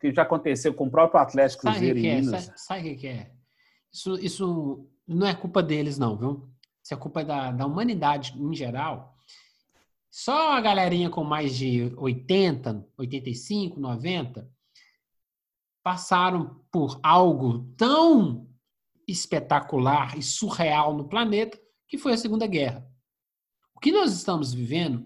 Que 0.00 0.12
já 0.12 0.22
aconteceu 0.22 0.72
com 0.74 0.86
o 0.86 0.90
próprio 0.90 1.20
Atlético 1.20 1.62
Cruzeiro 1.62 1.98
em 1.98 2.06
é? 2.06 2.20
Minas. 2.20 2.44
Sabe, 2.44 2.60
sabe 2.60 2.92
o 2.92 2.96
que 2.96 3.06
é? 3.06 3.30
Isso, 3.92 4.14
isso 4.18 4.88
não 5.06 5.26
é 5.26 5.34
culpa 5.34 5.62
deles, 5.62 5.98
não, 5.98 6.16
viu? 6.16 6.48
Isso 6.82 6.92
é 6.92 6.96
culpa 6.96 7.24
da, 7.24 7.50
da 7.52 7.66
humanidade 7.66 8.34
em 8.38 8.54
geral 8.54 9.14
só 10.16 10.52
a 10.52 10.60
galerinha 10.60 11.10
com 11.10 11.24
mais 11.24 11.56
de 11.56 11.92
80, 11.96 12.86
85, 12.96 13.80
90 13.80 14.48
passaram 15.84 16.64
por 16.72 16.98
algo 17.02 17.70
tão 17.76 18.48
espetacular 19.06 20.16
e 20.16 20.22
surreal 20.22 20.96
no 20.96 21.06
planeta 21.06 21.60
que 21.86 21.98
foi 21.98 22.14
a 22.14 22.16
Segunda 22.16 22.46
Guerra. 22.46 22.88
O 23.76 23.80
que 23.80 23.92
nós 23.92 24.10
estamos 24.14 24.54
vivendo, 24.54 25.04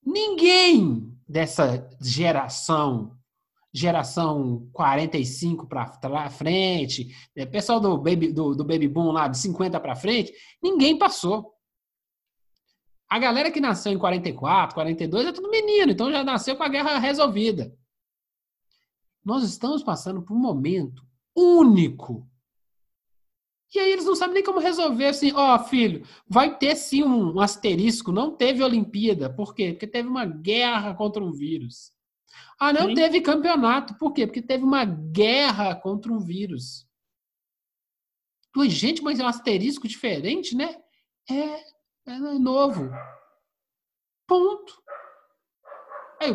ninguém 0.00 1.12
dessa 1.28 1.90
geração, 2.00 3.18
geração 3.74 4.68
45 4.72 5.66
para 5.66 6.30
frente, 6.30 7.08
né, 7.34 7.44
pessoal 7.44 7.80
do 7.80 7.98
baby, 7.98 8.32
do, 8.32 8.54
do 8.54 8.64
baby 8.64 8.86
boom 8.86 9.10
lá 9.10 9.26
de 9.26 9.38
50 9.38 9.80
para 9.80 9.96
frente, 9.96 10.32
ninguém 10.62 10.96
passou. 10.96 11.52
A 13.10 13.18
galera 13.18 13.50
que 13.50 13.60
nasceu 13.60 13.92
em 13.92 13.98
44, 13.98 14.72
42 14.72 15.26
é 15.26 15.32
tudo 15.32 15.50
menino, 15.50 15.90
então 15.90 16.12
já 16.12 16.22
nasceu 16.22 16.56
com 16.56 16.62
a 16.62 16.68
guerra 16.68 16.98
resolvida. 16.98 17.76
Nós 19.24 19.44
estamos 19.44 19.82
passando 19.82 20.22
por 20.22 20.34
um 20.34 20.40
momento 20.40 21.06
único. 21.34 22.28
E 23.74 23.78
aí 23.78 23.90
eles 23.90 24.04
não 24.04 24.14
sabem 24.14 24.34
nem 24.34 24.44
como 24.44 24.58
resolver 24.58 25.06
assim, 25.06 25.32
ó, 25.32 25.54
oh, 25.56 25.58
filho, 25.64 26.06
vai 26.28 26.58
ter 26.58 26.76
sim 26.76 27.02
um, 27.02 27.40
asterisco, 27.40 28.12
não 28.12 28.36
teve 28.36 28.62
Olimpíada. 28.62 29.32
Por 29.32 29.54
quê? 29.54 29.72
Porque 29.72 29.86
teve 29.86 30.08
uma 30.08 30.26
guerra 30.26 30.94
contra 30.94 31.24
um 31.24 31.32
vírus. 31.32 31.90
Ah, 32.58 32.72
não 32.72 32.88
sim. 32.88 32.94
teve 32.94 33.20
campeonato. 33.22 33.94
Por 33.94 34.12
quê? 34.12 34.26
Porque 34.26 34.42
teve 34.42 34.62
uma 34.62 34.84
guerra 34.84 35.74
contra 35.74 36.12
um 36.12 36.18
vírus. 36.18 36.86
Gente, 38.68 39.02
mas 39.02 39.18
é 39.18 39.24
um 39.24 39.28
asterisco 39.28 39.88
diferente, 39.88 40.54
né? 40.54 40.76
É, 41.30 42.12
é 42.12 42.18
novo. 42.38 42.90
Ponto. 44.26 44.82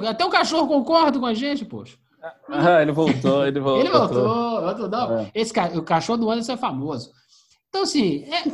Até 0.09 0.25
o 0.25 0.29
cachorro 0.29 0.67
concorda 0.67 1.19
com 1.19 1.25
a 1.25 1.33
gente, 1.33 1.63
poxa. 1.63 1.97
Ah, 2.49 2.81
ele 2.81 2.91
voltou, 2.91 3.45
ele 3.45 3.59
voltou. 3.59 3.81
ele 3.81 3.89
voltou, 3.89 4.61
voltou 4.61 4.89
não. 4.89 5.19
É. 5.19 5.31
Esse, 5.33 5.53
o 5.75 5.83
cachorro 5.83 6.17
do 6.17 6.29
Anderson 6.29 6.53
é 6.53 6.57
famoso. 6.57 7.11
Então, 7.69 7.83
assim, 7.83 8.23
é, 8.23 8.47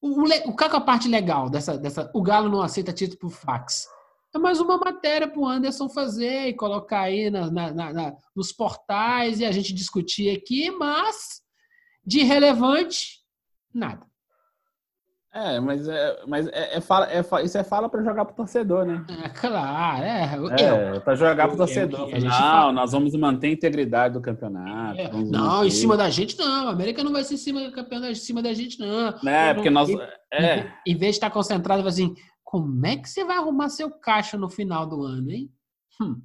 o, 0.00 0.24
o, 0.24 0.56
qual 0.56 0.70
é 0.70 0.76
a 0.76 0.80
parte 0.80 1.08
legal 1.08 1.48
dessa, 1.48 1.78
dessa. 1.78 2.10
O 2.14 2.22
Galo 2.22 2.48
não 2.48 2.60
aceita 2.62 2.92
título 2.92 3.18
por 3.18 3.30
fax. 3.30 3.86
É 4.34 4.38
mais 4.38 4.60
uma 4.60 4.76
matéria 4.76 5.26
para 5.26 5.40
o 5.40 5.46
Anderson 5.46 5.88
fazer 5.88 6.48
e 6.48 6.54
colocar 6.54 7.00
aí 7.02 7.30
na, 7.30 7.50
na, 7.50 7.92
na, 7.92 8.16
nos 8.36 8.52
portais 8.52 9.40
e 9.40 9.44
a 9.44 9.52
gente 9.52 9.72
discutir 9.72 10.36
aqui, 10.36 10.70
mas 10.70 11.40
de 12.04 12.22
relevante, 12.22 13.22
nada. 13.72 14.06
É, 15.32 15.60
mas, 15.60 15.86
é, 15.86 16.22
mas 16.26 16.48
é, 16.48 16.76
é, 16.76 16.80
fala, 16.80 17.06
é, 17.12 17.20
isso 17.44 17.58
é 17.58 17.62
fala 17.62 17.88
para 17.88 18.02
jogar 18.02 18.24
pro 18.24 18.34
torcedor, 18.34 18.86
né? 18.86 19.04
É, 19.24 19.28
claro, 19.28 20.02
é. 20.02 20.96
É, 20.96 21.00
para 21.00 21.14
jogar 21.14 21.48
pro 21.48 21.56
torcedor. 21.56 22.08
Eu, 22.08 22.20
não, 22.22 22.30
fala... 22.30 22.72
nós 22.72 22.92
vamos 22.92 23.14
manter 23.14 23.48
a 23.48 23.52
integridade 23.52 24.14
do 24.14 24.22
campeonato. 24.22 24.98
É, 24.98 25.12
não, 25.12 25.64
em 25.64 25.70
cima 25.70 25.96
da 25.98 26.08
gente 26.08 26.38
não. 26.38 26.68
A 26.68 26.72
América 26.72 27.04
não 27.04 27.12
vai 27.12 27.24
ser 27.24 27.34
em 27.34 27.38
cima 27.38 27.62
do 27.62 27.72
campeonato, 27.72 28.12
em 28.12 28.14
cima 28.14 28.42
da 28.42 28.54
gente 28.54 28.80
não. 28.80 29.08
É, 29.28 29.52
porque 29.52 29.68
nós. 29.68 29.90
É. 30.32 30.60
Em, 30.86 30.94
em 30.94 30.96
vez 30.96 31.12
de 31.12 31.16
estar 31.16 31.30
concentrado, 31.30 31.86
assim, 31.86 32.14
como 32.42 32.86
é 32.86 32.96
que 32.96 33.08
você 33.08 33.22
vai 33.22 33.36
arrumar 33.36 33.68
seu 33.68 33.90
caixa 33.90 34.38
no 34.38 34.48
final 34.48 34.86
do 34.86 35.02
ano, 35.02 35.30
hein? 35.30 35.52
Hum. 36.00 36.22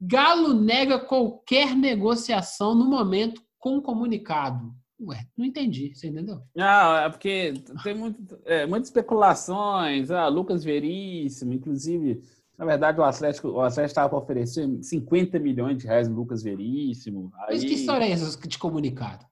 Galo 0.00 0.54
nega 0.54 1.00
qualquer 1.00 1.74
negociação 1.74 2.74
no 2.76 2.84
momento 2.84 3.42
com 3.58 3.80
comunicado. 3.80 4.72
Ué, 5.04 5.26
não 5.36 5.44
entendi, 5.44 5.92
você 5.94 6.08
entendeu? 6.08 6.40
Não, 6.54 6.96
é 6.96 7.10
porque 7.10 7.54
tem 7.82 7.94
muito, 7.94 8.38
é, 8.44 8.66
muitas 8.66 8.88
especulações. 8.88 10.10
Ah, 10.10 10.28
Lucas 10.28 10.62
Veríssimo, 10.62 11.52
inclusive, 11.52 12.22
na 12.56 12.64
verdade, 12.64 13.00
o 13.00 13.04
Atlético 13.04 13.48
o 13.48 13.60
Atlético 13.60 13.90
estava 13.90 14.08
para 14.08 14.18
oferecer 14.18 14.68
50 14.82 15.38
milhões 15.40 15.78
de 15.78 15.86
reais 15.86 16.08
no 16.08 16.14
Lucas 16.14 16.42
Veríssimo. 16.42 17.32
Aí... 17.34 17.54
Mas 17.54 17.64
que 17.64 17.74
história 17.74 18.04
é 18.04 18.10
essa 18.12 18.38
de 18.46 18.58
comunicado? 18.58 19.26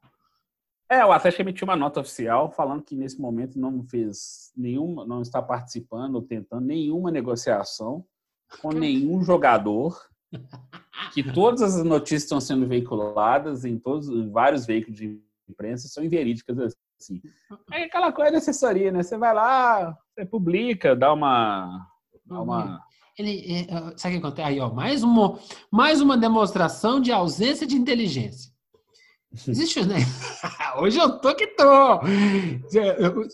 É, 0.90 1.06
o 1.06 1.12
Atlético 1.12 1.42
emitiu 1.42 1.66
uma 1.66 1.76
nota 1.76 2.00
oficial 2.00 2.50
falando 2.50 2.82
que 2.82 2.96
nesse 2.96 3.20
momento 3.20 3.60
não 3.60 3.84
fez 3.84 4.50
nenhuma, 4.56 5.06
não 5.06 5.22
está 5.22 5.40
participando 5.40 6.16
ou 6.16 6.22
tentando 6.22 6.66
nenhuma 6.66 7.12
negociação 7.12 8.04
com 8.60 8.72
nenhum 8.72 9.22
jogador. 9.22 9.96
Que 11.14 11.22
todas 11.32 11.62
as 11.62 11.84
notícias 11.84 12.24
estão 12.24 12.40
sendo 12.40 12.66
veiculadas 12.66 13.64
em 13.64 13.78
todos, 13.78 14.08
em 14.08 14.28
vários 14.30 14.66
veículos 14.66 14.98
de 14.98 15.20
imprensa 15.50 15.88
são 15.88 16.04
inverídicas 16.04 16.74
assim. 16.98 17.20
É 17.72 17.84
aquela 17.84 18.12
coisa 18.12 18.30
de 18.30 18.36
assessoria, 18.38 18.92
né? 18.92 19.02
Você 19.02 19.16
vai 19.16 19.34
lá, 19.34 19.96
você 20.14 20.24
publica, 20.24 20.94
dá 20.94 21.12
uma. 21.12 21.86
Dá 22.26 22.40
uma... 22.40 22.80
Ele, 23.18 23.66
é, 23.68 23.96
sabe 23.96 24.16
o 24.16 24.20
que 24.20 24.26
acontece? 24.26 24.48
Aí, 24.48 24.60
ó, 24.60 24.72
mais 24.72 25.02
uma, 25.02 25.38
mais 25.70 26.00
uma 26.00 26.16
demonstração 26.16 27.00
de 27.00 27.12
ausência 27.12 27.66
de 27.66 27.76
inteligência. 27.76 28.50
Existe, 29.32 29.84
né? 29.86 29.96
Hoje 30.80 30.98
eu 30.98 31.18
tô 31.20 31.34
que 31.34 31.46
tô. 31.48 32.00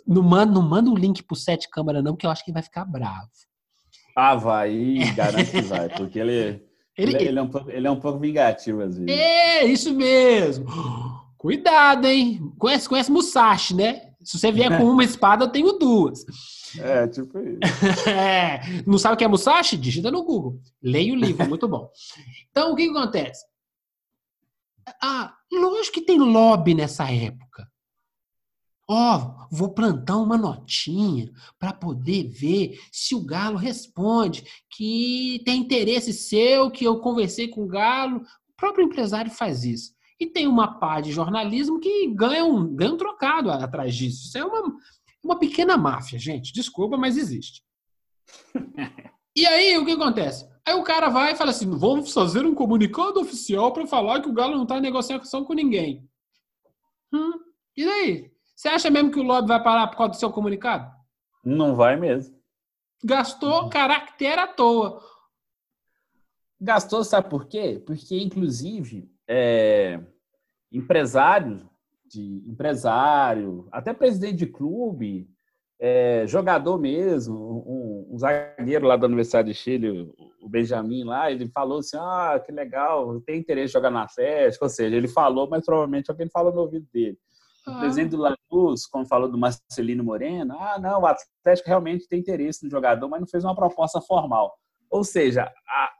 Não 0.07 0.23
manda, 0.23 0.53
não 0.53 0.62
manda 0.62 0.91
um 0.91 0.95
link 0.95 1.23
pro 1.23 1.37
sete 1.37 1.69
câmera, 1.71 2.03
não, 2.03 2.17
que 2.17 2.27
eu 2.27 2.31
acho 2.31 2.45
que 2.45 2.53
vai 2.53 2.62
ficar 2.62 2.85
bravo. 2.85 3.29
Ah, 4.14 4.35
vai, 4.35 4.99
garanto 5.14 5.51
que 5.51 5.61
vai, 5.62 5.89
porque 5.91 6.19
ele, 6.19 6.33
ele, 6.97 7.14
ele, 7.14 7.25
ele, 7.29 7.39
é 7.39 7.43
um 7.43 7.49
pouco, 7.49 7.71
ele 7.71 7.87
é 7.87 7.91
um 7.91 8.01
pouco 8.01 8.19
vingativo 8.19 8.81
às 8.83 8.97
vezes. 8.97 9.11
É, 9.11 9.64
isso 9.64 9.95
mesmo. 9.95 10.67
Cuidado, 11.47 12.09
hein? 12.09 12.53
Conhece, 12.59 12.88
conhece 12.88 13.12
Musashi, 13.12 13.72
né? 13.72 14.12
Se 14.20 14.36
você 14.36 14.51
vier 14.51 14.76
com 14.76 14.82
uma 14.90 15.05
espada, 15.05 15.44
eu 15.44 15.49
tenho 15.49 15.78
duas. 15.78 16.24
É, 16.76 17.07
tipo 17.07 17.38
isso. 17.38 17.61
é. 18.11 18.82
Não 18.84 18.99
sabe 18.99 19.14
o 19.14 19.16
que 19.16 19.22
é 19.22 19.28
Musashi? 19.28 19.76
Digita 19.76 20.11
no 20.11 20.24
Google. 20.24 20.61
Leia 20.82 21.12
o 21.12 21.16
livro, 21.16 21.49
muito 21.49 21.68
bom. 21.68 21.88
Então, 22.51 22.72
o 22.72 22.74
que, 22.74 22.90
que 22.90 22.99
acontece? 22.99 23.47
Ah, 25.01 25.36
lógico 25.53 25.94
que 25.94 26.01
tem 26.01 26.18
lobby 26.18 26.74
nessa 26.74 27.09
época. 27.12 27.70
Ó, 28.90 29.16
oh, 29.16 29.47
vou 29.49 29.72
plantar 29.72 30.16
uma 30.16 30.36
notinha 30.36 31.30
para 31.61 31.72
poder 31.72 32.24
ver 32.24 32.76
se 32.90 33.14
o 33.14 33.24
Galo 33.24 33.57
responde 33.57 34.44
que 34.68 35.40
tem 35.44 35.61
interesse 35.61 36.12
seu, 36.12 36.72
que 36.72 36.84
eu 36.84 36.99
conversei 36.99 37.47
com 37.47 37.62
o 37.62 37.68
Galo. 37.68 38.16
O 38.49 38.53
próprio 38.57 38.84
empresário 38.84 39.30
faz 39.30 39.62
isso. 39.62 39.95
E 40.19 40.27
tem 40.27 40.47
uma 40.47 40.79
pá 40.79 41.01
de 41.01 41.12
jornalismo 41.12 41.79
que 41.79 42.07
ganha 42.14 42.45
um, 42.45 42.75
ganha 42.75 42.93
um 42.93 42.97
trocado 42.97 43.51
atrás 43.51 43.95
disso. 43.95 44.27
Isso 44.27 44.39
é 44.39 44.45
uma, 44.45 44.75
uma 45.23 45.39
pequena 45.39 45.77
máfia, 45.77 46.19
gente. 46.19 46.53
Desculpa, 46.53 46.97
mas 46.97 47.17
existe. 47.17 47.62
e 49.37 49.47
aí, 49.47 49.77
o 49.77 49.85
que 49.85 49.93
acontece? 49.93 50.49
Aí 50.67 50.75
o 50.75 50.83
cara 50.83 51.09
vai 51.09 51.33
e 51.33 51.37
fala 51.37 51.51
assim: 51.51 51.71
vamos 51.71 52.12
fazer 52.12 52.47
um 52.47 52.55
comunicado 52.55 53.21
oficial 53.21 53.73
para 53.73 53.87
falar 53.87 54.21
que 54.23 54.29
o 54.29 54.33
Galo 54.33 54.57
não 54.57 54.62
está 54.62 54.79
em 54.79 54.83
negociação 54.83 55.45
com 55.45 55.53
ninguém. 55.53 56.09
Hum, 57.12 57.33
e 57.77 57.85
daí? 57.85 58.33
Você 58.55 58.69
acha 58.69 58.91
mesmo 58.91 59.11
que 59.11 59.21
o 59.21 59.23
lobby 59.23 59.49
vai 59.49 59.62
parar 59.62 59.87
por 59.87 59.99
causa 59.99 60.12
do 60.12 60.17
seu 60.17 60.31
comunicado? 60.31 60.91
Não 61.45 61.77
vai 61.77 61.95
mesmo. 61.97 62.35
Gastou 63.05 63.64
uhum. 63.64 63.69
caractere 63.69 64.41
à 64.41 64.47
toa. 64.47 65.01
Gastou, 66.59 67.05
sabe 67.05 67.29
por 67.29 67.47
quê? 67.47 67.83
Porque, 67.87 68.19
inclusive, 68.19 69.11
é, 69.29 70.01
empresário, 70.72 71.68
de, 72.07 72.45
empresário, 72.47 73.68
até 73.72 73.93
presidente 73.93 74.37
de 74.37 74.47
clube, 74.47 75.29
é, 75.79 76.27
jogador 76.27 76.79
mesmo, 76.79 77.37
um, 77.37 78.14
um, 78.14 78.18
zagueiro 78.18 78.87
lá 78.87 78.97
da 78.97 79.07
Universidade 79.07 79.49
de 79.49 79.55
Chile, 79.55 80.11
o 80.41 80.49
Benjamin 80.49 81.05
lá, 81.05 81.31
ele 81.31 81.49
falou 81.49 81.81
assim, 81.81 81.99
ah, 81.99 82.41
que 82.45 82.51
legal, 82.51 83.20
tem 83.20 83.41
interesse 83.41 83.70
em 83.70 83.72
jogar 83.72 83.91
na 83.91 84.05
Atlético, 84.05 84.64
ou 84.64 84.70
seja, 84.70 84.97
ele 84.97 85.09
falou, 85.09 85.49
mas 85.49 85.64
provavelmente 85.64 86.11
alguém 86.11 86.29
falou 86.31 86.53
no 86.53 86.62
ouvido 86.62 86.87
dele. 86.93 87.18
O 87.66 87.72
ah. 87.72 87.81
presidente 87.81 88.11
do 88.11 88.18
Lanús, 88.18 88.87
como 88.87 89.07
falou 89.07 89.29
do 89.29 89.37
Marcelino 89.37 90.03
Moreno, 90.03 90.55
ah, 90.59 90.79
não, 90.79 91.03
o 91.03 91.07
Atlético 91.07 91.68
realmente 91.68 92.09
tem 92.09 92.20
interesse 92.20 92.64
no 92.64 92.70
jogador, 92.70 93.09
mas 93.09 93.20
não 93.20 93.27
fez 93.27 93.45
uma 93.45 93.55
proposta 93.55 94.01
formal. 94.01 94.57
Ou 94.89 95.05
seja, 95.05 95.53
a, 95.68 95.93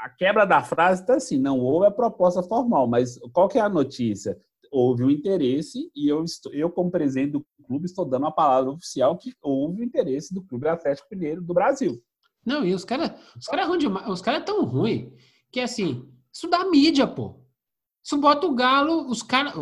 a 0.00 0.08
quebra 0.08 0.46
da 0.46 0.62
frase 0.62 1.02
está 1.02 1.14
assim, 1.14 1.38
não 1.38 1.58
houve 1.58 1.86
a 1.86 1.90
proposta 1.90 2.42
formal, 2.42 2.86
mas 2.86 3.18
qual 3.32 3.48
que 3.48 3.58
é 3.58 3.60
a 3.60 3.68
notícia? 3.68 4.36
Houve 4.72 5.04
um 5.04 5.10
interesse 5.10 5.90
e 5.94 6.08
eu, 6.08 6.24
estou, 6.24 6.52
eu 6.52 6.70
como 6.70 6.90
presidente 6.90 7.32
do 7.32 7.46
clube, 7.66 7.86
estou 7.86 8.04
dando 8.04 8.26
a 8.26 8.32
palavra 8.32 8.70
oficial 8.70 9.16
que 9.16 9.34
houve 9.42 9.80
o 9.80 9.84
interesse 9.84 10.32
do 10.32 10.42
Clube 10.42 10.68
Atlético 10.68 11.08
Mineiro 11.12 11.42
do 11.42 11.52
Brasil. 11.52 12.00
Não, 12.44 12.64
e 12.64 12.72
os 12.72 12.84
caras 12.84 13.12
os 13.36 13.46
cara 13.46 13.62
é 13.62 14.10
os 14.10 14.22
caras 14.22 14.40
é 14.40 14.44
tão 14.44 14.64
ruim 14.64 15.12
que 15.52 15.60
assim, 15.60 16.08
isso 16.32 16.48
dá 16.48 16.64
mídia, 16.64 17.06
pô. 17.06 17.40
Isso 18.02 18.16
bota 18.18 18.46
o 18.46 18.54
galo, 18.54 19.08
os 19.08 19.22
caras. 19.22 19.52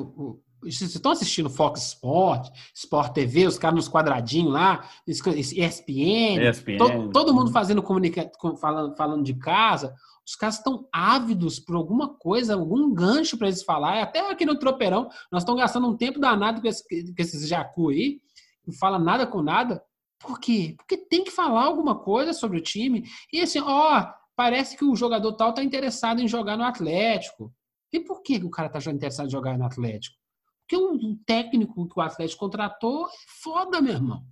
Vocês 0.60 0.94
estão 0.94 1.12
assistindo 1.12 1.48
Fox 1.48 1.88
Sport, 1.88 2.50
Sport 2.74 3.12
TV, 3.12 3.46
os 3.46 3.58
caras 3.58 3.76
nos 3.76 3.88
quadradinhos 3.88 4.52
lá, 4.52 4.88
ESPN, 5.06 6.48
ESPN. 6.48 6.78
To, 6.78 7.10
todo 7.10 7.34
mundo 7.34 7.50
fazendo 7.52 7.82
comunicação, 7.82 8.56
falando, 8.56 8.96
falando 8.96 9.24
de 9.24 9.34
casa. 9.34 9.94
Os 10.28 10.36
caras 10.36 10.56
estão 10.56 10.86
ávidos 10.92 11.58
por 11.58 11.74
alguma 11.74 12.14
coisa, 12.18 12.52
algum 12.52 12.92
gancho 12.92 13.38
para 13.38 13.46
eles 13.46 13.62
falar. 13.62 14.02
Até 14.02 14.20
aqui 14.30 14.44
no 14.44 14.58
Tropeirão, 14.58 15.08
nós 15.32 15.40
estamos 15.40 15.58
gastando 15.58 15.88
um 15.88 15.96
tempo 15.96 16.20
danado 16.20 16.60
com, 16.60 16.68
com 16.68 17.14
esses 17.22 17.48
jacu 17.48 17.88
aí, 17.88 18.20
não 18.66 18.74
fala 18.74 18.98
nada 18.98 19.26
com 19.26 19.40
nada. 19.40 19.82
Por 20.18 20.38
quê? 20.38 20.74
Porque 20.76 20.98
tem 20.98 21.24
que 21.24 21.30
falar 21.30 21.64
alguma 21.64 21.98
coisa 21.98 22.34
sobre 22.34 22.58
o 22.58 22.62
time. 22.62 23.08
E 23.32 23.40
assim, 23.40 23.60
ó, 23.60 24.06
parece 24.36 24.76
que 24.76 24.84
o 24.84 24.94
jogador 24.94 25.32
tal 25.32 25.48
está 25.48 25.64
interessado 25.64 26.20
em 26.20 26.28
jogar 26.28 26.58
no 26.58 26.64
Atlético. 26.64 27.50
E 27.90 27.98
por 27.98 28.20
que 28.20 28.36
o 28.36 28.50
cara 28.50 28.70
está 28.70 28.90
interessado 28.92 29.28
em 29.28 29.30
jogar 29.30 29.56
no 29.56 29.64
Atlético? 29.64 30.14
Porque 30.60 30.76
o 30.76 31.16
técnico 31.24 31.88
que 31.88 31.98
o 31.98 32.02
Atlético 32.02 32.40
contratou 32.40 33.06
é 33.06 33.10
foda, 33.42 33.80
meu 33.80 33.94
irmão. 33.94 34.22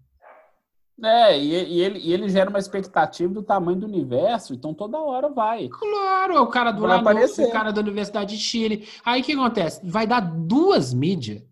É, 1.02 1.38
e, 1.38 1.52
e, 1.52 1.80
ele, 1.80 1.98
e 1.98 2.12
ele 2.12 2.28
gera 2.28 2.48
uma 2.48 2.58
expectativa 2.58 3.32
do 3.32 3.42
tamanho 3.42 3.78
do 3.78 3.86
universo, 3.86 4.54
então 4.54 4.72
toda 4.72 4.98
hora 4.98 5.28
vai. 5.28 5.68
Claro, 5.68 6.36
é 6.36 6.40
o 6.40 6.46
cara 6.46 6.70
do 6.70 6.86
Lanús, 6.86 7.38
o 7.38 7.50
cara 7.50 7.70
da 7.70 7.82
Universidade 7.82 8.36
de 8.36 8.42
Chile. 8.42 8.88
Aí 9.04 9.20
o 9.20 9.24
que 9.24 9.32
acontece? 9.32 9.80
Vai 9.84 10.06
dar 10.06 10.20
duas 10.20 10.94
mídias. 10.94 11.42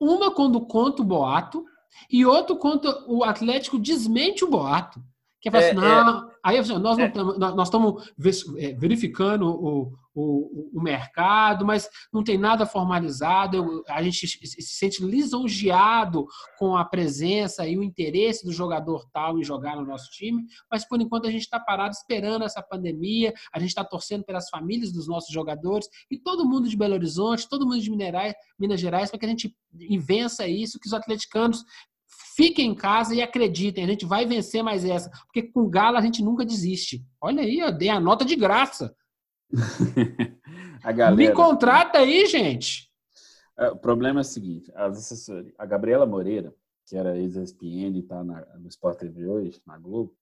Uma 0.00 0.32
quando 0.32 0.60
conta 0.60 1.02
o 1.02 1.04
boato 1.04 1.64
e 2.10 2.26
outra 2.26 2.56
quando 2.56 2.86
o 3.06 3.22
Atlético 3.22 3.78
desmente 3.78 4.44
o 4.44 4.50
boato. 4.50 5.00
Que 5.40 5.48
é, 5.48 5.56
assim, 5.56 5.70
é, 5.70 5.74
não, 5.74 6.27
é, 6.27 6.27
aí 6.48 6.58
assim, 6.58 6.78
nós 6.78 6.98
é. 6.98 7.12
nós 7.14 7.68
estamos 7.68 8.10
é, 8.56 8.72
verificando 8.72 9.46
o, 9.46 9.92
o, 10.14 10.78
o, 10.78 10.82
mercado, 10.82 11.64
mas 11.64 11.88
não 12.12 12.24
tem 12.24 12.38
nada 12.38 12.64
formalizado. 12.64 13.84
A 13.86 14.02
gente 14.02 14.26
se 14.26 14.62
sente 14.62 15.04
lisonjeado 15.04 16.26
com 16.58 16.76
a 16.76 16.84
presença 16.84 17.66
e 17.66 17.76
o 17.76 17.82
interesse 17.82 18.44
do 18.44 18.52
jogador 18.52 19.06
tal 19.12 19.38
em 19.38 19.44
jogar 19.44 19.76
no 19.76 19.84
nosso 19.84 20.10
time, 20.10 20.44
mas 20.70 20.86
por 20.86 21.00
enquanto 21.00 21.26
a 21.26 21.30
gente 21.30 21.42
está 21.42 21.60
parado 21.60 21.94
esperando 21.94 22.44
essa 22.44 22.62
pandemia, 22.62 23.32
a 23.52 23.58
gente 23.58 23.68
está 23.68 23.84
torcendo 23.84 24.24
pelas 24.24 24.48
famílias 24.48 24.92
dos 24.92 25.06
nossos 25.06 25.32
jogadores 25.32 25.88
e 26.10 26.18
todo 26.18 26.48
mundo 26.48 26.68
de 26.68 26.76
Belo 26.76 26.94
Horizonte, 26.94 27.48
todo 27.48 27.66
mundo 27.66 27.80
de 27.80 27.90
Minerais, 27.90 28.34
Minas 28.58 28.80
Gerais, 28.80 29.10
para 29.10 29.20
que 29.20 29.26
a 29.26 29.28
gente 29.28 29.54
vença 30.00 30.48
isso, 30.48 30.78
que 30.80 30.86
os 30.86 30.94
atleticanos 30.94 31.62
Fiquem 32.36 32.70
em 32.70 32.74
casa 32.74 33.14
e 33.14 33.20
acreditem, 33.20 33.84
a 33.84 33.88
gente 33.88 34.06
vai 34.06 34.24
vencer 34.24 34.62
mais 34.62 34.84
essa. 34.84 35.10
Porque 35.26 35.42
com 35.42 35.68
Galo 35.68 35.96
a 35.96 36.00
gente 36.00 36.22
nunca 36.22 36.44
desiste. 36.44 37.04
Olha 37.20 37.42
aí, 37.42 37.58
eu 37.58 37.72
dei 37.72 37.88
a 37.88 38.00
nota 38.00 38.24
de 38.24 38.36
graça. 38.36 38.94
a 40.84 40.92
galera... 40.92 41.16
Me 41.16 41.32
contrata 41.32 41.98
aí, 41.98 42.26
gente. 42.26 42.88
É, 43.58 43.70
o 43.70 43.76
problema 43.76 44.20
é 44.20 44.22
o 44.22 44.24
seguinte: 44.24 44.72
a 45.58 45.66
Gabriela 45.66 46.06
Moreira, 46.06 46.54
que 46.86 46.96
era 46.96 47.18
ex-ESPN 47.18 47.96
e 47.96 48.00
está 48.00 48.22
no 48.22 48.68
Sport 48.68 48.98
TV 48.98 49.26
hoje, 49.26 49.60
na 49.66 49.76
Globo, 49.76 50.14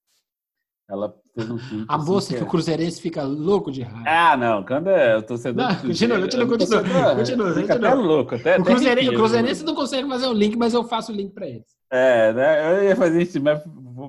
ela 0.88 1.14
fez 1.34 1.50
um 1.50 1.58
tweet. 1.58 1.84
A 1.88 1.96
assim, 1.96 2.06
moça 2.06 2.28
que, 2.28 2.36
que 2.36 2.42
o 2.44 2.46
Cruzeirense 2.46 3.00
fica 3.00 3.22
louco 3.24 3.70
de 3.70 3.82
raiva. 3.82 4.08
Ah, 4.08 4.36
não. 4.36 4.64
Quando 4.64 4.88
é 4.88 5.16
o 5.18 5.22
torcedor. 5.22 5.68
Não, 5.68 5.76
continua, 5.76 6.20
continua, 6.20 6.46
continua. 6.46 7.16
continua, 7.16 7.54
fica 7.54 7.74
até 7.74 7.94
louco. 7.94 8.34
Até, 8.36 8.58
o, 8.58 8.64
Cruzeirense, 8.64 9.10
o 9.10 9.14
Cruzeirense 9.14 9.64
não 9.64 9.74
consegue 9.74 10.08
fazer 10.08 10.26
o 10.26 10.32
link, 10.32 10.56
mas 10.56 10.72
eu 10.72 10.84
faço 10.84 11.12
o 11.12 11.14
link 11.14 11.32
para 11.34 11.46
eles. 11.46 11.75
É, 11.90 12.32
né? 12.32 12.78
Eu 12.78 12.84
ia 12.84 12.96
fazer 12.96 13.22
isso, 13.22 13.40
mas 13.40 13.62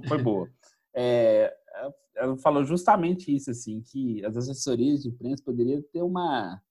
foi 0.08 0.22
boa. 0.22 0.50
É, 0.96 1.56
ela 2.16 2.38
falou 2.38 2.66
justamente 2.66 3.34
isso, 3.34 3.52
assim, 3.52 3.82
que 3.82 4.26
as 4.26 4.36
assessorias 4.36 5.04
de 5.04 5.10
imprensa 5.10 5.44
poderiam 5.44 5.82
ter 5.94 6.02
uma, 6.02 6.62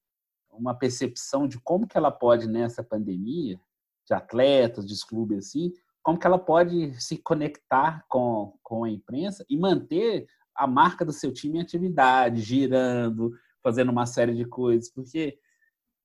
uma 0.50 0.74
percepção 0.74 1.46
de 1.46 1.60
como 1.60 1.86
que 1.86 1.96
ela 1.96 2.10
pode, 2.10 2.48
nessa 2.48 2.82
pandemia, 2.82 3.60
de 4.06 4.14
atletas, 4.14 4.86
de 4.86 4.94
clubes 5.06 5.38
assim, 5.38 5.72
como 6.02 6.18
que 6.18 6.26
ela 6.26 6.38
pode 6.38 6.94
se 7.02 7.16
conectar 7.18 8.04
com, 8.08 8.56
com 8.62 8.84
a 8.84 8.90
imprensa 8.90 9.44
e 9.50 9.58
manter 9.58 10.28
a 10.54 10.66
marca 10.66 11.04
do 11.04 11.12
seu 11.12 11.32
time 11.32 11.58
em 11.58 11.62
atividade, 11.62 12.40
girando, 12.40 13.32
fazendo 13.62 13.90
uma 13.90 14.06
série 14.06 14.34
de 14.34 14.44
coisas, 14.44 14.88
porque 14.88 15.38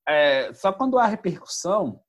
é, 0.07 0.51
só 0.53 0.73
quando 0.73 0.97
há 0.97 1.05
repercussão 1.05 2.01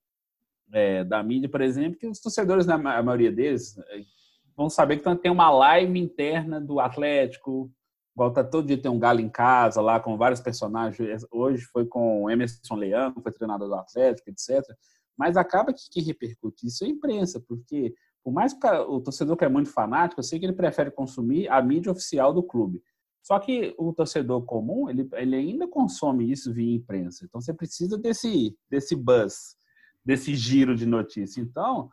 é, 0.73 1.05
da 1.05 1.23
mídia, 1.23 1.49
por 1.49 1.61
exemplo, 1.61 1.99
que 1.99 2.07
os 2.07 2.21
torcedores, 2.21 2.67
na 2.67 2.75
a 2.75 3.03
maioria 3.03 3.31
deles, 3.31 3.77
é, 3.79 4.01
vão 4.57 4.69
saber 4.69 4.99
que 4.99 5.17
tem 5.17 5.31
uma 5.31 5.51
live 5.51 5.99
interna 5.99 6.61
do 6.61 6.81
Atlético, 6.81 7.71
igual 8.15 8.33
tá 8.33 8.45
todo 8.45 8.67
dia 8.67 8.81
tem 8.81 8.91
um 8.91 8.99
galo 8.99 9.21
em 9.21 9.29
casa 9.29 9.81
lá 9.81 9.99
com 9.99 10.17
vários 10.17 10.41
personagens. 10.41 11.25
Hoje 11.31 11.65
foi 11.65 11.87
com 11.87 12.31
Emerson 12.31 12.75
Leão, 12.75 13.15
foi 13.23 13.33
treinador 13.33 13.69
do 13.69 13.75
Atlético, 13.75 14.31
etc. 14.31 14.63
Mas 15.17 15.37
acaba 15.37 15.73
que 15.73 16.01
repercute 16.01 16.67
isso 16.67 16.85
é 16.85 16.87
a 16.87 16.91
imprensa, 16.91 17.41
porque 17.41 17.95
por 18.23 18.33
mais 18.33 18.53
que 18.53 18.67
o 18.67 19.01
torcedor 19.01 19.37
que 19.37 19.45
é 19.45 19.49
muito 19.49 19.71
fanático, 19.71 20.21
eu 20.21 20.25
sei 20.25 20.39
que 20.39 20.47
ele 20.47 20.53
prefere 20.53 20.91
consumir 20.91 21.49
a 21.49 21.61
mídia 21.61 21.91
oficial 21.91 22.33
do 22.33 22.43
clube. 22.43 22.83
Só 23.23 23.39
que 23.39 23.75
o 23.79 23.93
torcedor 23.93 24.45
comum, 24.45 24.89
ele, 24.89 25.09
ele 25.15 25.37
ainda 25.37 25.69
consome 25.69 26.31
isso 26.31 26.53
via 26.53 26.77
imprensa. 26.77 27.25
Então 27.25 27.41
você 27.41 27.53
precisa 27.55 27.97
desse, 27.97 28.57
desse 28.69 28.97
buzz, 28.97 29.57
desse 30.05 30.35
giro 30.35 30.75
de 30.75 30.87
notícia. 30.87 31.41
Então, 31.41 31.91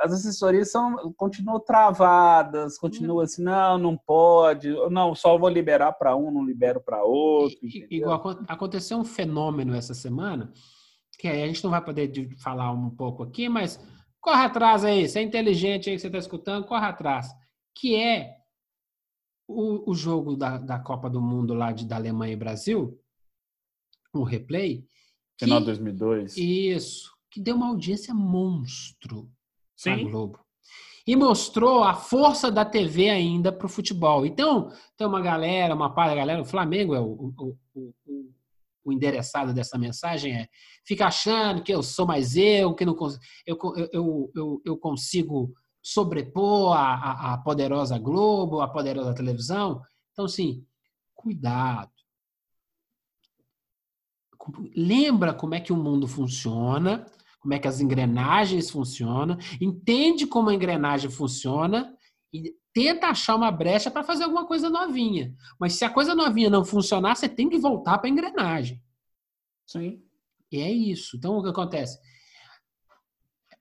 as 0.00 0.12
assessorias 0.12 0.70
são, 0.70 1.12
continuam 1.14 1.60
travadas, 1.60 2.78
continuam 2.78 3.20
assim, 3.20 3.42
não, 3.42 3.78
não 3.78 3.96
pode, 3.96 4.70
não, 4.90 5.14
só 5.14 5.38
vou 5.38 5.48
liberar 5.48 5.92
para 5.92 6.16
um, 6.16 6.30
não 6.30 6.44
libero 6.44 6.80
para 6.80 7.04
outro. 7.04 7.58
Igual 7.62 8.38
aconteceu 8.48 8.98
um 8.98 9.04
fenômeno 9.04 9.74
essa 9.74 9.94
semana 9.94 10.52
que 11.18 11.28
a 11.28 11.46
gente 11.46 11.62
não 11.64 11.70
vai 11.70 11.82
poder 11.82 12.12
falar 12.38 12.72
um 12.72 12.90
pouco 12.90 13.22
aqui, 13.22 13.48
mas 13.48 13.80
corre 14.20 14.44
atrás 14.44 14.84
aí, 14.84 15.08
você 15.08 15.20
é 15.20 15.22
inteligente 15.22 15.88
aí 15.88 15.96
que 15.96 16.00
você 16.00 16.08
está 16.08 16.18
escutando, 16.18 16.66
corre 16.66 16.86
atrás, 16.86 17.28
que 17.74 17.94
é 17.94 18.36
o, 19.48 19.90
o 19.90 19.94
jogo 19.94 20.36
da, 20.36 20.58
da 20.58 20.78
Copa 20.78 21.08
do 21.08 21.20
Mundo 21.20 21.54
lá 21.54 21.72
de, 21.72 21.86
da 21.86 21.96
Alemanha 21.96 22.32
e 22.32 22.36
Brasil, 22.36 23.00
o 24.12 24.22
replay. 24.22 24.84
Final 25.38 25.60
de 25.60 25.66
2002. 25.66 26.36
Isso, 26.36 27.15
que 27.30 27.40
deu 27.40 27.56
uma 27.56 27.68
audiência 27.68 28.14
monstro 28.14 29.30
Sim. 29.76 30.04
na 30.04 30.10
Globo. 30.10 30.40
E 31.06 31.14
mostrou 31.14 31.84
a 31.84 31.94
força 31.94 32.50
da 32.50 32.64
TV 32.64 33.08
ainda 33.08 33.52
para 33.52 33.66
o 33.66 33.70
futebol. 33.70 34.26
Então, 34.26 34.72
tem 34.96 35.06
uma 35.06 35.20
galera, 35.20 35.74
uma 35.74 35.94
parte 35.94 36.10
da 36.10 36.16
galera, 36.16 36.42
o 36.42 36.44
Flamengo 36.44 36.94
é 36.94 37.00
o, 37.00 37.32
o, 37.38 37.56
o, 37.74 37.94
o 38.84 38.92
endereçado 38.92 39.52
dessa 39.52 39.76
mensagem 39.76 40.32
é 40.34 40.48
fica 40.84 41.06
achando 41.06 41.62
que 41.62 41.74
eu 41.74 41.82
sou 41.82 42.06
mais 42.06 42.36
eu, 42.36 42.72
que 42.74 42.84
não 42.84 42.96
eu, 43.44 43.58
eu, 43.92 44.30
eu, 44.34 44.62
eu 44.64 44.76
consigo 44.78 45.52
sobrepor 45.82 46.76
a, 46.76 47.34
a, 47.34 47.38
poderosa 47.38 47.98
Globo, 47.98 48.60
a 48.60 48.68
poderosa 48.68 49.14
televisão. 49.14 49.82
Então, 50.12 50.24
assim, 50.24 50.64
cuidado. 51.14 51.90
Lembra 54.76 55.34
como 55.34 55.54
é 55.54 55.60
que 55.60 55.72
o 55.72 55.76
mundo 55.76 56.06
funciona, 56.06 57.06
como 57.46 57.54
é 57.54 57.60
que 57.60 57.68
as 57.68 57.80
engrenagens 57.80 58.68
funcionam, 58.68 59.38
entende 59.60 60.26
como 60.26 60.50
a 60.50 60.54
engrenagem 60.54 61.08
funciona 61.08 61.96
e 62.32 62.52
tenta 62.74 63.06
achar 63.06 63.36
uma 63.36 63.52
brecha 63.52 63.88
para 63.88 64.02
fazer 64.02 64.24
alguma 64.24 64.44
coisa 64.44 64.68
novinha. 64.68 65.32
Mas 65.56 65.74
se 65.74 65.84
a 65.84 65.90
coisa 65.90 66.12
novinha 66.12 66.50
não 66.50 66.64
funcionar, 66.64 67.14
você 67.14 67.28
tem 67.28 67.48
que 67.48 67.56
voltar 67.56 67.98
para 67.98 68.08
a 68.08 68.10
engrenagem. 68.10 68.82
Sim. 69.64 70.02
E 70.50 70.60
é 70.60 70.68
isso. 70.68 71.16
Então, 71.16 71.38
o 71.38 71.42
que 71.44 71.50
acontece? 71.50 72.00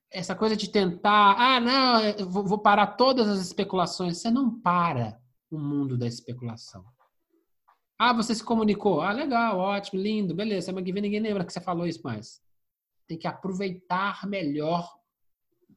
Essa 0.10 0.34
coisa 0.34 0.58
de 0.58 0.68
tentar, 0.68 1.36
ah, 1.38 1.60
não, 1.60 2.02
eu 2.02 2.28
vou 2.28 2.58
parar 2.58 2.88
todas 2.88 3.28
as 3.28 3.40
especulações. 3.40 4.18
Você 4.18 4.32
não 4.32 4.60
para 4.62 5.22
o 5.52 5.60
mundo 5.60 5.96
da 5.96 6.08
especulação. 6.08 6.84
Ah, 8.00 8.14
você 8.14 8.34
se 8.34 8.44
comunicou. 8.44 9.02
Ah, 9.02 9.12
legal, 9.12 9.60
ótimo, 9.60 10.02
lindo, 10.02 10.34
beleza. 10.34 10.66
Semana 10.66 10.84
que 10.84 10.92
vem 10.92 11.04
ninguém 11.04 11.20
lembra 11.20 11.46
que 11.46 11.54
você 11.54 11.62
falou 11.62 11.86
isso 11.86 12.02
mais. 12.04 12.44
Tem 13.08 13.18
que 13.18 13.28
aproveitar 13.28 14.28
melhor 14.28 14.94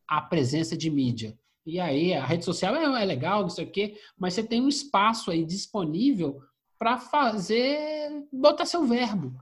a 0.07 0.21
presença 0.21 0.77
de 0.77 0.91
mídia. 0.91 1.39
E 1.67 1.79
aí, 1.79 2.15
a 2.15 2.25
rede 2.25 2.45
social 2.45 2.75
é, 2.75 3.03
é 3.03 3.05
legal, 3.05 3.43
não 3.43 3.51
sei 3.51 3.67
o 3.67 3.71
quê, 3.71 4.01
mas 4.17 4.35
você 4.35 4.43
tem 4.43 4.63
um 4.63 4.69
espaço 4.69 5.31
aí 5.31 5.45
disponível 5.45 6.41
para 6.79 6.97
fazer, 6.97 8.27
botar 8.33 8.65
seu 8.65 8.87
verbo. 8.87 9.37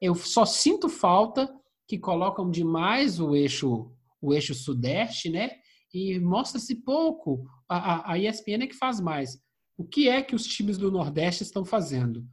Eu 0.00 0.14
só 0.14 0.44
sinto 0.44 0.88
falta 0.88 1.54
que 1.86 1.98
colocam 1.98 2.50
demais 2.50 3.20
o 3.20 3.36
eixo, 3.36 3.92
o 4.20 4.34
eixo 4.34 4.54
sudeste, 4.54 5.28
né? 5.28 5.50
E 5.92 6.18
mostra-se 6.18 6.74
pouco. 6.74 7.48
A, 7.68 8.12
a, 8.12 8.18
ESPN 8.18 8.64
é 8.64 8.66
que 8.66 8.74
faz 8.74 9.00
mais. 9.00 9.40
O 9.76 9.84
que 9.84 10.08
é 10.08 10.22
que 10.22 10.34
os 10.34 10.46
times 10.46 10.76
do 10.76 10.90
Nordeste 10.90 11.42
estão 11.42 11.64
fazendo? 11.64 12.26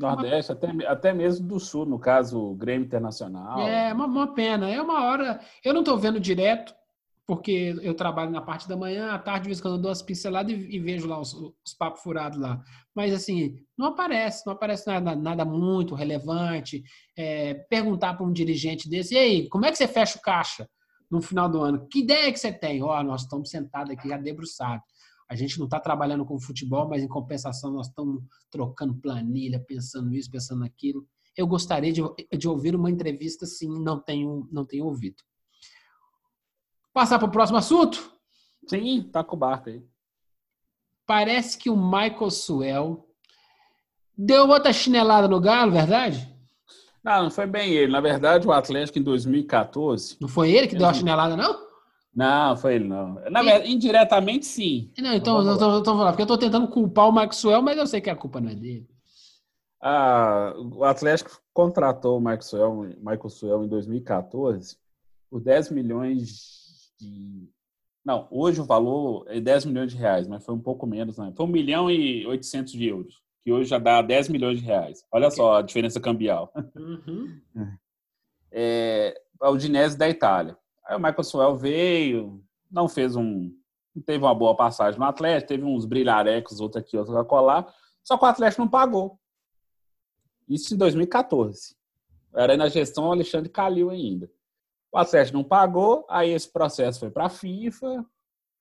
Nordeste, 0.00 0.52
até, 0.52 0.86
até 0.86 1.12
mesmo 1.12 1.46
do 1.46 1.60
Sul, 1.60 1.86
no 1.86 1.98
caso, 1.98 2.38
o 2.38 2.54
Grêmio 2.54 2.86
Internacional. 2.86 3.60
É, 3.60 3.92
uma, 3.92 4.06
uma 4.06 4.34
pena. 4.34 4.68
É 4.68 4.80
uma 4.80 5.04
hora. 5.04 5.40
Eu 5.64 5.72
não 5.72 5.80
estou 5.80 5.98
vendo 5.98 6.18
direto, 6.18 6.74
porque 7.26 7.76
eu 7.82 7.94
trabalho 7.94 8.30
na 8.30 8.40
parte 8.40 8.68
da 8.68 8.76
manhã, 8.76 9.12
à 9.12 9.18
tarde, 9.18 9.42
de 9.42 9.48
vez 9.50 9.58
em 9.60 9.62
quando 9.62 9.74
eu 9.76 9.80
dou 9.80 10.04
pinceladas 10.04 10.52
e, 10.52 10.76
e 10.76 10.80
vejo 10.80 11.06
lá 11.06 11.20
os, 11.20 11.32
os, 11.32 11.74
papos 11.78 12.02
furados 12.02 12.38
lá. 12.38 12.60
Mas, 12.94 13.14
assim, 13.14 13.54
não 13.78 13.86
aparece, 13.86 14.44
não 14.44 14.52
aparece 14.52 14.86
nada, 14.88 15.14
nada 15.14 15.44
muito 15.44 15.94
relevante. 15.94 16.82
É, 17.16 17.54
perguntar 17.70 18.14
para 18.14 18.26
um 18.26 18.32
dirigente 18.32 18.88
desse, 18.88 19.14
e 19.14 19.18
aí, 19.18 19.48
como 19.48 19.64
é 19.64 19.70
que 19.70 19.78
você 19.78 19.86
fecha 19.86 20.18
o 20.18 20.22
caixa 20.22 20.68
no 21.08 21.20
final 21.20 21.48
do 21.48 21.60
ano? 21.60 21.86
Que 21.88 22.00
ideia 22.00 22.32
que 22.32 22.38
você 22.38 22.52
tem? 22.52 22.82
Ó, 22.82 22.98
oh, 22.98 23.02
nós 23.04 23.22
estamos 23.22 23.48
sentados 23.48 23.92
aqui 23.92 24.08
já 24.08 24.16
debruçados. 24.16 24.84
A 25.30 25.36
gente 25.36 25.60
não 25.60 25.66
está 25.66 25.78
trabalhando 25.78 26.24
com 26.24 26.40
futebol, 26.40 26.88
mas 26.88 27.04
em 27.04 27.08
compensação 27.08 27.70
nós 27.70 27.86
estamos 27.86 28.20
trocando 28.50 28.96
planilha, 28.96 29.64
pensando 29.64 30.12
isso, 30.12 30.28
pensando 30.28 30.58
naquilo. 30.58 31.06
Eu 31.36 31.46
gostaria 31.46 31.92
de, 31.92 32.02
de 32.36 32.48
ouvir 32.48 32.74
uma 32.74 32.90
entrevista, 32.90 33.46
sim, 33.46 33.80
não 33.80 34.00
tenho, 34.00 34.48
não 34.50 34.66
tenho 34.66 34.86
ouvido. 34.86 35.22
Passar 36.92 37.20
para 37.20 37.28
o 37.28 37.30
próximo 37.30 37.58
assunto? 37.58 38.12
Sim, 38.68 39.08
tá 39.12 39.22
com 39.22 39.36
o 39.36 39.38
barco 39.38 39.68
aí. 39.68 39.80
Parece 41.06 41.56
que 41.56 41.70
o 41.70 41.76
Michael 41.76 42.30
Suell 42.30 43.08
deu 44.18 44.48
outra 44.48 44.72
chinelada 44.72 45.28
no 45.28 45.40
Galo, 45.40 45.70
verdade? 45.70 46.28
Não, 47.04 47.22
não 47.22 47.30
foi 47.30 47.46
bem 47.46 47.72
ele. 47.72 47.92
Na 47.92 48.00
verdade, 48.00 48.48
o 48.48 48.52
Atlético 48.52 48.98
em 48.98 49.02
2014. 49.02 50.16
Não 50.20 50.28
foi 50.28 50.50
ele 50.50 50.66
que 50.66 50.74
deu 50.74 50.88
a 50.88 50.92
chinelada, 50.92 51.36
não? 51.36 51.69
Não, 52.14 52.56
foi 52.56 52.74
ele 52.74 52.88
não. 52.88 53.14
Na 53.30 53.42
verdade, 53.42 53.70
indiretamente 53.70 54.44
sim. 54.44 54.90
Não, 54.98 55.14
então, 55.14 55.46
eu 55.46 55.58
tô, 55.58 55.82
tô, 55.82 55.92
falando, 55.92 56.08
porque 56.08 56.22
eu 56.22 56.24
estou 56.24 56.38
tentando 56.38 56.68
culpar 56.68 57.08
o 57.08 57.12
Maxwell, 57.12 57.62
mas 57.62 57.78
eu 57.78 57.86
sei 57.86 58.00
que 58.00 58.10
a 58.10 58.16
culpa 58.16 58.40
não 58.40 58.50
é 58.50 58.54
dele. 58.54 58.88
Ah, 59.80 60.52
o 60.56 60.84
Atlético 60.84 61.40
contratou 61.54 62.18
o 62.18 62.20
Maxwell, 62.20 62.74
Michael 62.98 63.28
Suel 63.30 63.64
em 63.64 63.68
2014 63.68 64.76
por 65.30 65.40
10 65.40 65.70
milhões 65.70 66.92
de. 66.98 67.48
Não, 68.04 68.26
hoje 68.30 68.60
o 68.60 68.64
valor 68.64 69.24
é 69.28 69.40
10 69.40 69.66
milhões 69.66 69.92
de 69.92 69.98
reais, 69.98 70.26
mas 70.26 70.44
foi 70.44 70.54
um 70.54 70.60
pouco 70.60 70.86
menos, 70.86 71.16
né? 71.16 71.32
Foi 71.36 71.46
1 71.46 71.48
milhão 71.48 71.90
e 71.90 72.26
800 72.26 72.72
de 72.72 72.86
euros, 72.86 73.22
que 73.44 73.52
hoje 73.52 73.70
já 73.70 73.78
dá 73.78 74.02
10 74.02 74.28
milhões 74.28 74.58
de 74.58 74.64
reais. 74.64 75.04
Olha 75.12 75.28
okay. 75.28 75.36
só 75.36 75.56
a 75.56 75.62
diferença 75.62 76.00
cambial. 76.00 76.52
Uhum. 76.76 77.40
É, 78.52 79.14
a 79.40 79.48
Udinese 79.48 79.96
da 79.96 80.08
Itália. 80.08 80.58
Aí 80.90 80.96
o 80.96 80.98
Michael 80.98 81.22
Suel 81.22 81.56
veio, 81.56 82.44
não 82.68 82.88
fez 82.88 83.14
um. 83.14 83.56
Não 83.94 84.02
teve 84.02 84.24
uma 84.24 84.34
boa 84.34 84.56
passagem 84.56 84.98
no 84.98 85.06
Atlético, 85.06 85.48
teve 85.48 85.62
uns 85.62 85.84
brilharecos, 85.84 86.60
outro 86.60 86.80
aqui, 86.80 86.96
outro 86.96 87.16
a 87.16 87.72
só 88.02 88.18
que 88.18 88.24
o 88.24 88.28
Atlético 88.28 88.62
não 88.62 88.68
pagou. 88.68 89.16
Isso 90.48 90.74
em 90.74 90.76
2014. 90.76 91.76
Era 92.34 92.56
na 92.56 92.68
gestão 92.68 93.12
Alexandre 93.12 93.48
Calil 93.48 93.90
ainda. 93.90 94.28
O 94.92 94.98
Atlético 94.98 95.38
não 95.38 95.44
pagou, 95.44 96.04
aí 96.08 96.30
esse 96.30 96.50
processo 96.52 96.98
foi 96.98 97.10
para 97.10 97.26
a 97.26 97.30
FIFA, 97.30 98.04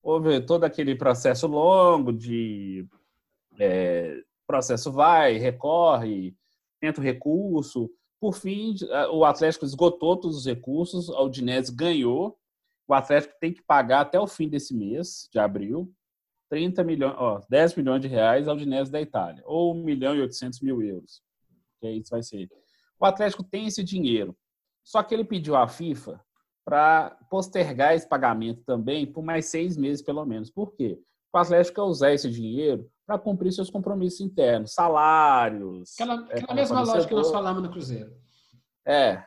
houve 0.03 0.39
todo 0.41 0.65
aquele 0.65 0.95
processo 0.95 1.47
longo 1.47 2.13
de 2.13 2.87
é, 3.59 4.21
processo 4.45 4.91
vai, 4.91 5.37
recorre, 5.37 6.35
tenta 6.79 7.01
o 7.01 7.03
recurso. 7.03 7.89
Por 8.19 8.33
fim, 8.33 8.75
o 9.11 9.23
Atlético 9.23 9.65
esgotou 9.65 10.17
todos 10.17 10.37
os 10.37 10.45
recursos, 10.45 11.09
a 11.09 11.21
Udinese 11.21 11.73
ganhou. 11.73 12.37
O 12.87 12.93
Atlético 12.93 13.33
tem 13.39 13.53
que 13.53 13.61
pagar 13.61 14.01
até 14.01 14.19
o 14.19 14.27
fim 14.27 14.49
desse 14.49 14.75
mês, 14.75 15.29
de 15.31 15.39
abril, 15.39 15.93
30 16.49 16.83
milhões, 16.83 17.15
ó, 17.17 17.39
10 17.47 17.75
milhões 17.75 18.01
de 18.01 18.07
reais 18.07 18.47
ao 18.47 18.55
Udinese 18.55 18.91
da 18.91 18.99
Itália, 18.99 19.43
ou 19.45 19.73
1 19.75 19.83
milhão 19.83 20.15
e 20.15 20.21
800 20.21 20.59
mil 20.61 20.81
euros. 20.81 21.21
Que 21.79 21.87
é 21.87 21.91
isso 21.93 22.09
vai 22.09 22.23
ser. 22.23 22.49
O 22.99 23.05
Atlético 23.05 23.43
tem 23.43 23.67
esse 23.67 23.83
dinheiro. 23.83 24.35
Só 24.83 25.03
que 25.03 25.13
ele 25.13 25.23
pediu 25.23 25.55
à 25.55 25.67
FIFA 25.67 26.19
para 26.65 27.11
postergar 27.29 27.95
esse 27.95 28.07
pagamento 28.07 28.63
também 28.63 29.05
por 29.05 29.23
mais 29.23 29.45
seis 29.45 29.77
meses, 29.77 30.01
pelo 30.01 30.25
menos. 30.25 30.49
Por 30.49 30.73
quê? 30.73 30.99
O 31.31 31.37
Atlético 31.37 31.75
quer 31.75 31.81
usar 31.83 32.13
esse 32.13 32.29
dinheiro 32.29 32.89
para 33.09 33.17
cumprir 33.17 33.51
seus 33.51 33.71
compromissos 33.71 34.21
internos, 34.21 34.71
salários. 34.71 35.95
Aquela, 35.95 36.27
é, 36.29 36.37
aquela 36.37 36.51
é, 36.51 36.53
mesma 36.53 36.81
lógica 36.81 37.07
que 37.07 37.15
nós 37.15 37.31
falamos 37.31 37.63
no 37.63 37.71
Cruzeiro. 37.71 38.13
É. 38.85 39.23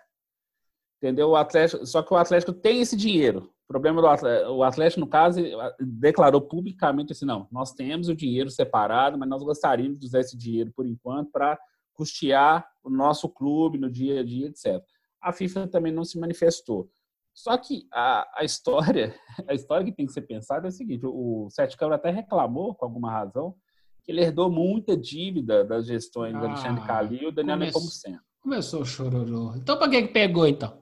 Entendeu? 0.99 1.31
O 1.31 1.35
Atlético, 1.37 1.85
só 1.85 2.01
que 2.01 2.15
o 2.15 2.17
Atlético 2.17 2.53
tem 2.53 2.81
esse 2.81 2.97
dinheiro. 2.97 3.53
O 3.65 3.67
problema 3.67 4.01
do 4.01 4.07
Atlético, 4.07 4.51
o 4.53 4.63
Atlético, 4.63 5.01
no 5.01 5.09
caso, 5.09 5.41
declarou 5.81 6.41
publicamente 6.41 7.11
assim: 7.11 7.25
não, 7.25 7.49
nós 7.51 7.73
temos 7.73 8.09
o 8.09 8.15
dinheiro 8.15 8.51
separado, 8.51 9.19
mas 9.19 9.29
nós 9.29 9.43
gostaríamos 9.43 9.99
de 9.99 10.07
usar 10.07 10.21
esse 10.21 10.39
dinheiro 10.39 10.71
por 10.77 10.87
enquanto 10.87 11.33
para 11.33 11.59
custear 11.93 12.65
o 12.85 12.89
nosso 12.89 13.29
clube 13.29 13.79
no 13.79 13.91
dia 13.91 14.21
a 14.21 14.25
dia, 14.25 14.47
etc. 14.47 14.81
A 15.21 15.33
FIFA 15.33 15.67
também 15.67 15.91
não 15.91 16.05
se 16.05 16.21
manifestou. 16.21 16.89
Só 17.35 17.57
que 17.57 17.89
a, 17.93 18.31
a 18.41 18.45
história, 18.45 19.13
a 19.49 19.55
história 19.55 19.85
que 19.85 19.93
tem 19.93 20.07
que 20.07 20.13
ser 20.13 20.23
pensada 20.23 20.67
é 20.67 20.69
a 20.69 20.73
seguinte: 20.73 21.05
o 21.05 21.49
Sete 21.51 21.77
Câmara 21.77 21.97
até 21.97 22.11
reclamou, 22.11 22.77
com 22.77 22.85
alguma 22.85 23.11
razão, 23.11 23.57
que 24.05 24.11
ele 24.11 24.23
herdou 24.23 24.51
muita 24.51 24.97
dívida 24.97 25.65
das 25.65 25.87
gestões 25.87 26.35
ah, 26.35 26.39
do 26.39 26.47
Alexandre 26.47 26.85
Calil 26.85 27.23
e 27.23 27.27
o 27.27 27.33
Daniel 27.33 27.57
come... 27.57 27.67
Nepomuceno. 27.67 28.21
Começou 28.41 28.83
o 28.83 28.85
chororô. 28.85 29.55
Então, 29.57 29.79
para 29.79 29.89
que, 29.89 30.03
que 30.03 30.13
pegou, 30.13 30.47
então? 30.47 30.77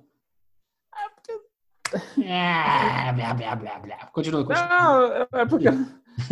É 0.94 1.08
porque. 1.14 2.26
Ah, 2.26 3.12
blá, 3.12 3.34
blá, 3.34 3.56
blá, 3.56 3.78
blá. 3.78 3.96
Continua, 4.12 4.44
continua. 4.44 4.68
Não, 4.68 5.40
é 5.40 5.46
porque. 5.46 5.68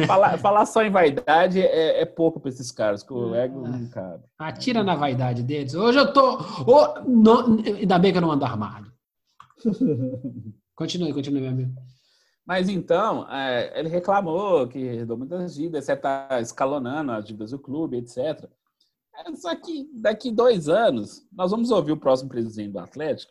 falar, 0.07 0.39
falar 0.39 0.65
só 0.65 0.83
em 0.83 0.91
vaidade 0.91 1.61
é, 1.61 2.01
é 2.01 2.07
pouco 2.07 2.41
para 2.41 2.49
esses 2.49 2.71
caras, 2.73 3.03
que 3.03 3.13
o 3.13 3.35
ego 3.35 3.67
não 3.69 3.89
cabe. 3.89 4.25
Atira 4.39 4.83
na 4.83 4.95
vaidade 4.95 5.43
deles. 5.43 5.75
Hoje 5.75 5.99
eu 5.99 6.13
tô. 6.13 6.39
Oh, 6.67 7.01
não, 7.07 7.59
ainda 7.59 7.99
bem 7.99 8.11
que 8.11 8.19
eu 8.19 8.23
não 8.23 8.33
ando 8.33 8.47
armado. 8.47 8.91
continue, 10.75 11.13
continue, 11.13 11.43
meu 11.43 11.51
amigo. 11.51 11.73
Mas 12.49 12.71
então, 12.71 13.31
é, 13.31 13.79
ele 13.79 13.91
reclamou 13.91 14.67
que 14.67 14.79
herdou 14.79 15.19
muitas 15.19 15.55
dívidas, 15.55 15.85
você 15.85 15.93
está 15.93 16.41
escalonando 16.41 17.13
as 17.13 17.27
dívidas 17.27 17.51
do 17.51 17.59
clube, 17.59 17.99
etc. 17.99 18.49
É, 19.15 19.37
só 19.37 19.55
que 19.55 19.87
daqui 19.93 20.33
dois 20.33 20.67
anos, 20.67 21.29
nós 21.31 21.51
vamos 21.51 21.71
ouvir 21.71 21.93
o 21.93 22.01
próximo 22.01 22.31
presidente 22.31 22.73
do 22.73 22.79
Atlético. 22.79 23.31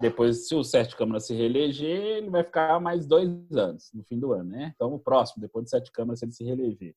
Depois, 0.00 0.46
se 0.46 0.54
o 0.54 0.62
Sete 0.62 0.96
Câmara 0.96 1.18
se 1.18 1.34
reeleger, 1.34 2.18
ele 2.18 2.30
vai 2.30 2.44
ficar 2.44 2.78
mais 2.78 3.04
dois 3.04 3.28
anos 3.50 3.90
no 3.92 4.04
fim 4.04 4.16
do 4.16 4.32
ano, 4.32 4.50
né? 4.50 4.72
Então, 4.76 4.94
o 4.94 4.98
próximo, 5.00 5.42
depois 5.42 5.64
de 5.64 5.70
Sete 5.70 5.90
Câmara, 5.90 6.16
se 6.16 6.24
ele 6.24 6.32
se 6.32 6.44
reeleger 6.44 6.94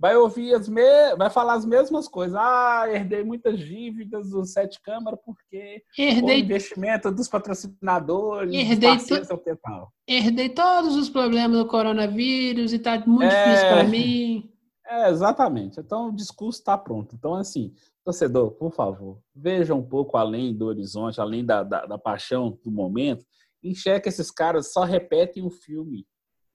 vai 0.00 0.16
ouvir 0.16 0.54
as 0.54 0.66
me... 0.66 1.14
vai 1.16 1.28
falar 1.28 1.52
as 1.52 1.66
mesmas 1.66 2.08
coisas. 2.08 2.34
Ah, 2.34 2.86
herdei 2.88 3.22
muitas 3.22 3.60
dívidas 3.60 4.30
do 4.30 4.46
Sete 4.46 4.80
Câmara 4.80 5.14
porque 5.14 5.82
herdei... 5.96 6.40
o 6.40 6.44
investimento 6.44 7.12
dos 7.12 7.28
patrocinadores, 7.28 8.54
herdei, 8.54 8.96
to... 8.96 9.92
herdei 10.08 10.48
todos 10.48 10.96
os 10.96 11.10
problemas 11.10 11.58
do 11.58 11.66
coronavírus 11.66 12.72
e 12.72 12.78
tá 12.78 12.98
muito 13.06 13.30
é... 13.30 13.44
difícil 13.44 13.68
para 13.68 13.84
mim. 13.84 14.50
É, 14.86 15.10
exatamente. 15.10 15.78
Então 15.78 16.08
o 16.08 16.16
discurso 16.16 16.60
está 16.60 16.78
pronto. 16.78 17.14
Então, 17.14 17.34
assim, 17.34 17.74
torcedor, 18.02 18.52
por 18.52 18.72
favor, 18.72 19.20
veja 19.36 19.74
um 19.74 19.86
pouco 19.86 20.16
além 20.16 20.56
do 20.56 20.64
horizonte, 20.64 21.20
além 21.20 21.44
da, 21.44 21.62
da, 21.62 21.84
da 21.84 21.98
paixão 21.98 22.58
do 22.64 22.70
momento. 22.70 23.24
Enxerga 23.62 24.08
esses 24.08 24.30
caras 24.30 24.72
só 24.72 24.82
repetem 24.82 25.44
o 25.44 25.50
filme 25.50 26.06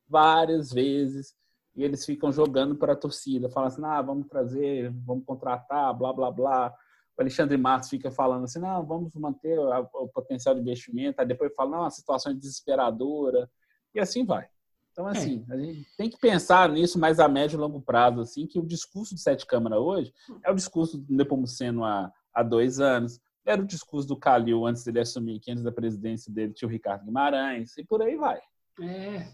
várias 0.10 0.72
vezes 0.72 1.35
e 1.76 1.84
eles 1.84 2.06
ficam 2.06 2.32
jogando 2.32 2.76
para 2.76 2.94
a 2.94 2.96
torcida, 2.96 3.50
falam 3.50 3.68
assim, 3.68 3.84
ah, 3.84 4.02
vamos 4.02 4.28
trazer, 4.28 4.92
vamos 5.06 5.26
contratar, 5.26 5.94
blá, 5.94 6.14
blá, 6.14 6.32
blá. 6.32 6.74
O 7.18 7.22
Alexandre 7.22 7.58
Matos 7.58 7.90
fica 7.90 8.10
falando 8.12 8.46
assim, 8.46 8.60
não, 8.60 8.86
vamos 8.86 9.14
manter 9.16 9.60
o 9.60 10.08
potencial 10.08 10.56
de 10.56 10.62
investimento, 10.62 11.20
aí 11.20 11.28
depois 11.28 11.54
fala, 11.54 11.72
não, 11.72 11.86
a 11.86 11.90
situação 11.90 12.32
é 12.32 12.36
desesperadora, 12.36 13.50
e 13.94 14.00
assim 14.00 14.26
vai. 14.26 14.48
Então, 14.92 15.08
assim, 15.08 15.46
é. 15.50 15.54
a 15.54 15.58
gente 15.58 15.86
tem 15.98 16.10
que 16.10 16.18
pensar 16.18 16.70
nisso 16.70 16.98
mais 16.98 17.20
a 17.20 17.28
médio 17.28 17.58
e 17.58 17.60
longo 17.60 17.82
prazo, 17.82 18.22
assim, 18.22 18.48
que 18.48 18.58
o 18.58 18.66
discurso 18.66 19.14
do 19.14 19.20
Sete 19.20 19.46
Câmara 19.46 19.78
hoje 19.78 20.14
é 20.42 20.50
o 20.50 20.56
discurso 20.56 20.98
do 20.98 21.14
Nepomuceno 21.14 21.84
há, 21.84 22.12
há 22.34 22.42
dois 22.42 22.80
anos, 22.80 23.20
era 23.46 23.62
o 23.62 23.66
discurso 23.66 24.08
do 24.08 24.18
Calil 24.18 24.66
antes 24.66 24.86
dele 24.86 25.02
assumir, 25.02 25.40
que 25.42 25.52
antes 25.52 25.64
da 25.64 25.72
presidência 25.72 26.32
dele 26.32 26.54
tinha 26.54 26.68
o 26.68 26.72
Ricardo 26.72 27.06
Guimarães, 27.06 27.78
e 27.78 27.84
por 27.84 28.02
aí 28.02 28.16
vai. 28.16 28.40
É, 28.82 29.28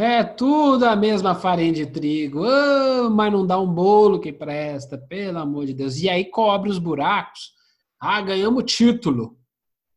é 0.00 0.22
tudo 0.22 0.84
a 0.84 0.94
mesma 0.94 1.34
farinha 1.34 1.72
de 1.72 1.84
trigo, 1.84 2.44
oh, 2.44 3.10
mas 3.10 3.32
não 3.32 3.44
dá 3.44 3.58
um 3.58 3.66
bolo 3.66 4.20
que 4.20 4.32
presta, 4.32 4.96
pelo 4.96 5.38
amor 5.38 5.66
de 5.66 5.74
Deus. 5.74 6.00
E 6.00 6.08
aí 6.08 6.24
cobre 6.24 6.70
os 6.70 6.78
buracos. 6.78 7.52
Ah, 7.98 8.20
ganhamos 8.22 8.72
título. 8.72 9.36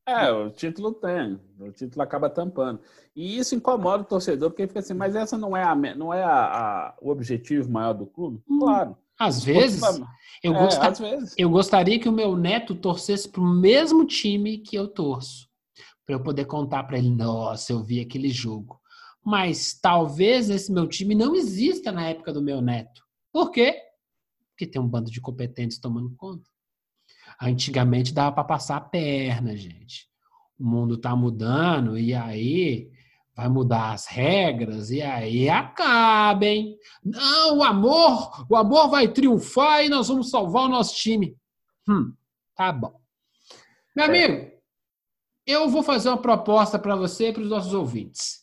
É, 0.07 0.31
o 0.31 0.49
título 0.49 0.91
tem, 0.93 1.39
o 1.59 1.71
título 1.71 2.01
acaba 2.01 2.31
tampando. 2.31 2.79
E 3.15 3.37
isso 3.37 3.53
incomoda 3.53 4.01
o 4.01 4.07
torcedor, 4.07 4.49
porque 4.49 4.67
fica 4.67 4.79
assim, 4.79 4.95
mas 4.95 5.15
essa 5.15 5.37
não 5.37 5.55
é, 5.55 5.63
a, 5.63 5.75
não 5.75 6.11
é 6.11 6.23
a, 6.23 6.45
a 6.45 6.95
o 6.99 7.11
objetivo 7.11 7.71
maior 7.71 7.93
do 7.93 8.07
clube? 8.07 8.41
Hum, 8.49 8.57
claro. 8.57 8.97
Às 9.19 9.43
vezes, 9.43 9.83
eu, 10.43 10.55
é, 10.55 10.87
às 10.87 10.97
vezes. 10.97 11.35
eu 11.37 11.47
gostaria 11.47 11.99
que 11.99 12.09
o 12.09 12.11
meu 12.11 12.35
neto 12.35 12.73
torcesse 12.73 13.29
para 13.29 13.41
o 13.41 13.47
mesmo 13.47 14.03
time 14.03 14.57
que 14.57 14.75
eu 14.75 14.87
torço. 14.87 15.47
Para 16.07 16.15
eu 16.15 16.23
poder 16.23 16.45
contar 16.45 16.85
para 16.85 16.97
ele, 16.97 17.11
nossa, 17.11 17.71
eu 17.71 17.83
vi 17.83 17.99
aquele 17.99 18.29
jogo. 18.29 18.80
Mas 19.23 19.73
talvez 19.79 20.49
esse 20.49 20.71
meu 20.71 20.87
time 20.87 21.13
não 21.13 21.35
exista 21.35 21.91
na 21.91 22.07
época 22.07 22.33
do 22.33 22.41
meu 22.41 22.61
neto. 22.61 23.03
Por 23.31 23.51
quê? 23.51 23.79
Porque 24.49 24.65
tem 24.65 24.81
um 24.81 24.87
bando 24.87 25.11
de 25.11 25.21
competentes 25.21 25.79
tomando 25.79 26.13
conta. 26.15 26.49
Antigamente 27.41 28.13
dava 28.13 28.33
para 28.33 28.43
passar 28.43 28.77
a 28.77 28.81
perna, 28.81 29.55
gente. 29.55 30.07
O 30.59 30.65
mundo 30.65 30.95
está 30.95 31.15
mudando 31.15 31.97
e 31.97 32.13
aí 32.13 32.91
vai 33.35 33.49
mudar 33.49 33.93
as 33.93 34.05
regras 34.07 34.91
e 34.91 35.01
aí 35.01 35.49
acabem. 35.49 36.77
Não, 37.03 37.57
o 37.57 37.63
amor, 37.63 38.45
o 38.49 38.55
amor 38.55 38.89
vai 38.89 39.07
triunfar 39.07 39.83
e 39.83 39.89
nós 39.89 40.07
vamos 40.07 40.29
salvar 40.29 40.65
o 40.65 40.69
nosso 40.69 40.95
time. 40.95 41.35
Hum, 41.87 42.13
tá 42.55 42.71
bom. 42.71 42.99
Meu 43.95 44.05
é. 44.05 44.07
amigo, 44.07 44.51
eu 45.45 45.69
vou 45.69 45.81
fazer 45.81 46.09
uma 46.09 46.21
proposta 46.21 46.77
para 46.77 46.95
você 46.95 47.29
e 47.29 47.33
para 47.33 47.41
os 47.41 47.49
nossos 47.49 47.73
ouvintes. 47.73 48.40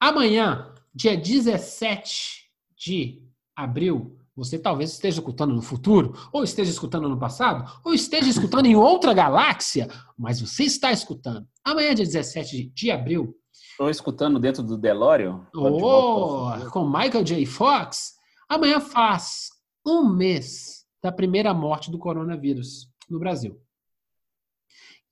Amanhã, 0.00 0.72
dia 0.94 1.16
17 1.16 2.50
de 2.76 3.22
abril, 3.54 4.18
você 4.36 4.58
talvez 4.58 4.92
esteja 4.92 5.18
escutando 5.18 5.54
no 5.54 5.62
futuro, 5.62 6.14
ou 6.30 6.44
esteja 6.44 6.70
escutando 6.70 7.08
no 7.08 7.18
passado, 7.18 7.80
ou 7.82 7.94
esteja 7.94 8.28
escutando 8.28 8.66
em 8.66 8.76
outra 8.76 9.14
galáxia, 9.14 9.88
mas 10.16 10.40
você 10.40 10.64
está 10.64 10.92
escutando. 10.92 11.48
Amanhã, 11.64 11.94
dia 11.94 12.04
17 12.04 12.70
de 12.74 12.90
abril. 12.90 13.34
Estou 13.70 13.88
escutando 13.88 14.38
dentro 14.38 14.62
do 14.62 14.76
DeLorean. 14.76 15.46
Oh, 15.54 16.70
com 16.70 16.86
Michael 16.86 17.24
J. 17.24 17.46
Fox. 17.46 18.14
Amanhã 18.48 18.78
faz 18.80 19.48
um 19.86 20.06
mês 20.06 20.84
da 21.02 21.10
primeira 21.10 21.54
morte 21.54 21.90
do 21.90 21.98
coronavírus 21.98 22.88
no 23.08 23.18
Brasil. 23.18 23.58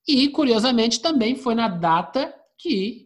E, 0.07 0.28
curiosamente, 0.28 1.01
também 1.01 1.35
foi 1.35 1.55
na 1.55 1.68
data 1.68 2.35
que 2.59 3.04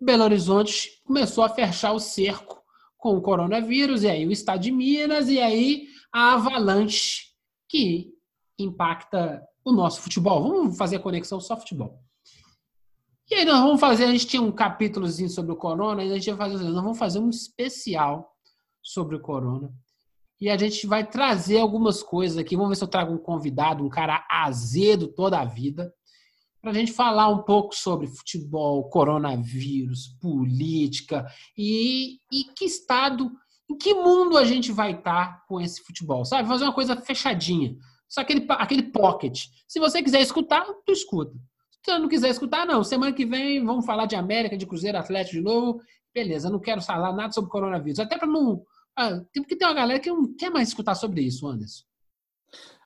Belo 0.00 0.24
Horizonte 0.24 1.02
começou 1.04 1.42
a 1.42 1.48
fechar 1.48 1.92
o 1.92 1.98
cerco 1.98 2.62
com 2.98 3.16
o 3.16 3.22
coronavírus, 3.22 4.02
e 4.02 4.08
aí 4.08 4.26
o 4.26 4.32
estado 4.32 4.60
de 4.60 4.70
Minas, 4.70 5.28
e 5.28 5.40
aí 5.40 5.86
a 6.12 6.34
avalanche 6.34 7.24
que 7.68 8.12
impacta 8.58 9.42
o 9.64 9.72
nosso 9.72 10.00
futebol. 10.00 10.42
Vamos 10.42 10.76
fazer 10.76 10.96
a 10.96 11.00
conexão 11.00 11.40
só 11.40 11.56
futebol. 11.56 12.00
E 13.30 13.34
aí 13.34 13.44
nós 13.44 13.60
vamos 13.60 13.80
fazer, 13.80 14.04
a 14.04 14.12
gente 14.12 14.26
tinha 14.26 14.42
um 14.42 14.52
capítulozinho 14.52 15.28
sobre 15.28 15.52
o 15.52 15.56
corona, 15.56 16.04
e 16.04 16.12
a 16.12 16.14
gente 16.14 16.30
vai 16.32 16.50
fazer, 16.50 16.64
nós 16.64 16.82
vamos 16.82 16.98
fazer 16.98 17.18
um 17.18 17.30
especial 17.30 18.32
sobre 18.82 19.16
o 19.16 19.20
corona. 19.20 19.72
E 20.40 20.50
a 20.50 20.56
gente 20.56 20.86
vai 20.86 21.08
trazer 21.08 21.58
algumas 21.58 22.02
coisas 22.02 22.36
aqui. 22.36 22.56
Vamos 22.56 22.70
ver 22.70 22.76
se 22.76 22.84
eu 22.84 22.88
trago 22.88 23.14
um 23.14 23.18
convidado, 23.18 23.82
um 23.82 23.88
cara 23.88 24.26
azedo 24.30 25.08
toda 25.08 25.40
a 25.40 25.44
vida, 25.44 25.92
para 26.66 26.72
a 26.72 26.78
gente 26.80 26.92
falar 26.92 27.28
um 27.28 27.44
pouco 27.44 27.72
sobre 27.76 28.08
futebol, 28.08 28.90
coronavírus, 28.90 30.08
política 30.20 31.24
e, 31.56 32.18
e 32.32 32.42
que 32.56 32.64
estado, 32.64 33.30
em 33.70 33.78
que 33.78 33.94
mundo 33.94 34.36
a 34.36 34.44
gente 34.44 34.72
vai 34.72 34.90
estar 34.90 35.26
tá 35.28 35.44
com 35.46 35.60
esse 35.60 35.80
futebol, 35.84 36.24
sabe? 36.24 36.48
Fazer 36.48 36.64
uma 36.64 36.72
coisa 36.72 36.96
fechadinha, 36.96 37.76
só 38.08 38.22
aquele, 38.22 38.44
aquele 38.48 38.82
pocket. 38.82 39.44
Se 39.68 39.78
você 39.78 40.02
quiser 40.02 40.20
escutar, 40.20 40.66
tu 40.84 40.90
escuta. 40.90 41.38
Se 41.84 41.92
você 41.92 41.98
não 42.00 42.08
quiser 42.08 42.30
escutar, 42.30 42.66
não. 42.66 42.82
Semana 42.82 43.12
que 43.12 43.24
vem 43.24 43.64
vamos 43.64 43.86
falar 43.86 44.06
de 44.06 44.16
América, 44.16 44.56
de 44.56 44.66
Cruzeiro 44.66 44.98
Atlético 44.98 45.36
de 45.36 45.42
novo. 45.42 45.80
Beleza, 46.12 46.50
não 46.50 46.58
quero 46.58 46.82
falar 46.82 47.12
nada 47.12 47.32
sobre 47.32 47.48
coronavírus. 47.48 48.00
Até 48.00 48.18
para 48.18 48.26
não. 48.26 48.64
Ah, 48.98 49.20
porque 49.32 49.54
tem 49.54 49.68
uma 49.68 49.74
galera 49.74 50.00
que 50.00 50.10
não 50.10 50.34
quer 50.34 50.50
mais 50.50 50.66
escutar 50.66 50.96
sobre 50.96 51.20
isso, 51.20 51.46
Anderson. 51.46 51.84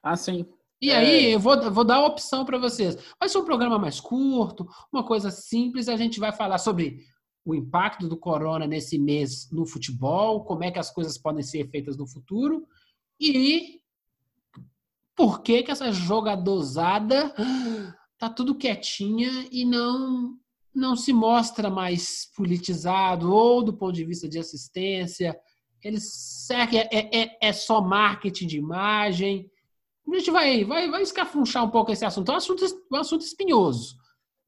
Ah, 0.02 0.18
sim. 0.18 0.44
E 0.80 0.90
é. 0.90 0.96
aí, 0.96 1.32
eu 1.32 1.40
vou, 1.40 1.70
vou 1.70 1.84
dar 1.84 1.96
a 1.96 2.06
opção 2.06 2.44
para 2.44 2.58
vocês. 2.58 2.96
Vai 3.18 3.28
ser 3.28 3.38
um 3.38 3.44
programa 3.44 3.78
mais 3.78 4.00
curto, 4.00 4.66
uma 4.92 5.04
coisa 5.04 5.30
simples. 5.30 5.88
A 5.88 5.96
gente 5.96 6.18
vai 6.18 6.32
falar 6.32 6.58
sobre 6.58 7.04
o 7.44 7.54
impacto 7.54 8.08
do 8.08 8.16
corona 8.16 8.66
nesse 8.66 8.98
mês 8.98 9.50
no 9.50 9.66
futebol, 9.66 10.44
como 10.44 10.64
é 10.64 10.70
que 10.70 10.78
as 10.78 10.90
coisas 10.90 11.18
podem 11.18 11.42
ser 11.42 11.68
feitas 11.70 11.96
no 11.96 12.06
futuro 12.06 12.66
e 13.18 13.80
por 15.14 15.42
que 15.42 15.62
que 15.62 15.70
essa 15.70 15.92
jogadozada 15.92 17.34
tá 18.18 18.30
tudo 18.30 18.54
quietinha 18.54 19.48
e 19.50 19.64
não 19.64 20.38
não 20.72 20.94
se 20.94 21.12
mostra 21.12 21.68
mais 21.68 22.30
politizado 22.36 23.32
ou 23.32 23.60
do 23.60 23.72
ponto 23.72 23.92
de 23.92 24.04
vista 24.04 24.28
de 24.28 24.38
assistência. 24.38 25.36
Eles 25.82 26.48
é, 26.48 27.22
é, 27.22 27.48
é 27.48 27.52
só 27.52 27.80
marketing 27.80 28.46
de 28.46 28.58
imagem 28.58 29.50
a 30.08 30.18
gente 30.18 30.30
vai, 30.30 30.64
vai, 30.64 30.90
vai 30.90 31.02
escafunchar 31.02 31.64
um 31.64 31.70
pouco 31.70 31.92
esse 31.92 32.04
assunto. 32.04 32.30
É 32.30 32.34
um 32.34 32.38
assunto, 32.38 32.64
um 32.90 32.96
assunto 32.96 33.22
espinhoso. 33.22 33.96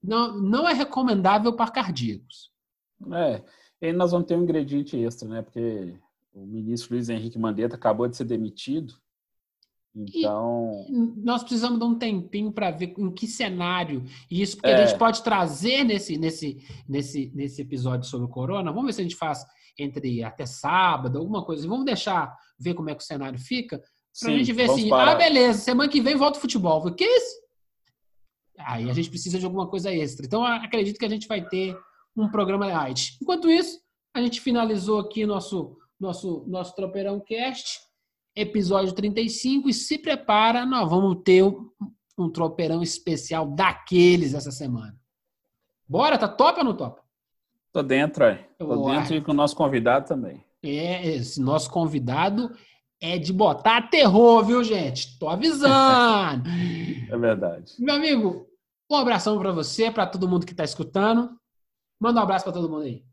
Não, 0.03 0.39
não 0.41 0.69
é 0.69 0.73
recomendável 0.73 1.53
para 1.53 1.71
cardíacos. 1.71 2.51
É, 3.13 3.43
e 3.81 3.93
nós 3.93 4.13
vamos 4.13 4.27
ter 4.27 4.37
um 4.37 4.43
ingrediente 4.43 4.97
extra, 4.97 5.29
né? 5.29 5.43
Porque 5.43 5.95
o 6.33 6.47
ministro 6.47 6.95
Luiz 6.95 7.09
Henrique 7.09 7.39
Mandetta 7.39 7.77
acabou 7.77 8.09
de 8.09 8.17
ser 8.17 8.25
demitido. 8.25 8.95
Então. 9.95 10.87
E 10.89 10.93
nós 11.23 11.43
precisamos 11.43 11.79
de 11.79 11.85
um 11.85 11.99
tempinho 11.99 12.51
para 12.51 12.71
ver 12.71 12.95
em 12.97 13.11
que 13.11 13.27
cenário 13.27 14.05
isso, 14.31 14.57
porque 14.57 14.71
é. 14.71 14.83
a 14.83 14.87
gente 14.87 14.99
pode 14.99 15.23
trazer 15.23 15.85
nesse, 15.85 16.17
nesse, 16.17 16.65
nesse, 16.89 17.31
nesse 17.35 17.61
episódio 17.61 18.09
sobre 18.09 18.27
o 18.27 18.31
corona. 18.31 18.73
Vamos 18.73 18.87
ver 18.87 18.93
se 18.95 19.01
a 19.01 19.05
gente 19.05 19.17
faz 19.17 19.45
entre 19.79 20.23
até 20.23 20.47
sábado, 20.47 21.19
alguma 21.19 21.45
coisa. 21.45 21.69
Vamos 21.69 21.85
deixar 21.85 22.35
ver 22.59 22.75
como 22.75 22.91
é 22.91 22.95
que 22.95 23.03
o 23.03 23.07
cenário 23.07 23.39
fica. 23.39 23.83
Pra 24.21 24.31
Sim, 24.31 24.39
gente 24.39 24.53
ver 24.53 24.71
assim, 24.71 24.89
parar. 24.89 25.13
ah, 25.13 25.15
beleza, 25.15 25.59
semana 25.61 25.89
que 25.89 26.01
vem 26.01 26.17
volta 26.17 26.39
o 26.39 26.41
futebol. 26.41 26.87
O 26.87 26.95
que 26.95 27.05
é 27.05 27.17
isso? 27.17 27.43
Aí 28.59 28.91
a 28.91 28.93
gente 28.93 29.09
precisa 29.09 29.39
de 29.39 29.45
alguma 29.45 29.67
coisa 29.67 29.93
extra. 29.93 30.27
Então, 30.27 30.45
acredito 30.45 30.99
que 30.99 31.05
a 31.05 31.09
gente 31.09 31.27
vai 31.27 31.47
ter 31.47 31.77
um 32.17 32.29
programa 32.29 32.67
light. 32.67 33.17
Enquanto 33.21 33.51
isso, 33.51 33.81
a 34.15 34.21
gente 34.21 34.41
finalizou 34.41 35.01
aqui 35.01 35.25
nosso, 35.25 35.79
nosso, 35.99 36.45
nosso 36.47 36.75
Tropeirão 36.77 37.19
Cast, 37.21 37.81
episódio 38.37 38.93
35, 38.93 39.69
e 39.69 39.75
se 39.75 39.99
prepara, 39.99 40.67
nós 40.67 40.89
vamos 40.89 41.23
ter 41.25 41.43
um, 41.43 41.71
um 42.19 42.31
tropeirão 42.31 42.83
especial 42.83 43.47
daqueles 43.47 44.35
essa 44.35 44.51
semana. 44.51 44.95
Bora, 45.89 46.19
tá 46.19 46.29
top 46.29 46.59
ou 46.61 46.65
não 46.65 46.77
top? 46.77 47.01
Tô 47.73 47.83
dentro, 47.83 48.25
aí. 48.25 48.45
Tô 48.59 48.91
dentro 48.91 49.15
e 49.15 49.23
com 49.23 49.33
o 49.33 49.35
nosso 49.35 49.57
convidado 49.57 50.07
também. 50.07 50.45
É, 50.63 51.07
esse 51.07 51.41
nosso 51.41 51.71
convidado 51.71 52.55
é 53.03 53.19
de 53.19 53.33
botar 53.33 53.91
terror, 53.91 54.45
viu, 54.45 54.63
gente? 54.63 55.19
Tô 55.19 55.29
avisando. 55.29 56.49
é 57.11 57.19
verdade. 57.19 57.75
Meu 57.81 57.97
amigo, 57.97 58.47
um 58.89 58.95
abração 58.95 59.37
para 59.41 59.51
você, 59.51 59.91
para 59.91 60.07
todo 60.07 60.29
mundo 60.29 60.47
que 60.47 60.53
está 60.53 60.63
escutando. 60.63 61.37
Manda 62.01 62.21
um 62.21 62.23
abraço 62.23 62.45
para 62.45 62.53
todo 62.53 62.71
mundo 62.71 62.85
aí. 62.85 63.05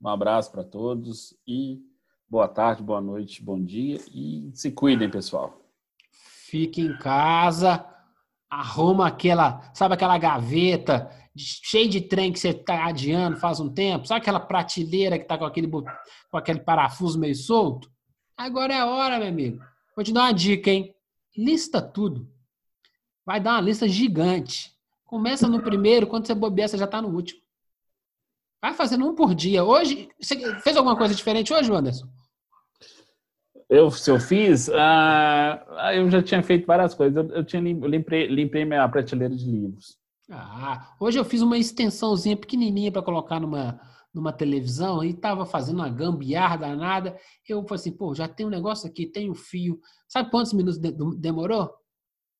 Um 0.00 0.08
abraço 0.08 0.52
para 0.52 0.62
todos 0.62 1.34
e 1.46 1.80
boa 2.28 2.46
tarde, 2.46 2.82
boa 2.82 3.00
noite, 3.00 3.42
bom 3.42 3.58
dia 3.58 3.98
e 4.12 4.50
se 4.52 4.70
cuidem, 4.70 5.10
pessoal. 5.10 5.58
Fique 6.12 6.82
em 6.82 6.96
casa, 6.98 7.84
arruma 8.50 9.06
aquela, 9.06 9.72
sabe 9.72 9.94
aquela 9.94 10.18
gaveta 10.18 11.10
cheia 11.34 11.88
de 11.88 12.02
trem 12.02 12.32
que 12.32 12.38
você 12.38 12.50
está 12.50 12.86
adiando 12.86 13.38
faz 13.38 13.58
um 13.58 13.72
tempo, 13.72 14.06
sabe 14.06 14.20
aquela 14.20 14.40
prateleira 14.40 15.16
que 15.16 15.24
está 15.24 15.38
com 15.38 15.44
aquele, 15.44 15.68
com 15.68 16.36
aquele 16.36 16.60
parafuso 16.60 17.18
meio 17.18 17.34
solto? 17.34 17.90
Agora 18.38 18.72
é 18.72 18.78
a 18.78 18.86
hora, 18.86 19.18
meu 19.18 19.26
amigo. 19.26 19.60
Vou 19.96 20.04
te 20.04 20.12
dar 20.12 20.20
uma 20.22 20.32
dica, 20.32 20.70
hein? 20.70 20.94
Lista 21.36 21.82
tudo. 21.82 22.30
Vai 23.26 23.40
dar 23.40 23.54
uma 23.54 23.60
lista 23.60 23.88
gigante. 23.88 24.72
Começa 25.04 25.48
no 25.48 25.60
primeiro, 25.60 26.06
quando 26.06 26.24
você 26.24 26.34
bobear, 26.34 26.68
você 26.68 26.78
já 26.78 26.84
está 26.84 27.02
no 27.02 27.08
último. 27.08 27.40
Vai 28.62 28.74
fazendo 28.74 29.08
um 29.08 29.14
por 29.14 29.34
dia. 29.34 29.64
Hoje, 29.64 30.08
você 30.20 30.60
fez 30.60 30.76
alguma 30.76 30.96
coisa 30.96 31.14
diferente 31.16 31.52
hoje, 31.52 31.72
Anderson? 31.72 32.06
Eu, 33.68 33.90
se 33.90 34.08
eu 34.08 34.20
fiz, 34.20 34.68
ah, 34.70 35.92
eu 35.94 36.08
já 36.08 36.22
tinha 36.22 36.42
feito 36.42 36.64
várias 36.64 36.94
coisas. 36.94 37.16
Eu, 37.16 37.36
eu 37.38 37.44
tinha 37.44 37.60
limpei, 37.60 38.28
limpei 38.28 38.64
minha 38.64 38.88
prateleira 38.88 39.34
de 39.34 39.50
livros. 39.50 39.98
Ah, 40.30 40.94
hoje 41.00 41.18
eu 41.18 41.24
fiz 41.24 41.42
uma 41.42 41.58
extensãozinha 41.58 42.36
pequenininha 42.36 42.92
para 42.92 43.02
colocar 43.02 43.40
numa, 43.40 43.80
numa 44.14 44.32
televisão 44.32 45.04
e 45.04 45.10
estava 45.10 45.44
fazendo 45.44 45.76
uma 45.76 45.88
gambiarra 45.88 46.56
danada. 46.56 47.16
Eu 47.46 47.62
falei 47.62 47.80
assim, 47.80 47.92
pô, 47.92 48.14
já 48.14 48.26
tem 48.26 48.46
um 48.46 48.50
negócio 48.50 48.88
aqui, 48.88 49.06
tem 49.06 49.30
um 49.30 49.34
fio. 49.34 49.80
Sabe 50.08 50.30
quantos 50.30 50.52
minutos 50.52 50.78
de, 50.78 50.92
demorou? 51.16 51.70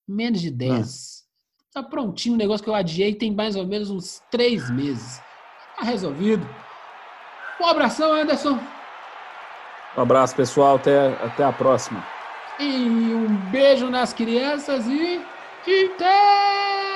Menos 0.07 0.41
de 0.41 0.51
10. 0.51 1.25
Ah. 1.25 1.29
Tá 1.75 1.83
prontinho 1.83 2.35
o 2.35 2.39
negócio 2.39 2.65
que 2.65 2.71
eu 2.71 2.75
adiei, 2.75 3.15
tem 3.15 3.35
mais 3.35 3.55
ou 3.55 3.67
menos 3.67 3.91
uns 3.91 4.23
três 4.31 4.71
meses. 4.71 5.21
Tá 5.77 5.85
resolvido. 5.85 6.49
Um 7.61 7.67
abração, 7.67 8.13
Anderson. 8.13 8.59
Um 9.97 10.01
abraço, 10.01 10.35
pessoal. 10.35 10.77
Até, 10.77 11.09
até 11.23 11.45
a 11.45 11.53
próxima. 11.53 12.05
E 12.59 12.65
um 12.65 13.37
beijo 13.51 13.89
nas 13.91 14.13
crianças 14.13 14.87
e. 14.87 15.21
E 15.67 15.93
até! 15.95 16.88